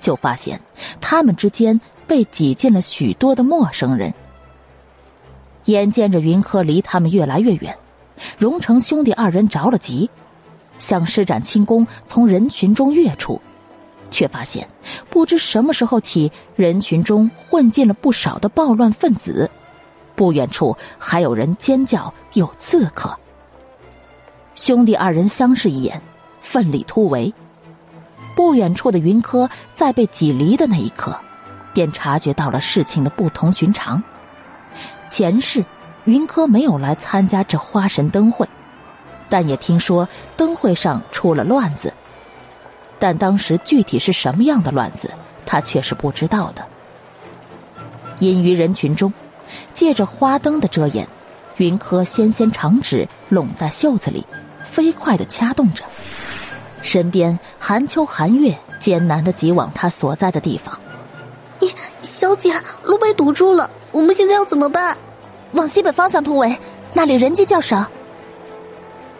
[0.00, 0.60] 就发现
[1.00, 4.12] 他们之间被挤进了许多的陌生人。
[5.64, 7.76] 眼见着云柯离他们越来越远，
[8.38, 10.10] 荣成兄弟二人着了急，
[10.78, 13.40] 想施展轻功从人群中跃出。
[14.10, 14.68] 却发现，
[15.08, 19.50] 不知什么时候起，人群中混进了不少的暴乱分子。
[20.14, 23.18] 不远处还有人尖叫，有刺客。
[24.54, 26.02] 兄弟二人相视一眼，
[26.42, 27.32] 奋力突围。
[28.36, 31.18] 不远处的云柯在被挤离的那一刻，
[31.72, 34.02] 便察觉到了事情的不同寻常。
[35.08, 35.64] 前世，
[36.04, 38.48] 云柯没有来参加这花神灯会，
[39.28, 41.92] 但也听说灯会上出了乱子。
[42.98, 45.10] 但当时具体是什么样的乱子，
[45.46, 46.64] 他却是不知道的。
[48.18, 49.12] 隐于人群中，
[49.72, 51.06] 借着花灯的遮掩，
[51.56, 54.24] 云柯纤纤长指拢在袖子里，
[54.64, 55.84] 飞快的掐动着。
[56.82, 60.76] 身边寒秋、寒月艰难的挤往他所在的地方。
[61.60, 61.72] 你
[62.02, 62.52] 小姐，
[62.82, 64.96] 路被堵住了，我们现在要怎么办？
[65.52, 66.56] 往西北方向突围，
[66.92, 67.86] 那里人迹较少。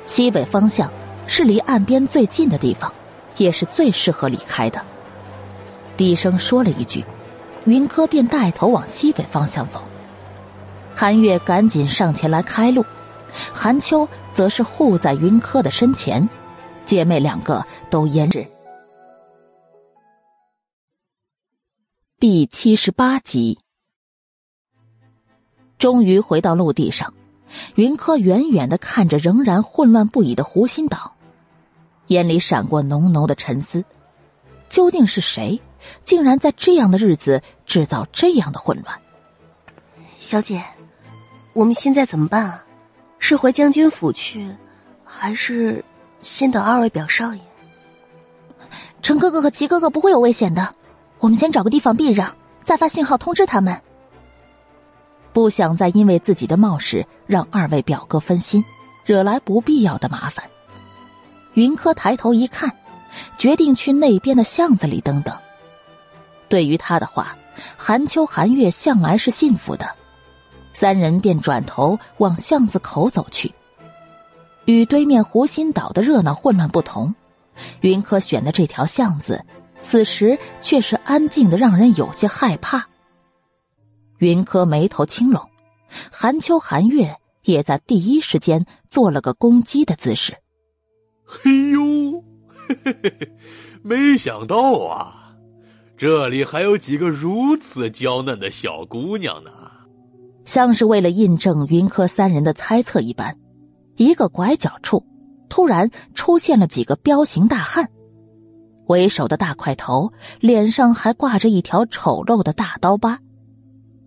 [0.07, 0.91] 西北方向
[1.27, 2.93] 是离岸边最近的地方。
[3.39, 4.81] 也是最适合离开的。
[5.97, 7.03] 低声说了一句，
[7.65, 9.83] 云柯便带头往西北方向走。
[10.95, 12.85] 韩月赶紧上前来开路，
[13.53, 16.29] 韩秋则是护在云柯的身前，
[16.85, 18.47] 姐妹两个都胭脂。
[22.21, 23.59] 第七十八集，
[25.83, 27.13] 终于回到陆地上，
[27.75, 31.17] 云柯远远的看着仍然混乱不已的湖心岛。
[32.07, 33.85] 眼里闪过浓浓的沉思，
[34.69, 35.61] 究竟是谁，
[36.05, 38.97] 竟然在这样的日子制造这样的混乱？
[40.19, 40.63] 小姐，
[41.53, 42.65] 我们现在怎么办啊？
[43.19, 44.55] 是回将军府去，
[45.05, 45.85] 还是
[46.21, 47.41] 先等二位表少爷？
[49.03, 50.77] 陈哥哥和齐哥哥不会有危险的，
[51.19, 53.83] 我们先找个地方避让，再发信号通知他们。
[55.33, 58.65] 不想再因为自己的冒失让二位表哥分心，
[59.05, 60.45] 惹来不必要的麻烦。
[61.55, 62.71] 云柯抬头一看，
[63.37, 65.35] 决定去那边的巷子里等等。
[66.49, 67.37] 对于他的话，
[67.77, 69.87] 韩秋、韩月向来是信服的，
[70.73, 73.53] 三人便转头往巷子口走去。
[74.67, 77.15] 与对面湖心岛的热闹混乱不同，
[77.81, 79.45] 云柯选的这条巷子，
[79.81, 82.87] 此时却是安静的，让人有些害怕。
[84.23, 85.43] 云柯眉头轻拢，
[86.13, 87.13] 韩秋、韩月
[87.43, 90.33] 也在第一时间做了个攻击的姿势。
[91.25, 92.23] 嘿呦，
[92.69, 93.33] 嘿嘿嘿，
[93.83, 95.35] 没想到啊，
[95.97, 99.51] 这里还有几个如此娇嫩的小姑娘呢。
[100.45, 103.37] 像是为了印证云柯三人的猜测一般，
[103.97, 105.05] 一个拐角处，
[105.49, 107.91] 突然出现了几个彪形大汉，
[108.87, 113.19] 为首的大块头脸上还挂着一条丑陋的大刀疤，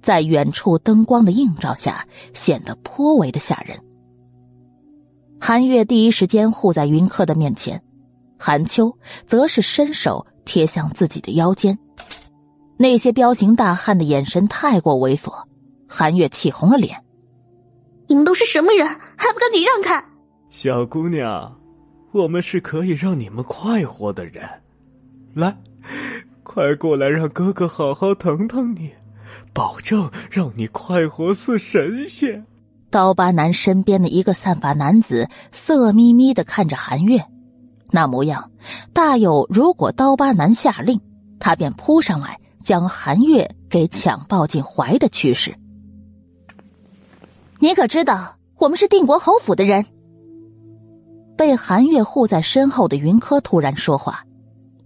[0.06, 3.76] 在远处灯光的映照下，显得颇为的吓人。
[5.42, 7.82] 韩月第一时间护在云柯的面前，
[8.38, 8.96] 韩秋
[9.26, 11.76] 则是伸手贴向自己的腰间。
[12.78, 15.34] 那些彪形大汉的眼神太过猥琐。
[15.88, 17.04] 韩月气红了脸，
[18.06, 18.86] 你们都是什么人？
[18.86, 20.06] 还不赶紧让开！
[20.52, 21.60] 小姑娘，
[22.12, 24.48] 我们是可以让你们快活的人，
[25.34, 25.58] 来，
[26.44, 28.92] 快过来，让哥哥好好疼疼你，
[29.56, 32.46] 保证让你快活似神仙。
[32.92, 37.26] 刀疤男身边的一个散发男子色眯眯的看着韩月，
[37.90, 38.52] 那模样
[38.92, 41.00] 大有如果刀疤男下令，
[41.40, 45.56] 他便扑上来将韩月给抢抱进怀的趋势。
[47.60, 49.86] 你可知道，我们是定国侯府的人？
[51.38, 54.26] 被韩月护在身后的云柯突然说话，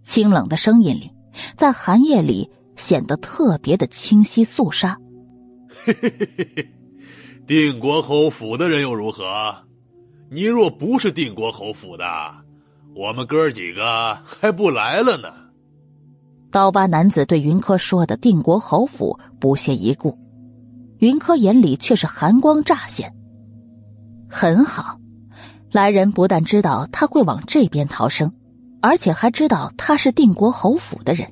[0.04, 1.12] 清冷的声音里，
[1.58, 4.98] 在寒夜里显得特别的清晰肃杀。
[5.68, 6.70] 嘿嘿嘿嘿嘿，
[7.46, 9.24] 定国侯府的人又如何？
[10.32, 12.06] 你若不是定国侯府的，
[12.96, 15.28] 我们哥几个还不来了呢。
[16.52, 20.18] 刀疤男子对云柯说的“定国侯府”不屑一顾。
[21.00, 23.14] 云柯眼里却是寒光乍现。
[24.30, 25.00] 很好，
[25.72, 28.34] 来人不但知道他会往这边逃生，
[28.82, 31.32] 而且还知道他是定国侯府的人，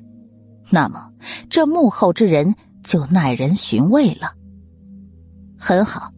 [0.70, 1.07] 那么
[1.50, 4.32] 这幕后之人就耐人寻味了。
[5.58, 6.12] 很好，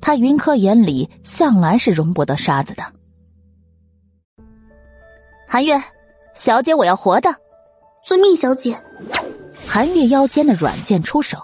[0.00, 2.82] 他云柯眼里向来是容不得沙子的。
[5.46, 5.80] 韩月，
[6.34, 7.34] 小姐，我要活的，
[8.04, 8.76] 遵命，小姐。
[9.66, 11.38] 韩月腰间的软剑出手。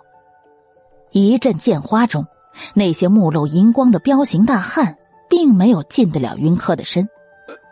[1.12, 2.26] 一阵剑花中，
[2.74, 4.96] 那些目露银光的彪形大汉
[5.28, 7.08] 并没有进得了云柯的身。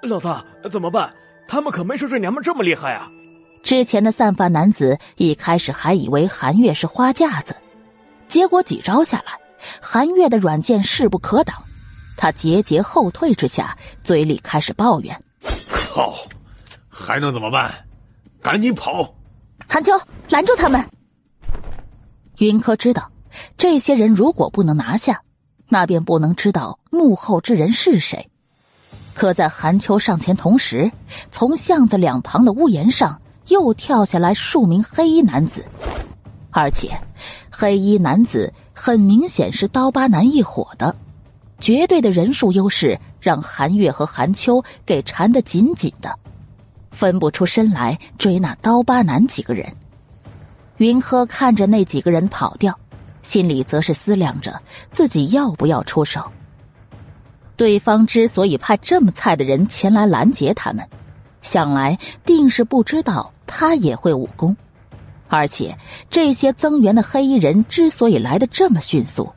[0.02, 1.12] 老大，怎么办？
[1.48, 3.10] 他们可没说这娘们这么厉害啊！
[3.66, 7.56] 之前的散发男子一开始还以为韩月是花架子，
[8.28, 9.32] 结果几招下来，
[9.82, 11.60] 韩月的软剑势不可挡，
[12.16, 15.20] 他节节后退之下，嘴里开始抱怨
[15.92, 16.14] ：“靠，
[16.88, 17.74] 还能怎么办？
[18.40, 19.12] 赶紧跑！”
[19.68, 19.90] 韩秋，
[20.28, 20.80] 拦住他们！
[22.38, 23.10] 云柯知道。
[23.58, 25.22] 这些人如果不能拿下，
[25.68, 28.30] 那便不能知道幕后之人是谁。
[29.12, 30.92] 可在韩秋上前同时，
[31.32, 35.64] 从巷子两旁的屋檐上又跳下来数名黑衣男子，
[36.50, 36.90] 而且
[37.50, 40.94] 黑衣男子很明显是刀疤男一伙的，
[41.58, 46.18] 绝对的人数优势让韩月和韩秋给缠得紧紧的，
[46.90, 49.70] 分不出身来追那刀疤男几个人。
[50.76, 52.78] 云柯看着那几个人跑掉。
[53.22, 54.62] 心里则是思量着
[54.92, 56.30] 自己要不要出手。
[57.56, 60.88] 对方之所以派这么菜的人前来拦截他们，
[61.46, 64.56] 想来定是不知道他也会武功。
[65.28, 65.78] 而且
[66.10, 69.32] 这些增援的黑衣人之所以来的这么迅速，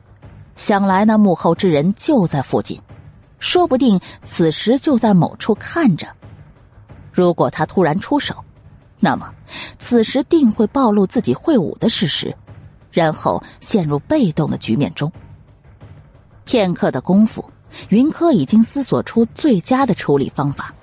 [0.56, 2.80] 想来那幕后之人就在附近，
[3.38, 6.08] 说不定此时就在某处看着。
[7.12, 8.34] 如果他突然出手，
[8.98, 9.32] 那么
[9.78, 12.36] 此时定会暴露自己会武的事实。
[12.90, 15.12] 然后陷入被动的局面中。
[16.44, 17.48] 片刻的功夫，
[17.88, 20.74] 云柯已经思索出最佳的处理方法。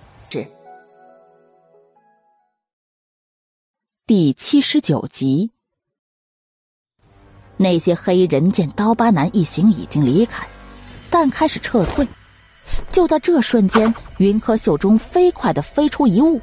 [4.08, 5.52] 第七十九集。
[7.58, 10.48] 那些黑衣人见刀疤男一行已经离开，
[11.10, 12.08] 但开始撤退。
[12.88, 16.40] 就在这瞬间，云柯袖中飞快的飞出一物，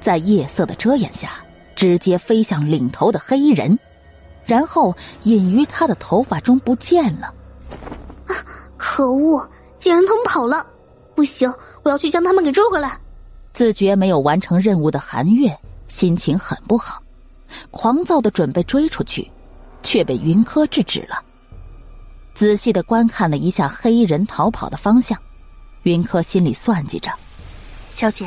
[0.00, 1.30] 在夜色的遮掩下，
[1.76, 3.78] 直接飞向领头的黑衣人。
[4.44, 4.92] 然后
[5.22, 7.32] 隐于他的头发中不见了。
[8.26, 8.34] 啊！
[8.76, 9.48] 可恶，
[9.78, 10.66] 竟然他们跑了！
[11.14, 11.48] 不行，
[11.84, 12.98] 我要去将他们给追回来。
[13.52, 15.56] 自觉没有完成任务的韩月
[15.90, 17.02] 心情很不好，
[17.70, 19.30] 狂躁的准备追出去，
[19.82, 21.22] 却被云柯制止了。
[22.32, 25.18] 仔细的观看了一下黑衣人逃跑的方向，
[25.82, 27.12] 云柯心里算计着：
[27.92, 28.26] 小姐，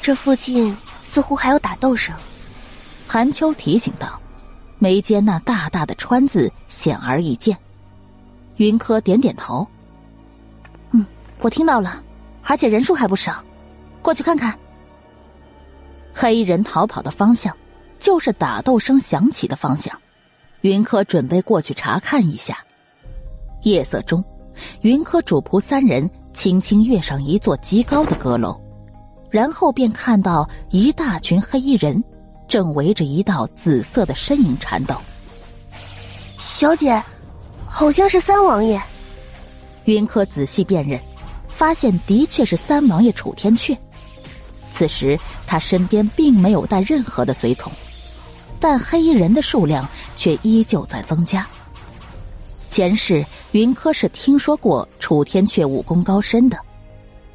[0.00, 2.16] 这附近似乎还有打斗声。
[3.06, 4.18] 韩秋提醒道。
[4.82, 7.54] 眉间那大大的“川”字显而易见，
[8.56, 9.68] 云柯点点头，
[10.92, 11.04] 嗯，
[11.40, 12.02] 我听到了，
[12.44, 13.44] 而且人数还不少，
[14.00, 14.58] 过去看看。
[16.20, 17.56] 黑衣人逃跑的方向，
[17.98, 19.98] 就是打斗声响起的方向。
[20.60, 22.58] 云柯准备过去查看一下。
[23.62, 24.22] 夜色中，
[24.82, 28.60] 云柯主仆三人轻轻跃上一座极高的阁楼，
[29.30, 32.04] 然后便看到一大群黑衣人
[32.46, 34.94] 正围着一道紫色的身影缠斗。
[36.36, 37.02] 小姐，
[37.66, 38.78] 好像是三王爷。
[39.86, 41.00] 云柯仔细辨认，
[41.48, 43.74] 发现的确是三王爷楚天阙。
[44.70, 47.72] 此时他身边并没有带任何的随从，
[48.58, 49.86] 但黑衣人的数量
[50.16, 51.46] 却依旧在增加。
[52.68, 56.56] 前世云柯是听说过楚天阙武功高深的，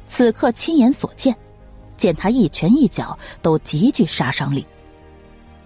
[0.06, 1.36] 此刻亲眼所见，
[1.96, 4.66] 见他一拳一脚都极具杀伤力。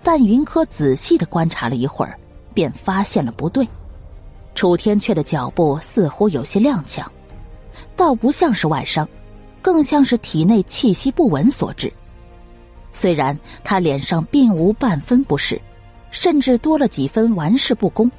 [0.02, 2.18] 但云柯仔细的观察了一会儿，
[2.52, 3.66] 便发现了不对。
[4.54, 7.04] 楚天阙的脚步似乎有些踉跄，
[7.94, 9.08] 倒不像是外伤，
[9.62, 11.92] 更像是体内气息不稳所致。
[12.92, 15.60] 虽然他脸上并无半分不适，
[16.10, 18.10] 甚至多了几分玩世不恭，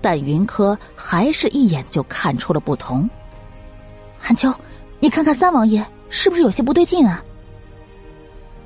[0.00, 3.08] 但云柯还是一眼就看出了不同。
[4.18, 4.52] 韩秋，
[4.98, 7.22] 你看看三王爷是不是有些不对劲啊？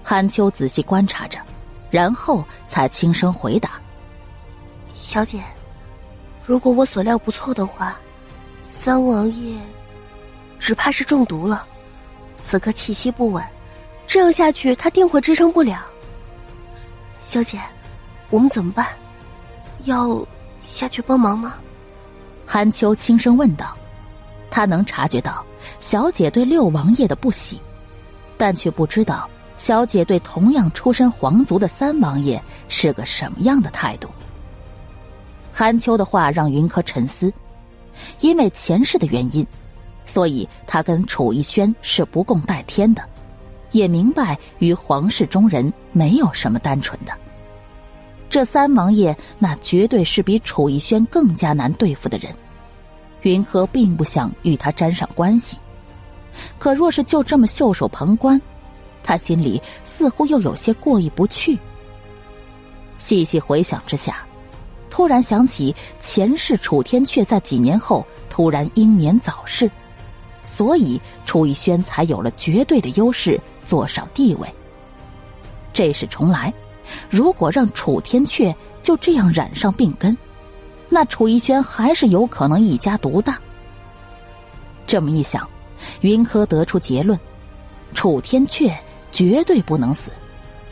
[0.03, 1.41] 韩秋仔细观察着，
[1.91, 3.81] 然后才轻声回答
[4.95, 5.43] ：“小姐。”
[6.47, 7.99] 如果我所料不错的话，
[8.65, 9.59] 三王爷
[10.61, 11.67] 只怕是中毒了。
[12.47, 13.45] 此刻气息不稳，
[14.07, 15.85] 这样下去他定会支撑不了。
[17.25, 17.61] 小姐，
[18.31, 18.87] 我们怎么办？
[19.87, 20.25] 要
[20.63, 21.57] 下去帮忙吗？
[22.47, 23.77] 韩秋轻声问道。
[24.49, 25.45] 他能察觉到
[25.81, 27.61] 小姐对六王爷的不喜，
[28.37, 29.29] 但却不知道
[29.59, 34.09] 小姐对同样出身皇族的三王爷是个什么样的态度。
[35.53, 37.31] 韩秋的话让云柯沉思，
[38.21, 39.45] 因为前世的原因，
[40.07, 43.03] 所以他跟楚逸轩是不共戴天的，
[43.73, 47.13] 也明白与皇室中人没有什么单纯的。
[48.31, 52.35] 这三王爷那绝对是比楚逸轩更加难对付的人，
[53.23, 55.57] 云柯并不想与他沾上关系，
[56.59, 58.41] 可若是就这么袖手旁观，
[59.03, 61.59] 他心里似乎又有些过意不去。
[62.99, 64.23] 细细回想之下。
[64.89, 69.71] 突然想起前世楚天阙在几年后突然英年早逝，
[70.47, 74.49] 所以楚逸轩才有了绝对的优势，坐上帝位。
[75.75, 76.55] 这是重来，
[77.11, 80.17] 如果让楚天阙就这样染上病根，
[80.89, 83.39] 那楚逸轩还是有可能一家独大。
[84.87, 85.47] 这么一想，
[86.01, 87.19] 云柯得出结论：
[87.93, 88.73] 楚天阙
[89.11, 90.13] 绝对不能死，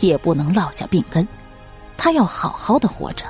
[0.01, 1.27] 也不能落下病根，
[1.97, 3.27] 他要好好的活着。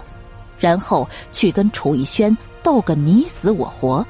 [0.59, 4.07] 然后去跟楚逸轩斗个你死我活，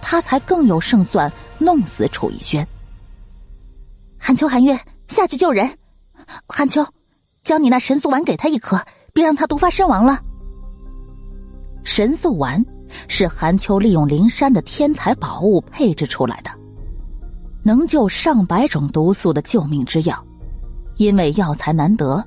[0.00, 2.66] 他才更有胜算弄死楚逸轩。
[4.18, 5.70] 韩秋、韩月下去救人，
[6.46, 6.84] 韩秋，
[7.42, 8.80] 将你那神速丸给他一颗，
[9.12, 10.20] 别让他毒发身亡了。
[11.84, 12.62] 神速丸
[13.06, 16.50] 是韩秋利用灵山的天才宝物配置出来的，
[17.62, 20.22] 能救上百种毒素的救命之药，
[20.96, 22.22] 因为药材难得，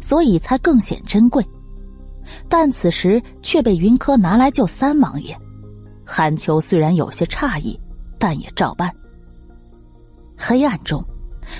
[0.00, 1.46] 所以才更显珍贵。
[2.48, 5.38] 但此时却被云柯拿来救三王爷，
[6.06, 7.78] 韩秋虽然有些诧异，
[8.18, 8.94] 但也照办。
[10.38, 11.04] 黑暗中，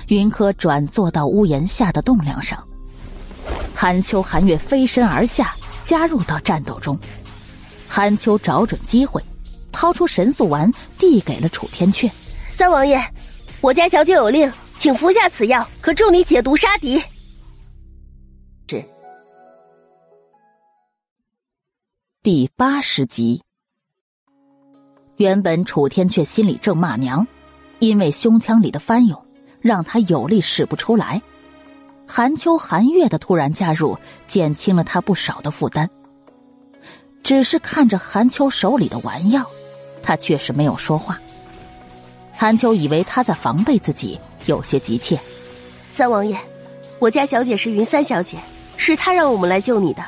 [0.07, 2.65] 云柯转坐到屋檐下的栋梁上，
[3.75, 5.53] 韩秋、韩月飞身而下，
[5.83, 6.97] 加入到战斗中。
[7.87, 9.21] 韩秋找准机会，
[9.71, 12.09] 掏出神速丸，递给了楚天阙
[12.49, 12.97] ：“三王爷，
[13.59, 17.01] 我家小姐有令，请服下此药，可助你解毒杀敌。”
[22.23, 23.41] 第八十集，
[25.17, 27.25] 原本楚天阙心里正骂娘，
[27.79, 29.19] 因为胸腔里的翻涌
[29.59, 31.19] 让他有力使不出来。
[32.05, 35.89] 韩秋、韩月的突然加入，减轻了他不少的负担。
[37.23, 39.43] 只是看着韩秋手里的丸药，
[40.03, 41.19] 他却是没有说话。
[42.31, 45.19] 韩秋以为他在防备自己，有些急切。
[45.91, 46.37] 三王爷，
[46.99, 48.37] 我家小姐是云三小姐，
[48.77, 50.03] 是她让我们来救你的。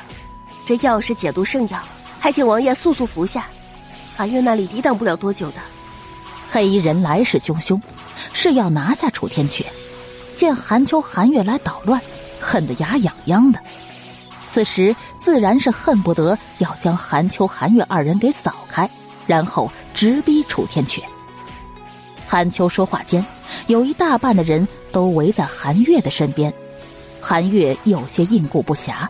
[0.64, 1.80] 这药是解毒圣药。
[2.20, 3.48] 还请王爷速速服下，
[4.20, 5.56] 韩月那里抵挡不了多久的。
[6.50, 7.80] 黑衣人来势汹汹，
[8.34, 9.64] 是要拿下楚天阙。
[10.36, 11.98] 见韩秋、韩月来捣乱，
[12.38, 13.58] 恨得牙痒痒的。
[14.46, 18.86] 此时自然是恨不得要将韩秋、韩月二人给扫开，
[19.26, 21.00] 然后直逼楚天阙。
[22.26, 23.24] 韩秋说话间，
[23.68, 26.52] 有一大半的人都围在韩月的身边，
[27.22, 29.08] 韩月有些应顾不暇。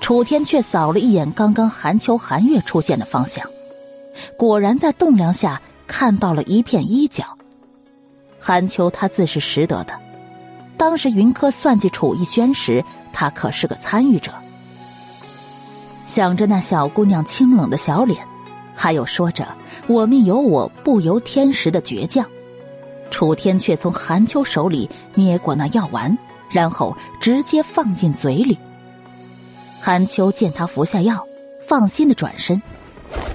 [0.00, 3.48] 楚天却扫了一眼刚刚韩秋、韩月出现的方向，
[4.36, 7.24] 果然在栋梁下看到了一片衣角。
[8.38, 9.92] 韩秋他自是识得的，
[10.76, 12.82] 当时云柯算计楚逸轩时，
[13.12, 14.32] 他可是个参与者。
[16.06, 18.26] 想着那小姑娘清冷的小脸，
[18.74, 19.46] 还有说着
[19.86, 22.26] “我命由我不由天时”的倔强，
[23.10, 26.16] 楚天却从韩秋手里捏过那药丸，
[26.50, 28.58] 然后直接放进嘴里。
[29.78, 31.24] 韩秋见他服下药，
[31.68, 32.60] 放心的转身，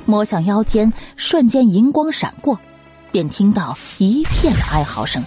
[0.06, 2.60] 摸向腰间，瞬间银光闪过。
[3.12, 5.24] 便听到一片哀嚎声。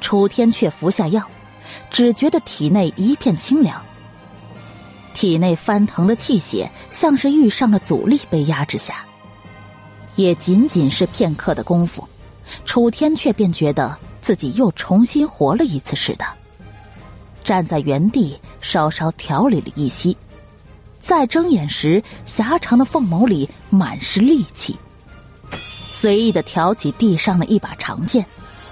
[0.00, 1.20] 楚天却服下药，
[1.90, 3.82] 只觉得体内一片清凉，
[5.12, 9.04] 体内翻腾的气血像是遇上了阻力被压制下。
[10.14, 12.06] 也仅仅是片刻的功夫，
[12.64, 16.24] 楚天却便觉得自己又重新活了一次似的，
[17.42, 20.16] 站在原地稍稍调理了一息，
[20.98, 24.78] 再睁眼时，狭长的凤眸里满是戾气。
[25.90, 28.24] 随意的挑起地上的一把长剑，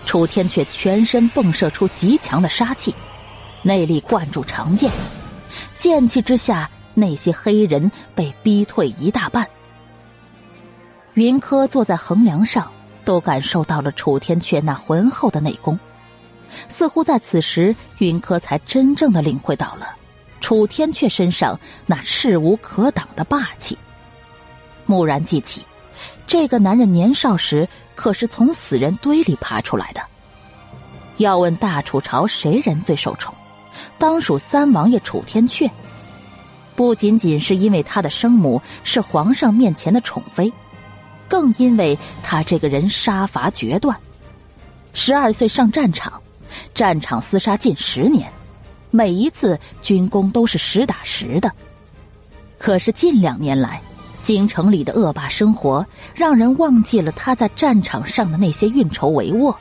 [0.05, 2.95] 楚天却全身迸射出极强的杀气，
[3.63, 4.91] 内力灌注长剑，
[5.77, 9.49] 剑气之下，那些黑人被逼退一大半。
[11.15, 12.71] 云柯坐在横梁上，
[13.05, 15.79] 都感受到了楚天阙那浑厚的内功，
[16.69, 19.87] 似乎在此时，云柯才真正的领会到了
[20.45, 23.79] 楚天阙身上那势无可挡的霸气。
[24.85, 25.65] 蓦然记起。
[26.27, 30.03] 这个男人年少时可是从死人堆里爬出来的。
[31.17, 33.35] 要问大楚朝谁人最受宠，
[33.97, 35.71] 当属三王爷楚天阙。
[36.77, 40.53] 不仅仅是因为他的生母是皇上面前的宠妃，
[41.27, 43.99] 更因为他这个人杀伐决断。
[44.93, 46.21] 十二岁上战场，
[46.75, 48.31] 战场厮杀近十年，
[48.95, 51.51] 每一次军功都是实打实的。
[52.59, 53.83] 可是近两年来，
[54.23, 55.85] 京城里的恶霸生活，
[56.15, 59.53] 让人忘记了他在战场上的那些运筹帷幄。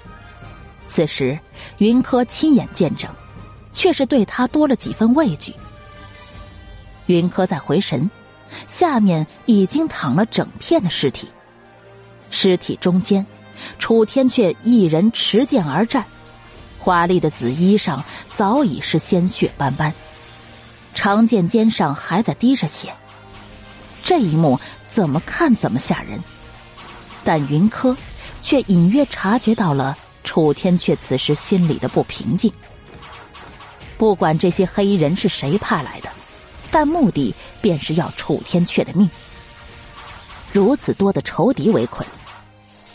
[0.86, 1.40] 此时，
[1.80, 3.10] 云柯亲眼见证，
[3.74, 5.52] 却是对他多了几分畏惧。
[7.08, 8.08] 云柯在回神，
[8.68, 11.28] 下面已经躺了整片的尸体，
[12.30, 13.26] 尸体中间，
[13.80, 16.06] 楚天却一人持剑而战，
[16.84, 18.04] 华丽的紫衣上
[18.36, 19.94] 早已是鲜血斑斑，
[20.94, 22.94] 长剑尖上还在滴着血。
[24.04, 26.20] 这一幕怎么看怎么吓人，
[27.24, 27.96] 但云柯
[28.42, 32.52] 却隐约察觉到了楚天阙此时心里的不平静。
[33.98, 36.10] 不管这些黑衣人是谁派来的，
[36.70, 39.10] 但目的便是要楚天阙的命。
[40.52, 42.06] 如此多的仇敌围困，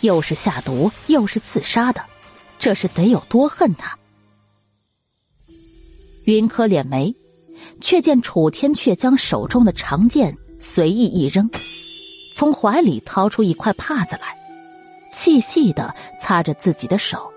[0.02, 2.04] 又是下毒又是刺杀的，
[2.58, 3.96] 这是得有多恨他？
[6.24, 7.14] 云柯敛眉，
[7.80, 10.36] 却见楚天却将手中的长剑。
[10.60, 11.48] 随意一扔，
[12.34, 14.36] 从怀里掏出一块帕子来，
[15.08, 17.32] 细细的擦着自己的手，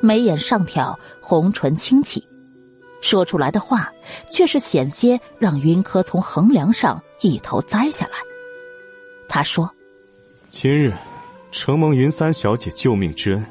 [0.00, 2.26] 眉眼上挑，红唇轻启，
[3.02, 3.92] 说出来的话
[4.30, 8.16] 却是险些让云柯从横梁上一头栽下来。
[9.28, 9.70] 他说
[10.48, 10.94] ：“今日
[11.52, 13.46] 承蒙云三小姐救命之恩，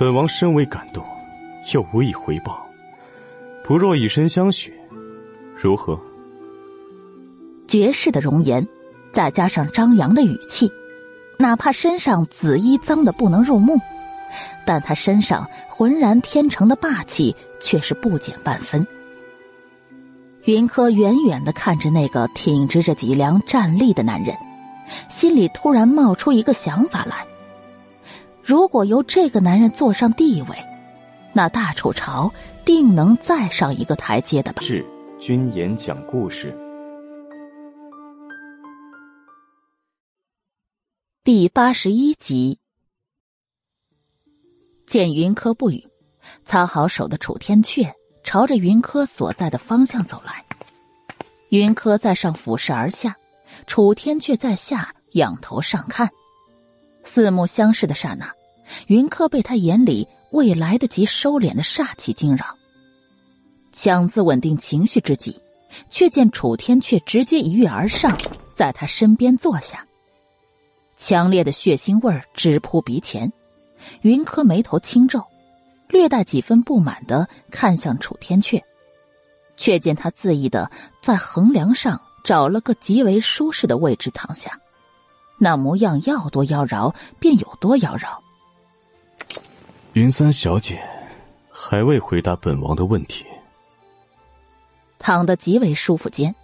[0.00, 1.04] 本王深为感动，
[1.74, 2.66] 又无以回报，
[3.62, 4.72] 不若以身相许，
[5.54, 6.00] 如何？”
[7.68, 8.66] 绝世的容颜，
[9.12, 10.72] 再加上张扬的语气，
[11.38, 13.78] 哪怕身上紫衣脏的不能入目，
[14.64, 18.86] 但他身上浑然天成的霸气却是不减半分。
[20.44, 24.34] 云柯远远的看着那个挺直着脊梁站立的男人，
[25.10, 27.26] 心里突然冒出一个想法来：
[28.42, 30.56] 如果由这个男人坐上帝位，
[31.32, 32.32] 那大楚朝
[32.64, 34.62] 定能再上一个台阶的吧？
[34.62, 34.84] 是
[35.20, 36.56] 君言讲故事。
[41.22, 42.58] 第八十一集，
[44.86, 45.86] 见云柯不语，
[46.44, 47.92] 擦好手的楚天阙
[48.24, 50.44] 朝着云柯所在的方向走来。
[51.50, 53.14] 云柯在上俯视而下，
[53.66, 56.08] 楚天阙在下仰头上看，
[57.04, 58.32] 四目相视的刹那，
[58.86, 62.46] 云柯被他眼里未来得及收敛的煞气惊扰，
[63.72, 65.36] 强自稳定情绪之际，
[65.88, 68.16] 却见楚天阙直接一跃而上，
[68.54, 69.84] 在他身边坐下。
[70.96, 73.32] 强烈的血腥味直扑鼻前，
[74.02, 75.24] 云柯眉头轻皱，
[75.88, 78.62] 略带几分不满的看向楚天阙，
[79.56, 80.70] 却见他恣意的
[81.00, 84.60] 在横梁上找了个极为舒适的位置躺下，
[85.42, 88.16] 那模样要多妖娆便有多妖娆。
[89.94, 90.80] 云三小姐
[91.50, 93.24] 还未回答本王的问题。
[94.98, 96.34] 躺得极为舒服间，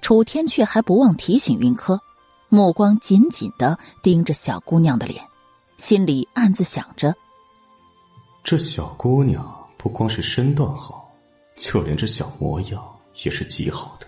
[0.00, 2.00] 楚天却还不忘提醒云柯。
[2.48, 5.26] 目光紧紧的盯着小姑娘的脸，
[5.76, 7.12] 心里暗自想着：
[8.44, 11.12] 这小姑娘不光是身段好，
[11.56, 12.80] 就连这小模样
[13.24, 14.06] 也是极好的。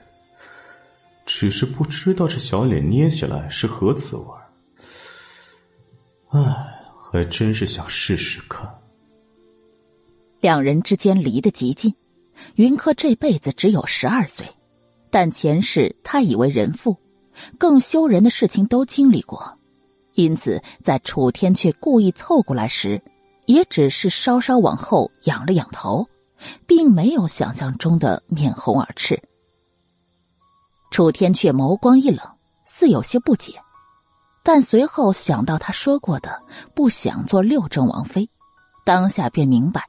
[1.27, 4.25] 只是不知道这小脸捏起来是何滋味
[6.31, 6.41] 唉，
[6.97, 8.73] 还真是想试试看。
[10.41, 11.93] 两人之间离得极近，
[12.55, 14.47] 云柯这辈子只有十二岁，
[15.11, 16.97] 但前世他以为人父，
[17.59, 19.53] 更羞人的事情都经历过，
[20.15, 23.03] 因此在楚天却故意凑过来时，
[23.47, 26.07] 也只是稍稍往后仰了仰头，
[26.69, 29.21] 并没有想象中的面红耳赤。
[30.91, 32.27] 楚天却眸光一冷，
[32.65, 33.61] 似有些不解，
[34.43, 36.41] 但随后想到他说过的
[36.75, 38.29] 不想做六正王妃，
[38.85, 39.85] 当下便明白，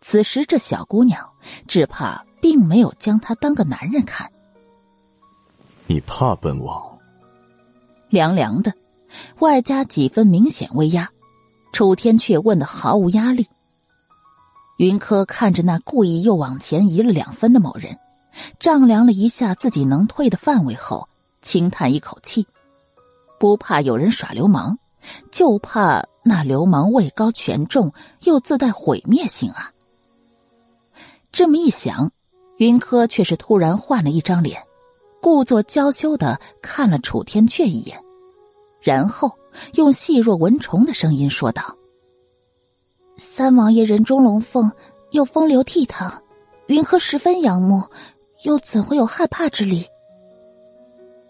[0.00, 1.26] 此时这小姑娘
[1.66, 4.30] 只怕并没有将他当个男人看。
[5.86, 6.98] 你怕本王？
[8.10, 8.72] 凉凉的，
[9.38, 11.08] 外加几分明显威压，
[11.72, 13.46] 楚天却问的毫无压力。
[14.78, 17.96] 云柯看着那故意又往前移了两分的某人。
[18.58, 21.08] 丈量了一下自己能退的范围后，
[21.42, 22.46] 轻叹一口气
[23.38, 24.76] ：“不怕有人耍流氓，
[25.30, 27.92] 就怕那流氓位高权重，
[28.22, 29.72] 又自带毁灭性啊！”
[31.30, 32.10] 这么一想，
[32.58, 34.62] 云柯却是突然换了一张脸，
[35.20, 38.00] 故作娇羞的看了楚天阙一眼，
[38.80, 39.32] 然后
[39.74, 41.76] 用细若蚊虫的声音说道
[43.18, 44.70] ：“三王爷人中龙凤，
[45.10, 46.18] 又风流倜傥，
[46.66, 47.82] 云柯十分仰慕。”
[48.44, 49.86] 又怎会有害怕之理？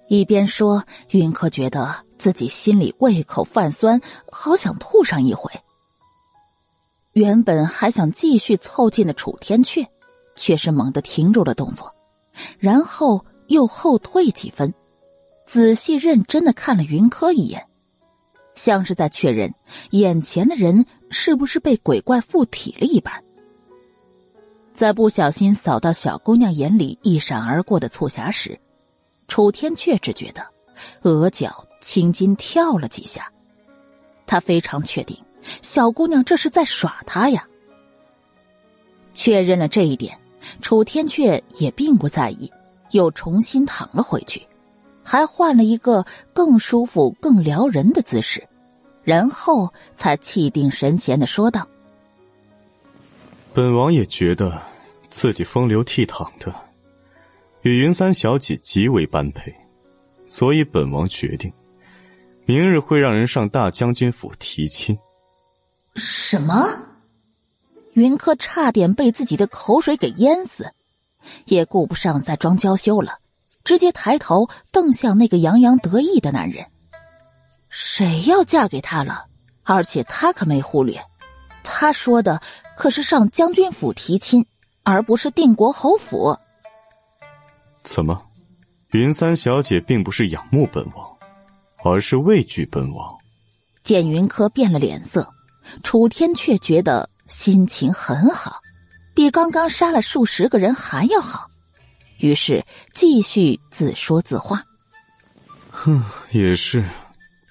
[0.09, 4.01] 一边说，云柯觉得自己心里胃口泛酸，
[4.31, 5.51] 好想吐上一回。
[7.13, 9.87] 原本还想继续凑近的楚天阙，
[10.35, 11.95] 却是猛地停住了动作，
[12.59, 14.75] 然后又后退几分，
[15.47, 17.65] 仔细认真的看了云柯一眼，
[18.57, 19.55] 像是在确认
[19.91, 23.24] 眼前的人是不是被鬼怪附体了一般。
[24.75, 28.59] 在不小心扫到小姑娘眼里一闪而过的促狭时，
[29.29, 30.45] 楚天却只觉得
[31.03, 33.31] 额角青筋跳了几下。
[34.27, 35.17] 他非常确定，
[35.63, 37.47] 小姑娘这是在耍他呀。
[39.15, 40.19] 确认了这一点，
[40.61, 42.51] 楚天却也并不在意，
[42.91, 44.45] 又重新躺了回去，
[45.05, 48.45] 还换了一个更舒服、更撩人的姿势，
[49.05, 51.65] 然后才气定神闲的说道。
[53.55, 54.61] 本王也觉得
[55.09, 56.53] 自己风流倜傥的，
[57.63, 59.55] 与云三小姐极为般配，
[60.27, 61.53] 所以本王决定，
[62.47, 64.99] 明日会让人上大将军府提亲。
[65.95, 66.69] 什么？
[67.93, 70.73] 云柯差点被自己的口水给淹死，
[71.45, 73.21] 也顾不上再装娇羞了，
[73.63, 76.67] 直接抬头瞪向那个洋洋得意的男人。
[77.69, 79.27] 谁要嫁给他了？
[79.63, 81.01] 而且他可没忽略，
[81.65, 82.41] 他说的。
[82.77, 84.45] 可是上将军府提亲，
[84.83, 86.37] 而不是定国侯府。
[87.85, 88.21] 怎么，
[88.91, 91.07] 云三小姐并不是仰慕本王，
[91.85, 93.17] 而是畏惧本王？
[93.85, 95.33] 见云柯变了脸色，
[95.85, 98.61] 楚天却觉得心情很好，
[99.15, 101.49] 比刚刚杀了数十个人还要好，
[102.19, 104.65] 于是继续自说自话
[105.71, 106.85] ：“哼，也是，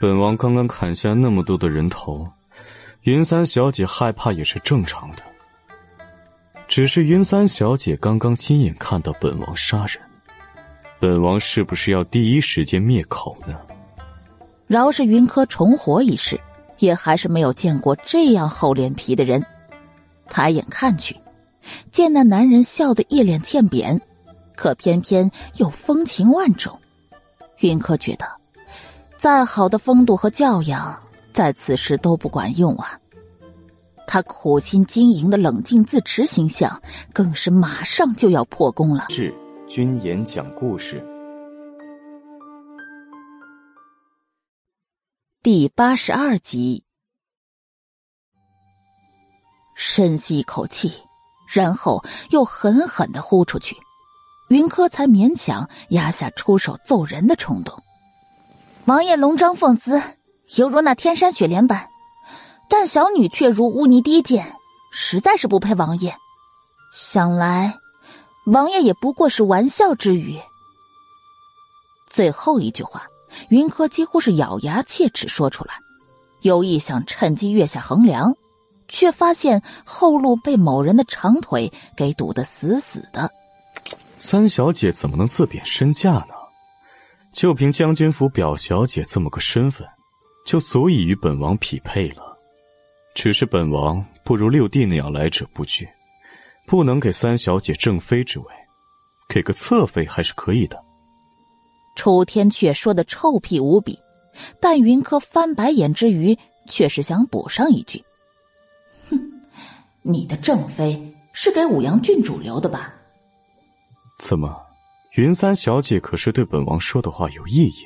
[0.01, 2.27] 本王刚刚砍下那么多的人头。”
[3.03, 5.23] 云三小姐害怕也是正常的，
[6.69, 9.99] 只是云三小姐刚刚亲眼看到本王杀人，
[11.01, 13.59] 本王是不是要第一时间灭口呢？
[14.67, 16.39] 饶是云柯重活一世，
[16.79, 19.45] 也还是没有见过这样厚脸皮的人。
[20.29, 21.13] 抬眼看去，
[21.91, 23.99] 见那男人笑得一脸欠扁，
[24.55, 26.79] 可偏偏又风情万种。
[27.59, 28.25] 云柯觉得，
[29.17, 30.97] 再好的风度和教养。
[31.33, 32.99] 在此时都不管用啊！
[34.05, 36.79] 他苦心经营的冷静自持形象，
[37.11, 39.07] 更是马上就要破功了。
[39.09, 39.33] 是
[39.67, 41.03] 君言讲故事
[45.41, 46.83] 第八十二集。
[49.75, 50.91] 深吸一口气，
[51.47, 53.75] 然后又狠狠的呼出去，
[54.49, 57.81] 云柯才勉强压下出手揍人的冲动。
[58.85, 59.99] 王爷龙章凤姿。
[60.55, 61.89] 犹如那天山雪莲般，
[62.69, 64.55] 但小女却如污泥低贱，
[64.91, 66.15] 实在是不配王爷。
[66.93, 67.79] 想来，
[68.45, 70.39] 王爷也不过是玩笑之语。
[72.07, 73.07] 最后一句话，
[73.49, 75.73] 云柯几乎是咬牙切齿说出来，
[76.41, 78.35] 有意想趁机跃下横梁，
[78.87, 83.31] 却发现后路被某人的长腿给堵得死死的。
[84.19, 86.35] 三小姐怎么能自贬身价呢？
[87.31, 89.87] 就凭将军府表小姐这么个身份，
[90.45, 92.37] 就足以与本王匹配了。
[93.15, 95.87] 只是本王不如六弟那样来者不拒，
[96.65, 98.45] 不能给三小姐正妃之位，
[99.29, 100.83] 给个侧妃还是可以的。
[101.95, 103.99] 楚天阙说的臭屁无比，
[104.59, 106.35] 但云柯翻白眼之余，
[106.67, 108.03] 却是想补上一句
[109.11, 109.19] ：“哼，
[110.01, 110.99] 你的正妃
[111.33, 112.95] 是给武阳郡主留的吧？”
[114.17, 114.59] 怎么，
[115.17, 117.85] 云三小姐可是对本王说的话有异议？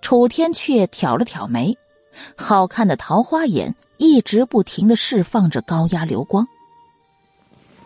[0.00, 1.76] 楚天阙挑了挑眉。
[2.36, 6.46] 好看的桃花眼一直不停的释放着高压流光。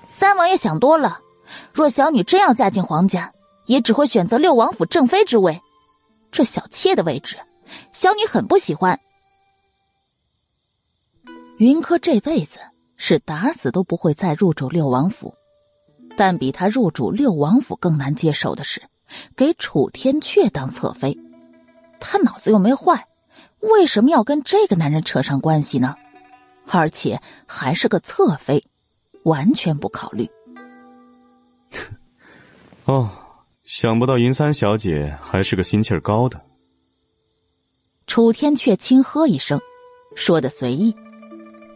[0.07, 1.21] 三王爷想多了，
[1.73, 3.33] 若小女真要嫁进皇家，
[3.67, 5.61] 也只会选择六王府正妃之位。
[6.33, 7.39] 这小妾的位置，
[7.93, 8.99] 小女很不喜欢。
[11.59, 12.59] 云柯这辈子
[12.97, 15.35] 是打死都不会再入主六王府，
[16.17, 18.83] 但比他入主六王府更难接受的是，
[19.37, 21.17] 给楚天阙当侧妃。
[22.01, 23.07] 他脑子又没坏。
[23.61, 25.95] 为什么要跟这个男人扯上关系呢？
[26.67, 28.65] 而且还是个侧妃，
[29.25, 30.29] 完全不考虑。
[32.85, 33.11] 哦，
[33.65, 36.41] 想不到云三小姐还是个心气儿高的。
[38.07, 39.61] 楚天却轻呵一声，
[40.15, 40.95] 说的随意，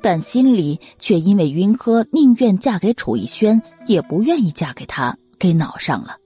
[0.03, 6.17] 但心里却因为云柯宁愿嫁给楚逸轩，也不愿意嫁给他，给恼上了。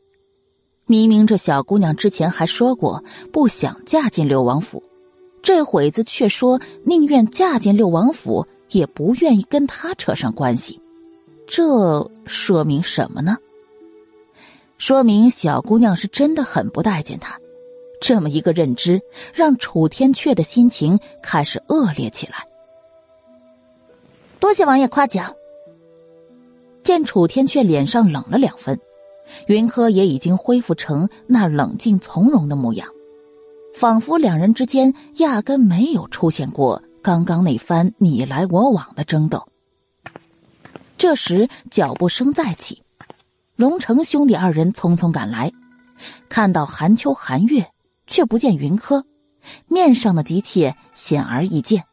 [0.92, 3.02] 明明这小姑娘之前还说过
[3.32, 4.82] 不想嫁进六王府。
[5.42, 10.78] 这会子却说宁愿嫁进六王府，也不愿意跟他扯上关系，
[11.46, 13.38] 这说明什么呢？
[14.76, 17.40] 说明小姑娘是真的很不待见他。
[17.98, 19.00] 这么一个认知，
[19.32, 22.46] 让楚天阙的心情开始恶劣起来。
[24.38, 25.34] 多谢王爷夸奖。
[26.82, 28.78] 见楚天阙脸上冷了两分，
[29.46, 32.88] 云柯也已经恢复成那冷静从容的模样。
[33.74, 39.48] 仿佛两人之间压根没有出现过刚刚那番你来我往的争斗。
[40.98, 42.82] 这时脚步声再起，
[43.56, 45.50] 荣成兄弟二人匆匆赶来，
[46.28, 47.72] 看到寒秋、寒月，
[48.06, 49.04] 却不见云柯，
[49.66, 51.84] 面上的急切显而易见。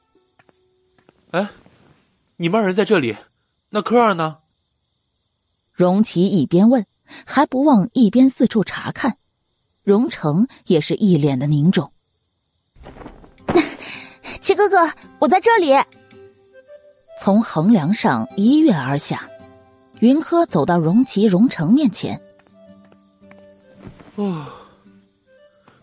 [1.32, 1.50] 哎，
[2.36, 3.16] 你们二人在这里，
[3.70, 4.38] 那柯儿呢？
[5.74, 6.86] 荣奇一边问，
[7.26, 9.18] 还不忘一边四处查看。
[9.84, 11.92] 荣成也是一脸的凝重。
[14.42, 15.74] 齐哥哥，我在这里。
[17.18, 19.30] 从横梁上一跃而下，
[20.00, 22.20] 云柯走到荣琪、荣成面前。
[24.16, 24.46] 哦，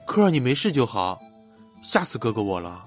[0.06, 1.20] 柯儿，你没事就好，
[1.82, 2.84] 吓死哥哥我了。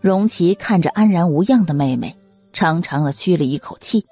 [0.00, 2.16] 荣琪看着安然无恙的妹妹，
[2.52, 4.04] 长长的吁了一口气，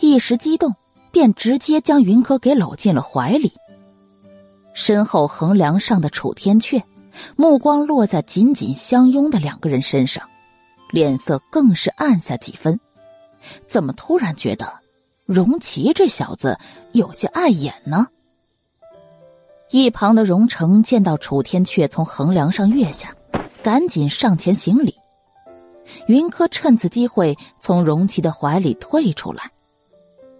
[0.00, 0.74] 一时激动，
[1.14, 3.52] 便直接将云柯给搂进了怀里。
[4.74, 6.82] 身后横梁上的楚天阙，
[7.36, 10.28] 目光落在紧紧相拥的两个人身上，
[10.90, 12.78] 脸色更是暗下几分。
[13.64, 14.80] 怎么突然觉得
[15.24, 16.58] 荣琪这小子
[16.90, 18.08] 有些碍眼呢？
[19.70, 23.14] 一旁的荣成见到楚天阙从横梁上跃下，
[23.62, 24.92] 赶紧上前行礼。
[26.08, 29.52] 云柯趁此机会从荣琪的怀里退出来。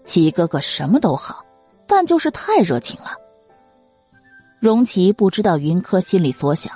[0.05, 1.43] 齐哥哥什么都好，
[1.87, 3.11] 但就是太热情了。
[4.59, 6.73] 荣琪不知道云柯心里所想，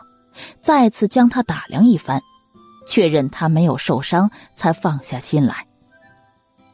[0.60, 2.22] 再次将他打量一番，
[2.88, 5.65] 确认他没有受伤，才放下心来。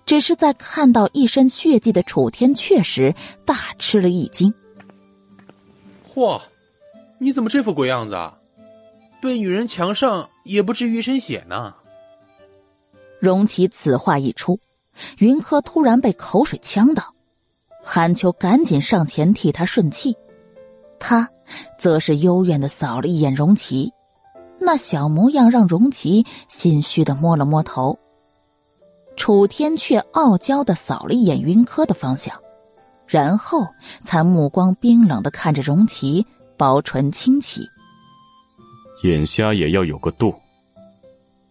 [0.06, 3.14] 只是在看到一身血迹的楚天阙时，
[3.46, 4.54] 大吃了一惊。
[6.14, 6.42] 嚯，
[7.18, 8.38] 你怎么这副鬼样子啊？
[9.22, 11.74] 被女人强上也不至于一身血呢。
[13.20, 14.60] 荣琪此话一出，
[15.18, 17.14] 云柯突然被口水呛到，
[17.84, 20.16] 韩秋赶紧上前替他顺气。
[21.00, 21.30] 他，
[21.78, 23.92] 则是幽怨的扫了一眼荣琪，
[24.60, 27.98] 那小模样让荣琪心虚的摸了摸头。
[29.16, 32.38] 楚天却傲娇的扫了一眼云柯的方向，
[33.08, 33.66] 然后
[34.04, 36.26] 才目光冰冷的看着荣琪，
[36.58, 37.62] 薄唇轻启
[39.04, 40.34] ：“眼瞎也要有个度。”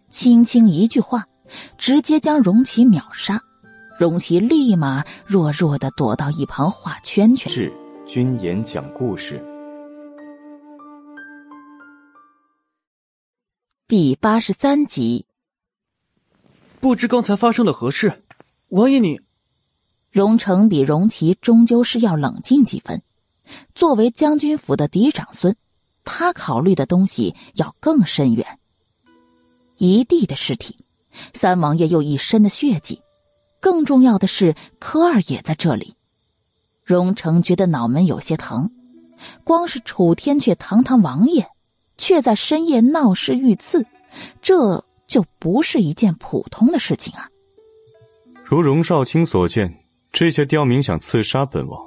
[0.09, 1.27] 轻轻一句话，
[1.77, 3.41] 直接将荣琪秒杀。
[3.97, 7.51] 荣琪立马弱弱的躲到一旁画圈圈。
[7.51, 7.73] 是。
[8.07, 9.43] 君言讲故事
[13.87, 15.25] 第八十三集。
[16.79, 18.23] 不知刚才发生了何事，
[18.67, 19.19] 王爷你。
[20.11, 23.01] 荣成比荣琪终究是要冷静几分。
[23.73, 25.55] 作为将军府的嫡长孙，
[26.03, 28.59] 他考虑的东西要更深远。
[29.77, 30.77] 一地的尸体，
[31.33, 33.01] 三王爷又一身的血迹，
[33.59, 35.95] 更重要的是，柯二也在这里。
[36.83, 38.69] 荣成觉得脑门有些疼，
[39.43, 41.47] 光是楚天阙堂堂王爷，
[41.97, 43.85] 却在深夜闹事遇刺，
[44.41, 47.27] 这就不是一件普通的事情啊！
[48.43, 51.81] 如荣少卿所见，这些刁民想刺杀本王，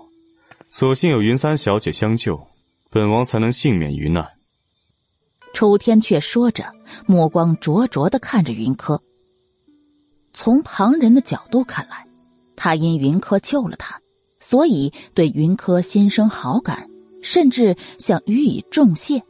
[0.68, 2.40] 所幸有云三小姐相救，
[2.90, 4.28] 本王才能幸免于难。
[5.54, 6.64] 楚天阙说着，
[7.06, 9.00] 目光灼灼的看着云柯。
[10.32, 12.06] 从旁人的角度看来，
[12.56, 14.00] 他因云柯救了他。
[14.40, 16.88] 所以对云柯心生好感，
[17.22, 19.20] 甚至想予以重谢，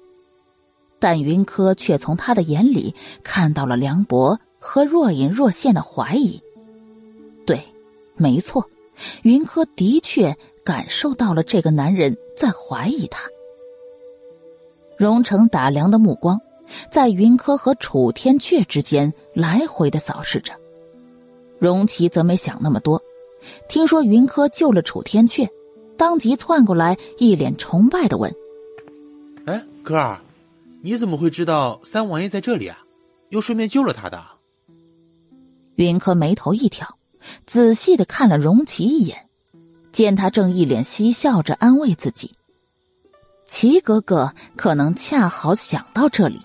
[0.98, 6.38] 但云柯却从他的眼里看到了梁博和若隐若现的怀疑。
[7.46, 7.64] 对，
[8.16, 8.68] 没错，
[9.22, 13.22] 云柯的确感受到了这个男人在怀疑他。
[14.98, 16.38] 荣成打量的目光，
[16.92, 20.52] 在云柯和楚天阙之间来回的扫视着，
[21.58, 23.00] 荣琪则没想那么多。
[23.68, 25.48] 听说云柯救了楚天阙，
[25.96, 28.32] 当即窜过来，一脸崇拜的问
[29.46, 30.20] ：“哎，哥儿，
[30.82, 32.78] 你怎么会知道三王爷在这里啊？
[33.30, 34.22] 又顺便救了他的？”
[35.76, 36.96] 云柯眉头一挑，
[37.46, 39.26] 仔细的看了荣琪一眼，
[39.92, 42.32] 见他正一脸嬉笑着安慰自己。
[43.46, 46.40] 齐哥哥可能恰好想到这里，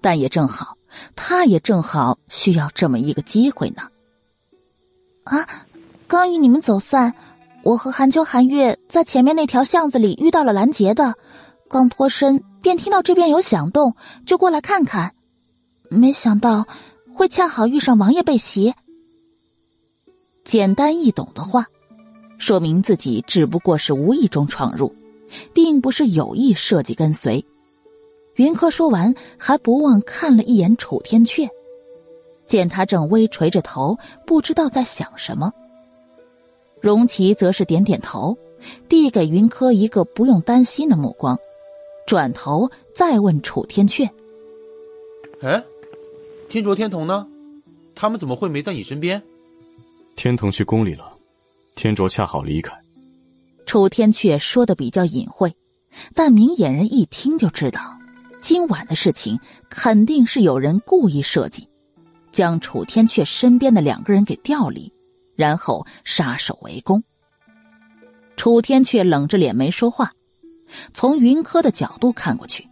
[0.00, 0.76] 但也正好，
[1.16, 3.88] 他也正好需要这么一个机会呢。
[5.24, 5.46] 啊！
[6.06, 7.14] 刚与你们走散，
[7.62, 11.14] 我和寒秋、寒月在前面那条巷子里遇到了拦截的，
[11.68, 13.96] 刚脱身便听到这边有响动，
[14.26, 15.14] 就过来看看，
[15.88, 16.66] 没想到
[17.12, 18.74] 会恰好遇上王爷被袭。
[20.44, 21.66] 简单易懂的话，
[22.36, 24.94] 说明自己只不过是无意中闯入，
[25.54, 27.42] 并不是有意设计跟随。
[28.36, 31.48] 云柯说完，还不忘看了一眼楚天阙，
[32.54, 35.52] 见他正微垂着头，不知道在想什么。
[36.80, 38.38] 荣琪则是点点头，
[38.88, 41.36] 递给云柯一个不用担心的目光，
[42.06, 44.08] 转头再问楚天阙
[45.42, 45.64] ：“哎，
[46.48, 47.26] 天卓、天童呢？
[47.96, 49.20] 他们怎么会没在你身边？”
[50.14, 51.12] 天童去宫里了，
[51.74, 52.72] 天卓恰好离开。
[53.66, 55.52] 楚天阙说的比较隐晦，
[56.14, 57.80] 但明眼人一听就知道，
[58.40, 61.66] 今晚的事情肯定是有人故意设计，
[62.34, 64.92] 将楚天阙身边的两个人给调离。
[65.36, 67.02] 然后杀手为攻。
[68.36, 70.12] 楚天阙冷着脸没说话，
[70.92, 72.68] 从云柯的角度看过去，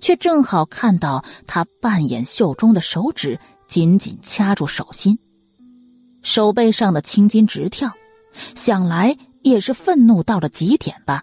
[0.00, 3.38] 却正好看到他半掩袖中的手指
[3.68, 5.16] 紧紧掐住手心，
[6.22, 7.92] 手背上的青筋直跳，
[8.56, 11.22] 想来也是愤怒到了极点吧。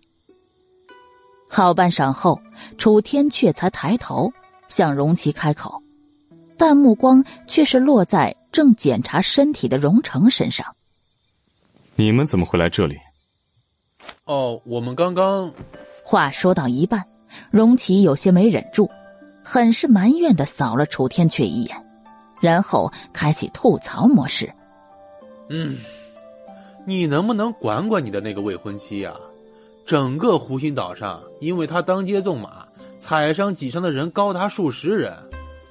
[1.50, 2.40] 好半晌后，
[2.78, 4.32] 楚天阙才抬头
[4.70, 5.84] 向荣琪开口，
[6.58, 10.66] 但目光却是落在正检查身体的荣成身上。
[11.96, 12.98] 你们怎么会来这里？
[14.26, 15.52] 哦，我们刚刚……
[16.04, 17.04] 话说到一半，
[17.52, 18.90] 荣琪有些没忍住，
[19.44, 21.76] 很是埋怨的扫了楚天阙一眼，
[22.40, 24.52] 然后开启吐槽模式。
[25.50, 25.78] 嗯，
[26.86, 29.14] 你能不能管管你的那个未婚妻呀？
[29.86, 32.66] 整个湖心岛上，因为他当街纵马，
[33.00, 35.14] 踩伤挤伤的人高达数十人，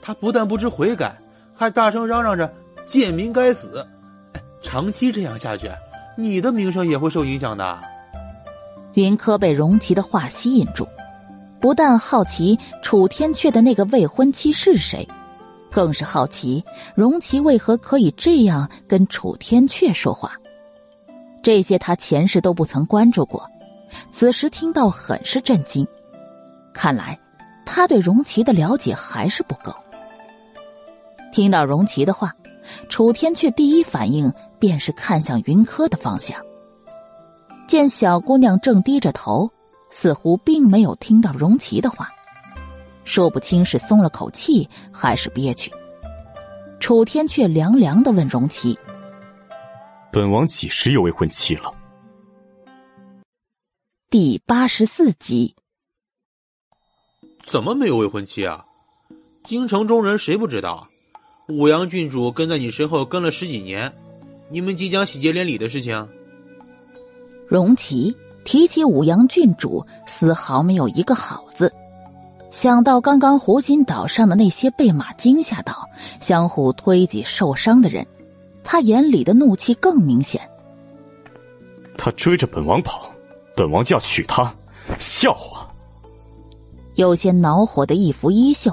[0.06, 1.18] 他不但不知悔改，
[1.56, 2.48] 还大声嚷嚷着
[2.86, 3.84] “贱民该死”。
[4.62, 5.68] 长期这样下去。
[6.16, 7.80] 你的名声也会受影响的。
[8.94, 10.86] 云柯被荣琪的话吸引住，
[11.58, 15.04] 不但好奇楚天阙的那个未婚妻是谁，
[15.72, 16.64] 更是好奇
[16.94, 20.30] 荣琪为何可以这样跟楚天阙说话。
[21.42, 23.44] 这些他前世都不曾关注过，
[24.12, 25.84] 此时听到很是震惊。
[26.72, 27.18] 看来
[27.64, 29.74] 他对荣琪的了解还是不够。
[31.36, 32.34] 听到荣琪的话，
[32.88, 34.32] 楚天阙第一反应。
[34.58, 36.42] 便是看向云柯的方向，
[37.68, 39.50] 见小姑娘正低着头，
[39.90, 42.08] 似乎并没有听到荣琪的话，
[43.04, 45.70] 说不清是松了口气还是憋屈。
[46.80, 48.78] 楚天却凉凉的问荣琪
[50.10, 51.70] ：“本王几时有未婚妻了？”
[54.08, 55.54] 第八十四集。
[57.46, 58.64] 怎么没有未婚妻啊？
[59.44, 60.88] 京城中人谁不知道？
[61.48, 63.92] 武阳郡主跟在你身后跟了十几年。
[64.48, 66.08] 你们即将喜结连理的事情，
[67.48, 68.14] 荣琪
[68.44, 71.72] 提起五阳郡主，丝毫没有一个好字。
[72.50, 75.74] 想到刚刚湖心岛上的那些被马惊吓到、
[76.20, 78.06] 相互推挤受伤的人，
[78.62, 80.40] 他眼里的怒气更明显。
[81.96, 83.10] 他追着本王跑，
[83.56, 84.52] 本王就要娶她，
[84.98, 85.66] 笑话！
[86.94, 88.72] 有些恼火的一拂衣袖，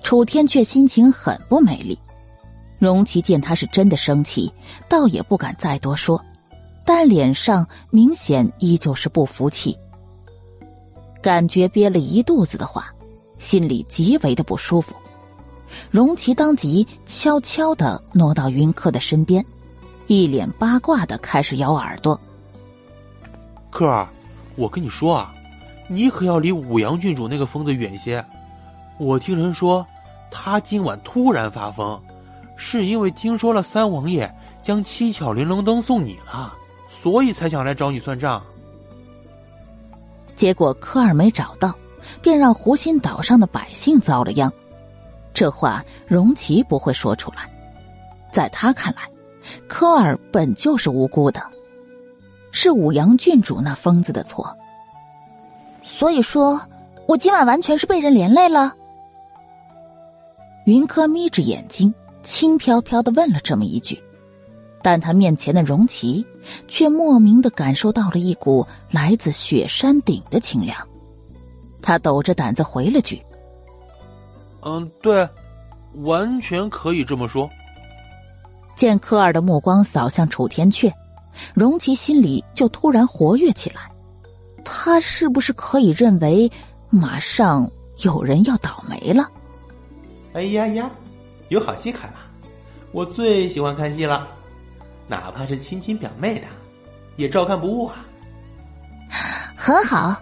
[0.00, 1.98] 楚天却心情很不美丽。
[2.78, 4.52] 荣琪见他是真的生气，
[4.88, 6.22] 倒也不敢再多说，
[6.84, 9.76] 但脸上明显依旧是不服气。
[11.22, 12.92] 感觉憋了一肚子的话，
[13.38, 14.94] 心里极为的不舒服。
[15.90, 19.44] 荣琪当即悄悄的挪到云柯的身边，
[20.06, 22.18] 一脸八卦的开始咬耳朵。
[23.70, 24.08] 客儿，
[24.54, 25.34] 我跟你说啊，
[25.88, 28.24] 你可要离五阳郡主那个疯子远些。
[28.98, 29.86] 我听人说，
[30.30, 32.00] 他今晚突然发疯，
[32.56, 34.32] 是因为听说了三王爷
[34.62, 36.54] 将七巧玲珑灯送你了，
[37.02, 38.42] 所以才想来找你算账。
[40.34, 41.74] 结果科尔没找到，
[42.20, 44.52] 便让湖心岛上的百姓遭了殃。
[45.34, 47.50] 这话荣琪不会说出来，
[48.32, 49.02] 在他看来，
[49.68, 51.42] 科尔本就是无辜的，
[52.50, 54.56] 是五阳郡主那疯子的错。
[55.82, 56.58] 所以说，
[57.06, 58.74] 我今晚完全是被人连累了。
[60.66, 61.94] 云柯眯着眼睛，
[62.24, 64.02] 轻飘飘的问了这么一句。
[64.82, 66.26] 但他面前的荣琪，
[66.66, 70.76] 却莫名的感受到了一股来自雪山顶的清凉。
[71.80, 73.22] 他抖着胆子回了句
[74.62, 75.28] ：“嗯，对，
[76.02, 77.48] 完全可以这么说。”
[78.74, 80.92] 见科尔的目光扫向楚天阙，
[81.54, 83.82] 荣琪心里就突然活跃起来。
[84.64, 86.50] 他是不是可以认为，
[86.90, 87.70] 马上
[88.02, 89.30] 有人要倒霉了？
[90.36, 90.90] 哎呀呀，
[91.48, 92.18] 有好戏看了！
[92.92, 94.28] 我最喜欢看戏了。
[95.08, 96.46] 哪怕是亲亲表妹的，
[97.16, 98.04] 也照看不误啊！
[99.56, 100.14] 很好。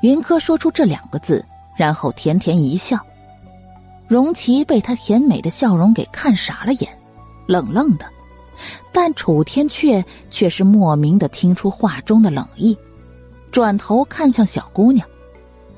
[0.00, 1.44] 云柯说出这两个字，
[1.76, 2.98] 然后甜甜一笑。
[4.08, 6.88] 荣琪被他甜美的笑容给看傻了眼，
[7.46, 8.06] 冷愣的。
[8.90, 12.74] 但楚天阙却是莫名的听出话中的冷意，
[13.50, 15.06] 转头看向小姑娘，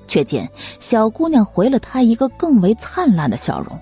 [0.06, 3.78] 却见小姑娘回了他一个更为灿烂的笑容，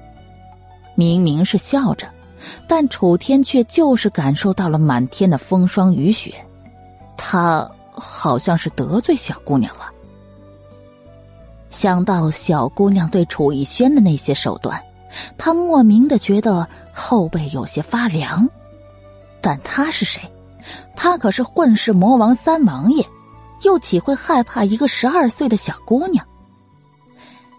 [0.95, 2.07] 明明是笑着。
[2.67, 6.35] 但楚天却就是感受到了满天的风霜雨雪，
[7.17, 9.85] 他好像是得罪小姑娘了。
[11.69, 14.83] 想到小姑娘对楚逸轩的那些手段，
[15.37, 18.49] 他莫名的觉得后背有些发凉。
[19.43, 20.21] 但他是谁？
[20.97, 23.05] 他可是混世魔王三王爷，
[23.63, 26.27] 又岂会害怕一个十二岁的小姑娘？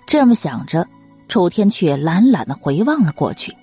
[0.05, 0.87] 这么想着，
[1.27, 3.55] 楚天却懒懒的回望了过去。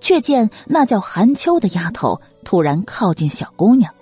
[0.00, 3.92] 却见那叫韩秋的丫头突然靠近小姑娘，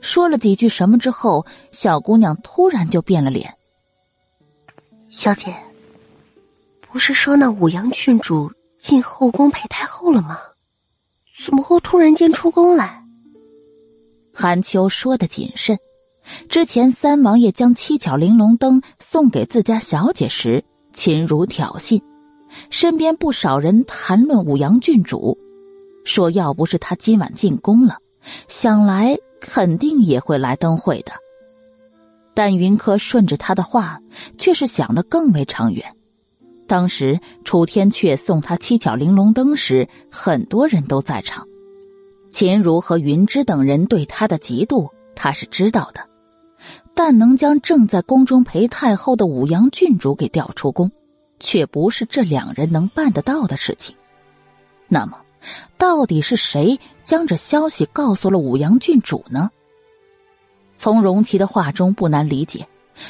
[0.00, 3.52] 说了几句什么之后，小姑娘突然就变了脸。
[5.10, 5.54] 小姐，
[6.80, 10.38] 不是说那武阳郡主进后宫陪太后了吗？
[11.44, 13.02] 怎么会突然间出宫来？
[14.32, 15.76] 韩秋说的谨慎，
[16.48, 22.00] 之前三王爷将七巧玲珑灯送给自家小姐时，秦如挑衅。
[22.68, 25.38] 身边不少人谈论五阳郡主，
[26.04, 27.98] 说要不是他今晚进宫了，
[28.48, 31.12] 想来肯定也会来灯会的。
[32.34, 34.00] 但云柯顺着他的话，
[34.36, 35.84] 却是想的更为长远。
[36.66, 41.46] 当时楚天阙送他七巧玲珑灯时，很多人都在场，
[42.30, 46.09] 秦如和云芝等人对他的嫉妒，他是知道的。
[47.02, 50.92] 但能将正在宫中陪太后的武阳郡主给调出宫。
[51.38, 53.96] 却不是这两人能办得到的事情。
[54.86, 55.16] 那么，
[55.78, 59.50] 到底是谁将这消息告诉了武阳郡主呢？
[60.76, 62.68] 从荣琪的话中不难理解，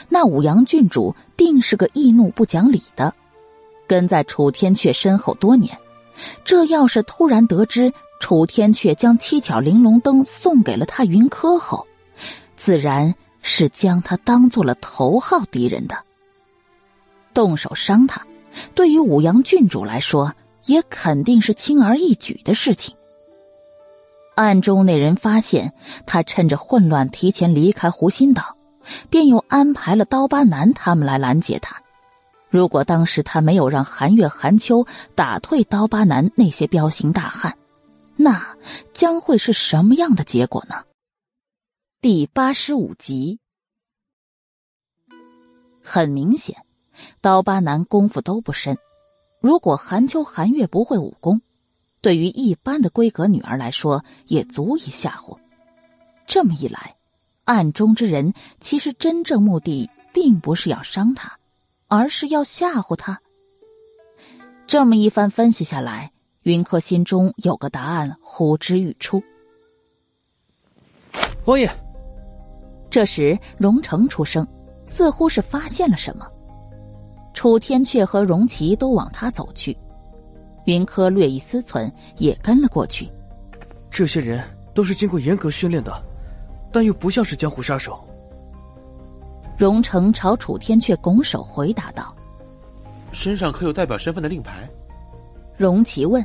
[0.09, 3.13] 那武阳郡主定是个易怒不讲理的，
[3.89, 5.77] 跟在楚天阙身后多年。
[6.45, 11.85] 这要是突然得知楚天阙将七巧玲珑灯送给了他云柯后，
[12.57, 13.13] 自然
[13.43, 15.97] 是将他当做了头号敌人的。
[17.33, 18.27] 动手伤他，
[18.75, 20.35] 对于五阳郡主来说，
[20.67, 22.95] 也肯定是轻而易举的事情。
[24.35, 25.73] 暗中那人发现
[26.07, 28.57] 他趁着混乱提前离开湖心岛，
[29.11, 31.81] 便又安排了刀疤男他们来拦截他。
[32.49, 34.85] 如果当时他没有让韩月、韩秋
[35.15, 37.55] 打退刀疤男那些彪形大汉，
[38.17, 38.45] 那
[38.93, 40.77] 将会是什么样的结果呢？
[42.03, 43.39] 第八十五集，
[45.83, 46.57] 很明显。
[47.21, 48.79] 刀疤男功夫都不深，
[49.39, 51.43] 如果韩秋、韩月不会武功，
[52.01, 55.37] 对于一般的闺阁女儿来说也足以吓唬。
[56.27, 56.97] 这么一来，
[57.45, 61.39] 暗中之人其实真正目的并不是要伤他，
[61.87, 63.21] 而是要吓唬他。
[64.67, 66.11] 这么一番分析下来，
[66.45, 69.23] 云柯心中有个答案呼之欲出。
[71.45, 71.71] 王爷，
[72.91, 74.47] 这时荣成出声，
[74.87, 76.27] 似乎是发现了什么。
[77.33, 79.77] 楚天阙和荣琪都往他走去，
[80.65, 83.09] 云柯略一思忖，也跟了过去。
[83.91, 84.43] 这些人
[84.75, 86.03] 都是经过严格训练的，
[86.73, 87.99] 但又不像是江湖杀手。
[89.57, 92.15] 荣成朝楚天阙拱手回答道
[93.13, 94.69] ：“身上可有代表身份的令牌？”
[95.57, 96.25] 荣琪问：“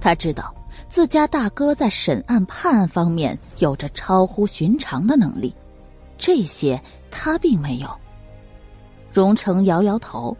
[0.00, 0.54] 他知道
[0.88, 5.52] 自家大哥在审案判案方面有着超乎寻常的能力，
[6.18, 6.80] 这些
[7.10, 7.88] 他并没有。”
[9.12, 10.36] 荣成摇摇头，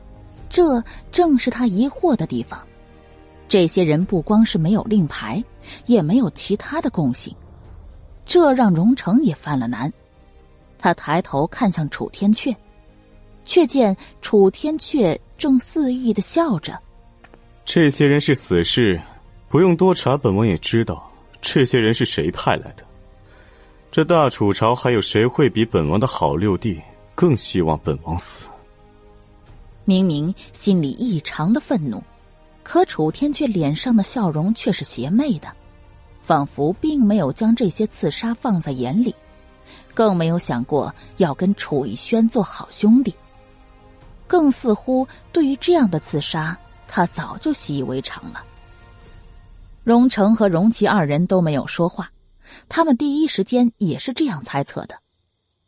[0.50, 2.60] 这正是他疑惑的地方。
[3.48, 5.42] 这些人不光是没有令牌，
[5.86, 7.34] 也没有其他的共性，
[8.26, 9.90] 这让荣成也犯了难。
[10.78, 12.54] 他抬头看向楚天阙，
[13.44, 16.78] 却见楚天阙正肆意的笑着。
[17.64, 19.00] 这些人是死士，
[19.48, 22.84] 不用多查，本王也知道这些人是谁派来的。
[23.96, 26.78] 这大楚朝还有谁会比本王的好六弟
[27.14, 28.44] 更希望本王死？
[29.86, 32.04] 明明心里异常的愤怒，
[32.62, 35.48] 可楚天却脸上的笑容却是邪魅的，
[36.20, 39.14] 仿佛并没有将这些刺杀放在眼里，
[39.94, 43.14] 更没有想过要跟楚逸轩做好兄弟，
[44.26, 46.54] 更似乎对于这样的刺杀，
[46.86, 48.44] 他早就习以为常了。
[49.84, 52.10] 荣成和荣琪二人都没有说话，
[52.68, 54.96] 他们第一时间也是这样猜测的，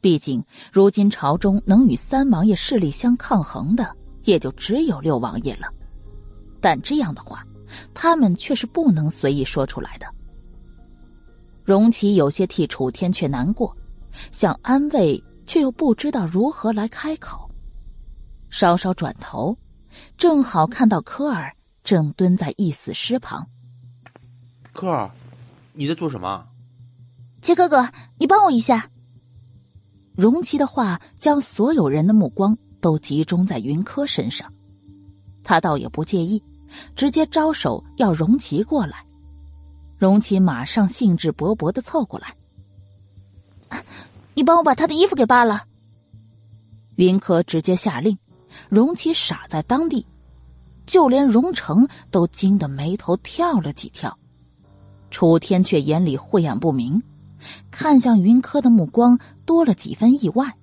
[0.01, 3.97] 毕竟如今朝中能与三王爷势力相抗衡的。
[4.25, 5.73] 也就只有六王爷了，
[6.61, 7.43] 但这样的话，
[7.95, 10.07] 他们却是不能随意说出来的。
[11.65, 13.75] 荣琪有些替楚天阙难过，
[14.31, 17.51] 想安慰，却又不知道如何来开口。
[18.51, 19.57] 稍稍转头，
[20.19, 21.51] 正好看到科尔
[21.83, 23.49] 正蹲在一死尸旁。
[24.75, 25.11] 科尔，
[25.73, 26.47] 你在做什么？
[27.49, 28.91] 杰哥哥，你帮我一下。
[30.15, 32.55] 荣琪的话将所有人的目光。
[32.79, 34.53] 都集中在云柯身上，
[35.43, 36.41] 他倒也不介意，
[36.95, 39.03] 直接招手要荣琪过来。
[39.97, 42.35] 荣琪马上兴致勃勃的凑过来
[44.35, 45.65] ：“你帮我把他的衣服给扒了。”
[46.97, 48.17] 云柯直接下令，
[48.69, 50.05] 荣琪傻在当地，
[50.87, 54.17] 就连荣成都惊得眉头跳了几跳。
[55.11, 57.03] 楚天却眼里晦暗不明，
[57.71, 60.55] 看向云柯的目光多了几分意外。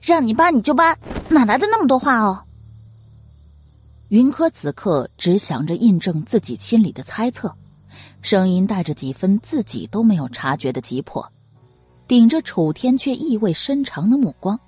[0.00, 0.96] 让你扒你就扒，
[1.28, 2.42] 哪来的那么多话哦？
[4.08, 7.52] 云柯此刻只想着印证自己心里的猜测，
[8.22, 11.28] 声音带着几分自己都没有察觉的急迫，
[12.06, 14.58] 顶着楚天却意味深长的目光，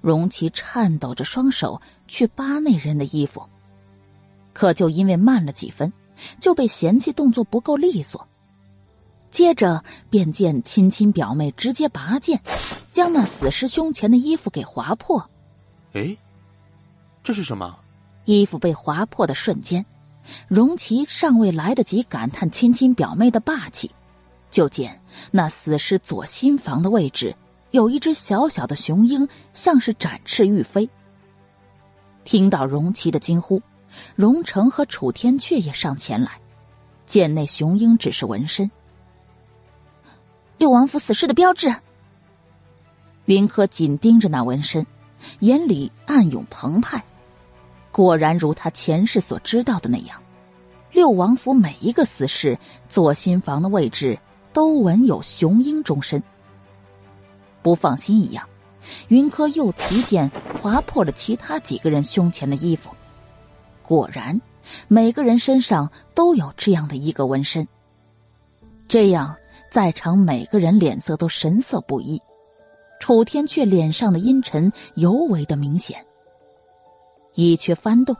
[0.00, 3.42] 容其颤抖着双手去扒那人的衣服，
[4.52, 5.92] 可就因为慢了几分，
[6.40, 8.26] 就被嫌弃动作不够利索。
[9.34, 12.40] 接着便见亲亲表妹直接拔剑，
[12.92, 15.28] 将那死尸胸前的衣服给划破。
[15.92, 16.16] 哎，
[17.24, 17.76] 这是什么？
[18.26, 19.84] 衣服被划破的瞬间，
[20.46, 23.90] 荣琪尚未来得及感叹亲亲表妹的霸气，
[24.52, 25.00] 就见
[25.32, 27.34] 那死尸左心房的位置
[27.72, 30.88] 有一只小小的雄鹰，像是展翅欲飞。
[32.22, 33.60] 听到荣琪的惊呼，
[34.14, 36.38] 荣成和楚天阙也上前来，
[37.04, 38.70] 见那雄鹰只是纹身。
[40.64, 41.74] 六王府死士的标志。
[43.26, 44.86] 云柯紧盯着那纹身，
[45.40, 47.04] 眼里暗涌澎湃。
[47.92, 50.18] 果然如他前世所知道的那样，
[50.90, 52.58] 六王府每一个死士
[52.88, 54.18] 左心房的位置
[54.54, 56.22] 都纹有雄鹰终身。
[57.60, 58.48] 不放心一样，
[59.08, 60.30] 云柯又提剑
[60.62, 62.88] 划破了其他几个人胸前的衣服。
[63.82, 64.40] 果然，
[64.88, 67.68] 每个人身上都有这样的一个纹身。
[68.88, 69.36] 这样。
[69.74, 72.22] 在场每个人脸色都神色不一，
[73.00, 76.06] 楚天却脸上的阴沉尤为的明显。
[77.34, 78.16] 衣缺翻动，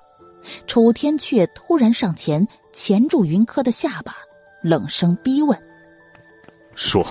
[0.67, 4.13] 楚天却突然上前钳住云柯的下巴，
[4.65, 5.57] 冷声逼问
[6.75, 7.07] ：“说，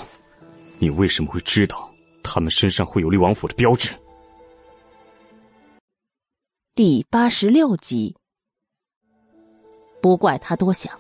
[0.78, 1.90] 你为什么会知道
[2.22, 3.92] 他们身上会有厉王府的标志？”
[6.76, 8.14] 第八十六集，
[10.02, 10.92] 不怪他多想，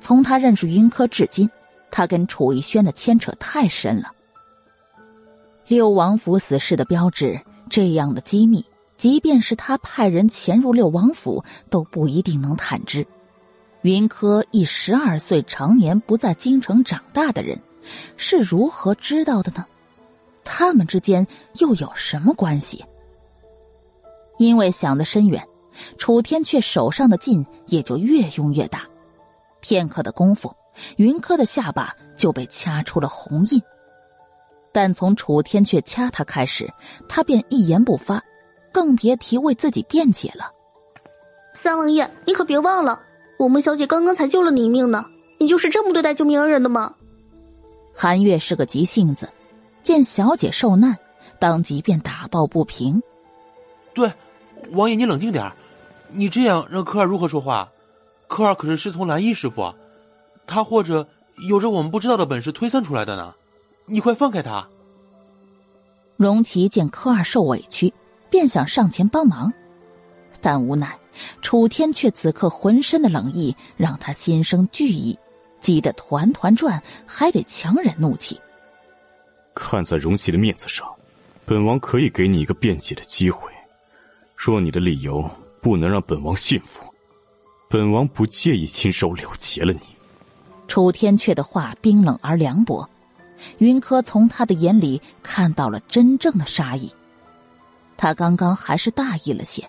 [0.00, 1.48] 从他认识云柯至今。
[1.90, 4.12] 他跟楚逸轩的牵扯太深了。
[5.66, 8.64] 六王府死士的标志，这样的机密，
[8.96, 13.06] 即便是他派人潜入六王府，都不一定能探知。
[13.82, 17.58] 云柯一十二岁，常年不在京城长大的人，
[18.16, 19.64] 是如何知道的呢？
[20.44, 21.26] 他们之间
[21.60, 22.84] 又有什么关系？
[24.38, 25.46] 因为想得深远，
[25.96, 28.82] 楚天却手上的劲也就越用越大。
[29.60, 30.52] 片刻的功夫。
[30.96, 33.62] 云柯的下巴就被掐出了红印，
[34.72, 36.72] 但从楚天却掐他开始，
[37.08, 38.22] 他便一言不发，
[38.72, 40.50] 更别提为自己辩解了。
[41.54, 43.00] 三王爷，你可别忘了，
[43.38, 45.04] 我们小姐刚刚才救了你一命呢，
[45.38, 46.94] 你就是这么对待救命恩人的吗？
[47.94, 49.28] 韩月是个急性子，
[49.82, 50.96] 见小姐受难，
[51.38, 53.02] 当即便打抱不平。
[53.92, 54.12] 对，
[54.70, 55.52] 王爷，你冷静点
[56.12, 57.68] 你这样让柯儿如何说话？
[58.28, 59.74] 柯儿可是师从蓝衣师傅，
[60.50, 61.08] 他或者
[61.48, 63.32] 有着我们不知道的本事推算出来的呢。
[63.86, 64.68] 你快放开他！
[66.16, 67.92] 荣琪见科二受委屈，
[68.28, 69.52] 便想上前帮忙，
[70.40, 70.98] 但无奈
[71.40, 75.18] 楚天却此刻浑身的冷意让他心生惧意，
[75.60, 78.38] 急得团团转，还得强忍怒气。
[79.54, 80.86] 看在荣琪的面子上，
[81.44, 83.50] 本王可以给你一个辩解的机会。
[84.36, 85.28] 若你的理由
[85.60, 86.84] 不能让本王信服，
[87.68, 89.80] 本王不介意亲手了结了你。
[90.70, 92.88] 楚天阙的话冰冷而凉薄，
[93.58, 96.88] 云柯从他的眼里看到了真正的杀意。
[97.96, 99.68] 他刚刚还是大意了些，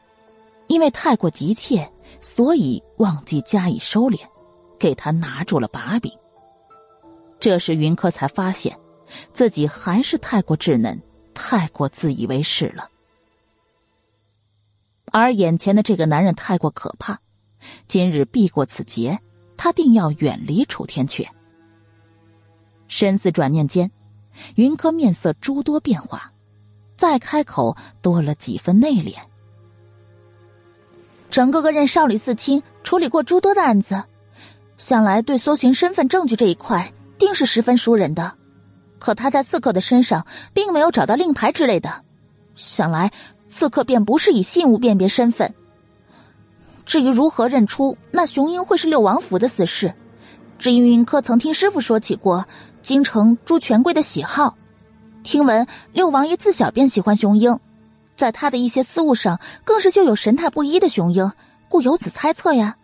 [0.68, 1.92] 因为太过急切，
[2.22, 4.20] 所以忘记加以收敛，
[4.78, 6.14] 给他拿住了把柄。
[7.40, 8.78] 这时云柯才发现，
[9.34, 11.02] 自己还是太过稚嫩，
[11.34, 12.88] 太过自以为是了。
[15.06, 17.20] 而眼前的这个男人太过可怕，
[17.88, 19.20] 今日避过此劫。
[19.64, 21.28] 他定要远离楚天阙。
[22.88, 23.92] 深思转念间，
[24.56, 26.32] 云柯面色诸多变化，
[26.98, 29.18] 再开口多了几分内敛。
[31.30, 34.04] 程哥哥任少李四卿处理过诸多的案子，
[34.80, 38.34] 想来对搜寻身份证据这一块定是十分熟人的。
[38.98, 40.26] 可他在刺客的身上
[40.56, 42.04] 并没有找到令牌之类的，
[42.56, 43.12] 想来
[43.48, 45.54] 刺客便不是以信物辨别身份。
[46.92, 49.94] 至于如何认出那雄鹰会是六王府的死士，
[50.60, 52.46] 只因云柯曾听师傅说起过
[52.82, 54.58] 京城诸权贵的喜好，
[55.24, 57.58] 听闻六王爷自小便喜欢雄鹰，
[58.18, 61.32] 在他的一些私物上更是就有神态不一的雄鹰，
[61.70, 62.76] 故有此猜测呀。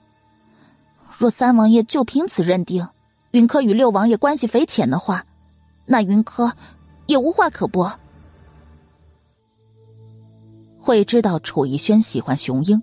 [1.17, 2.88] 若三王爷就凭此认定
[3.31, 5.25] 云柯与六王爷关系匪浅的话，
[5.85, 6.53] 那云柯
[7.07, 7.91] 也无话可驳。
[10.79, 12.81] 会知道楚逸轩喜欢雄鹰。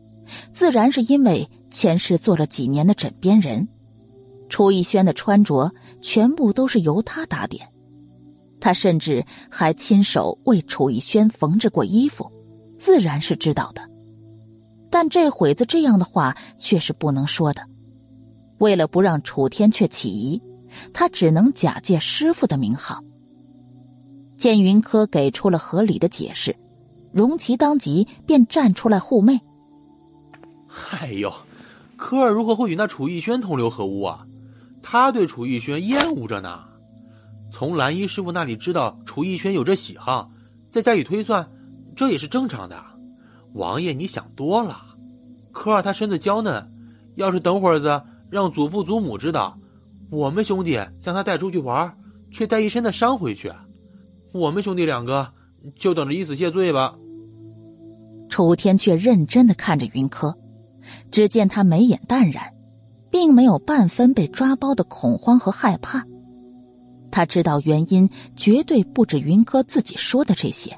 [0.52, 3.66] 自然是因为前世做了几年的枕边人，
[4.48, 7.68] 楚逸轩的穿着全部都是由他打点，
[8.60, 12.30] 他甚至还亲手为楚逸轩缝制过衣服，
[12.76, 13.82] 自然是知道的。
[14.90, 17.62] 但这会子这样的话却是不能说的，
[18.58, 20.40] 为了不让楚天阙起疑，
[20.92, 23.02] 他只能假借师傅的名号。
[24.36, 26.54] 见云柯给出了合理的解释，
[27.12, 29.40] 荣琪当即便站出来护妹。
[31.00, 31.32] 哎呦，
[31.96, 34.26] 科尔如何会与那楚逸轩同流合污啊？
[34.82, 36.64] 他对楚逸轩厌恶着呢。
[37.50, 40.30] 从蓝衣师傅那里知道楚逸轩有这喜好，
[40.70, 41.48] 再加以推算，
[41.94, 42.82] 这也是正常的。
[43.52, 44.82] 王爷，你想多了。
[45.52, 46.68] 科尔他身子娇嫩，
[47.14, 49.56] 要是等会儿子让祖父祖母知道，
[50.10, 51.96] 我们兄弟将他带出去玩，
[52.32, 53.52] 却带一身的伤回去，
[54.32, 55.30] 我们兄弟两个
[55.76, 56.96] 就等着以死谢罪吧。
[58.28, 60.36] 楚天却认真的看着云柯。
[61.10, 62.52] 只见他眉眼淡然，
[63.10, 66.04] 并没有半分被抓包的恐慌和害怕。
[67.10, 70.76] 他知道原因绝对不止云哥自己说的这些。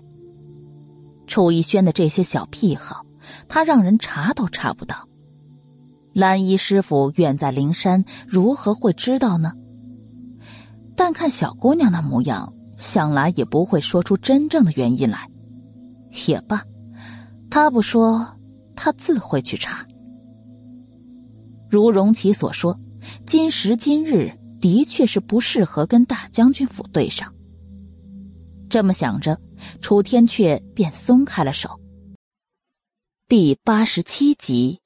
[1.27, 3.05] 楚逸轩的这些小癖好，
[3.49, 5.09] 他让人查都查不到。
[6.13, 9.53] 蓝衣师傅远在灵山，如何会知道呢？
[10.95, 15.29] 但看小姑娘那模样，想来也不会说出真正的原因来。
[16.27, 16.63] 也罢，
[17.51, 18.27] 他不说，
[18.75, 19.87] 他自会去查。
[21.71, 22.79] 如荣奇所说，
[23.27, 27.33] 今时今日的确是不适合跟大将军府对上。
[28.69, 29.39] 这么想着，
[29.81, 31.81] 楚天阙便松开了手。
[33.29, 34.81] 第八十七集，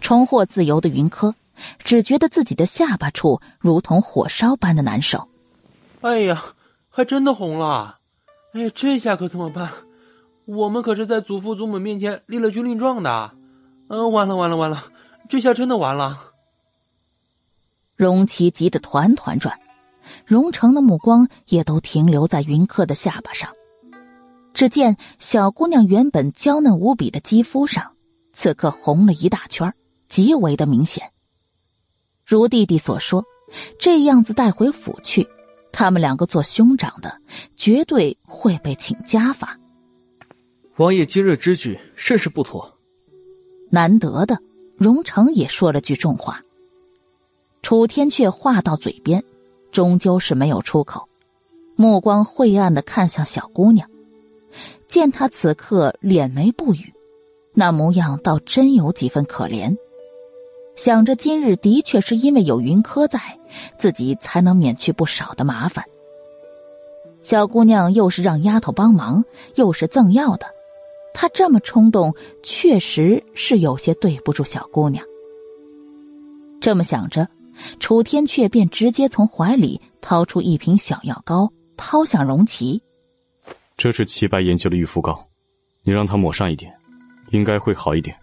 [0.00, 1.34] 重获自由的云柯，
[1.78, 5.28] 只觉得自己的下巴处如同火烧般的难受。
[6.00, 6.54] 哎呀，
[6.88, 7.98] 还真的红了！
[8.52, 9.72] 哎呀，这下可怎么办？
[10.44, 13.32] 我们可是在祖父祖母面前立了军令状的。
[13.88, 14.84] 嗯，完了完了完了，
[15.28, 16.32] 这下真的完了。
[17.96, 19.58] 荣琪急得团团转，
[20.24, 23.50] 荣成的目光也都停留在云客的下巴上。
[24.54, 27.92] 只见小姑娘原本娇嫩无比的肌肤上，
[28.32, 29.72] 此刻红了一大圈，
[30.06, 31.10] 极为的明显。
[32.26, 33.24] 如弟弟所说，
[33.78, 35.26] 这样子带回府去，
[35.72, 37.20] 他们两个做兄长的
[37.56, 39.58] 绝对会被请家法。
[40.76, 42.77] 王爷今日之举甚是不妥。
[43.70, 44.38] 难得的，
[44.76, 46.42] 荣成也说了句重话。
[47.62, 49.22] 楚天却话到嘴边，
[49.72, 51.08] 终究是没有出口，
[51.76, 53.88] 目光晦暗的看向小姑娘。
[54.86, 56.94] 见她此刻脸眉不语，
[57.52, 59.76] 那模样倒真有几分可怜。
[60.76, 63.20] 想着今日的确是因为有云柯在，
[63.78, 65.84] 自己才能免去不少的麻烦。
[67.20, 69.24] 小姑娘又是让丫头帮忙，
[69.56, 70.46] 又是赠药的，
[71.12, 75.04] 她这么冲动，确实是有些对不住小姑娘。
[76.60, 77.28] 这么想着，
[77.80, 82.80] 楚天却便直接从怀里掏出一瓶小药膏，抛向荣琪
[83.76, 85.24] ：“这是齐白研究的玉肤膏，
[85.82, 86.72] 你让他抹上一点，
[87.30, 88.16] 应该会好一点。”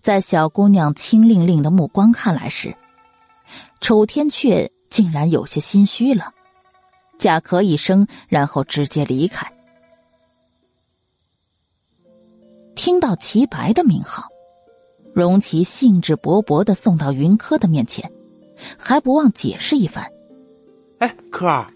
[0.00, 2.74] 在小姑娘清令令的目光看来时，
[3.80, 6.32] 楚天却竟然有些心虚了。
[7.18, 9.52] 假咳一声，然后直接离开。
[12.82, 14.22] 听到齐白的名号，
[15.12, 18.10] 荣琪兴致勃勃的送到云柯的面前，
[18.78, 20.10] 还不忘解释一番
[20.96, 21.70] ：“哎，柯儿，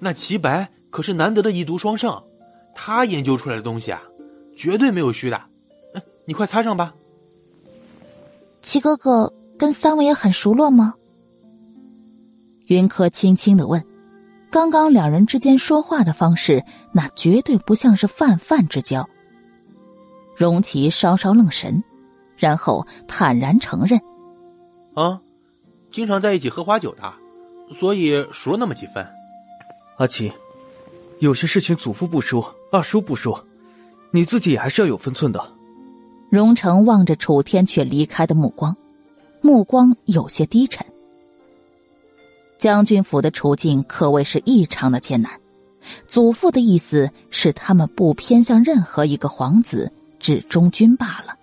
[0.00, 2.20] 那齐白可是难得的一毒双圣，
[2.74, 4.02] 他研究出来的东西啊，
[4.58, 5.40] 绝对没有虚的。
[5.94, 6.92] 哎，你快擦上吧。”
[8.62, 10.94] 齐哥哥跟三位也很熟络吗？
[12.66, 13.80] 云柯轻轻的问。
[14.50, 19.08] 刚刚两人之间说话的方式，那绝对不像是泛泛之交。
[20.36, 21.82] 荣琪稍稍愣神，
[22.36, 24.00] 然后坦然承认
[24.94, 25.20] ：“啊，
[25.90, 27.12] 经常在一起喝花酒的，
[27.78, 29.06] 所以熟了那么几分。”
[29.98, 30.32] 阿奇，
[31.20, 33.44] 有些事情祖父不说，二叔不说，
[34.10, 35.52] 你自己也还是要有分寸的。
[36.30, 38.74] 荣成望着楚天却离开的目光，
[39.42, 40.84] 目光有些低沉。
[42.58, 45.30] 将军府的处境可谓是异常的艰难，
[46.06, 49.92] 祖父的意思是他们不偏向任何一个皇子，
[50.22, 51.36] 只忠君罢了。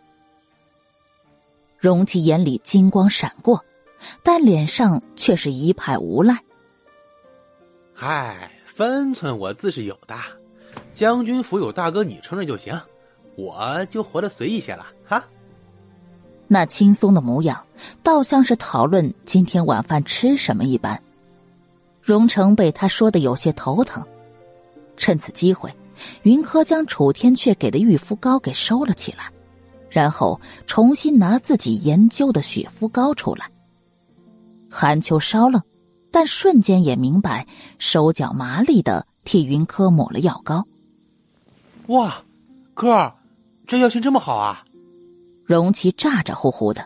[1.78, 3.64] 荣琪眼里金光闪过，
[4.24, 6.36] 但脸上却是一派无赖。
[7.94, 10.16] 嗨，分寸我自是有的，
[10.94, 12.80] 将军府有大哥你撑着就行，
[13.36, 15.24] 我就活得随意些了哈。
[16.48, 17.64] 那轻松的模样，
[18.02, 21.00] 倒像是讨论今天晚饭吃什么一般。
[22.02, 24.04] 荣成被他说的有些头疼，
[24.98, 25.72] 趁此机会，
[26.24, 29.32] 云柯将楚天阙给的玉肤膏给收了起来，
[29.90, 33.50] 然后重新拿自己研究的雪肤膏出来。
[34.70, 35.62] 韩秋稍愣，
[36.12, 37.48] 但瞬间也明白，
[37.80, 40.66] 手脚麻利的替云柯抹了药膏。
[41.88, 42.24] 哇，
[42.74, 43.16] 哥儿，
[43.66, 44.64] 这药性这么好啊！
[45.44, 46.86] 荣琪咋咋呼呼的，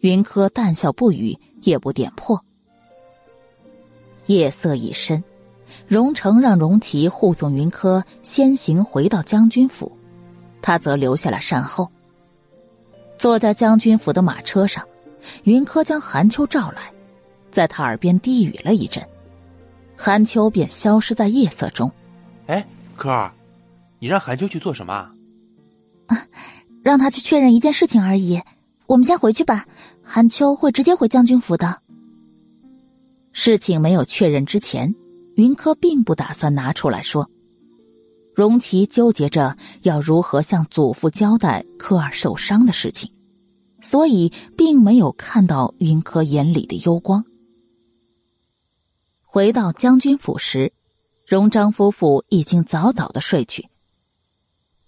[0.00, 2.40] 云柯淡笑不语，也不点破。
[4.26, 5.22] 夜色已深，
[5.86, 9.90] 荣成让荣琪护送云柯先行回到将军府，
[10.60, 11.88] 他则留下了善后。
[13.18, 14.84] 坐在将军府的马车上，
[15.44, 16.90] 云柯将韩秋召来，
[17.50, 19.06] 在他耳边低语了一阵，
[19.96, 21.90] 韩秋便消失在夜色中。
[22.46, 23.32] 哎，柯儿，
[23.98, 25.08] 你让韩秋去做什么？
[26.06, 26.26] 啊，
[26.82, 28.40] 让他去确认一件事情而已。
[28.86, 29.66] 我们先回去吧，
[30.02, 31.78] 韩秋会直接回将军府的。
[33.32, 34.92] 事情没有确认之前，
[35.42, 37.28] 云柯并不打算拿出来说。
[38.32, 43.10] 荣琪纠结着要如何向祖父交代科尔受伤的事情，
[43.80, 47.24] 所以并没有看到云柯眼里的幽光。
[49.24, 50.72] 回到将军府时，
[51.26, 53.68] 荣章夫妇已经早早的睡去。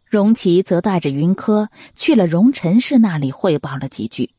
[0.06, 4.30] 荣琪则带着云柯去了荣臣氏那里汇报了几句，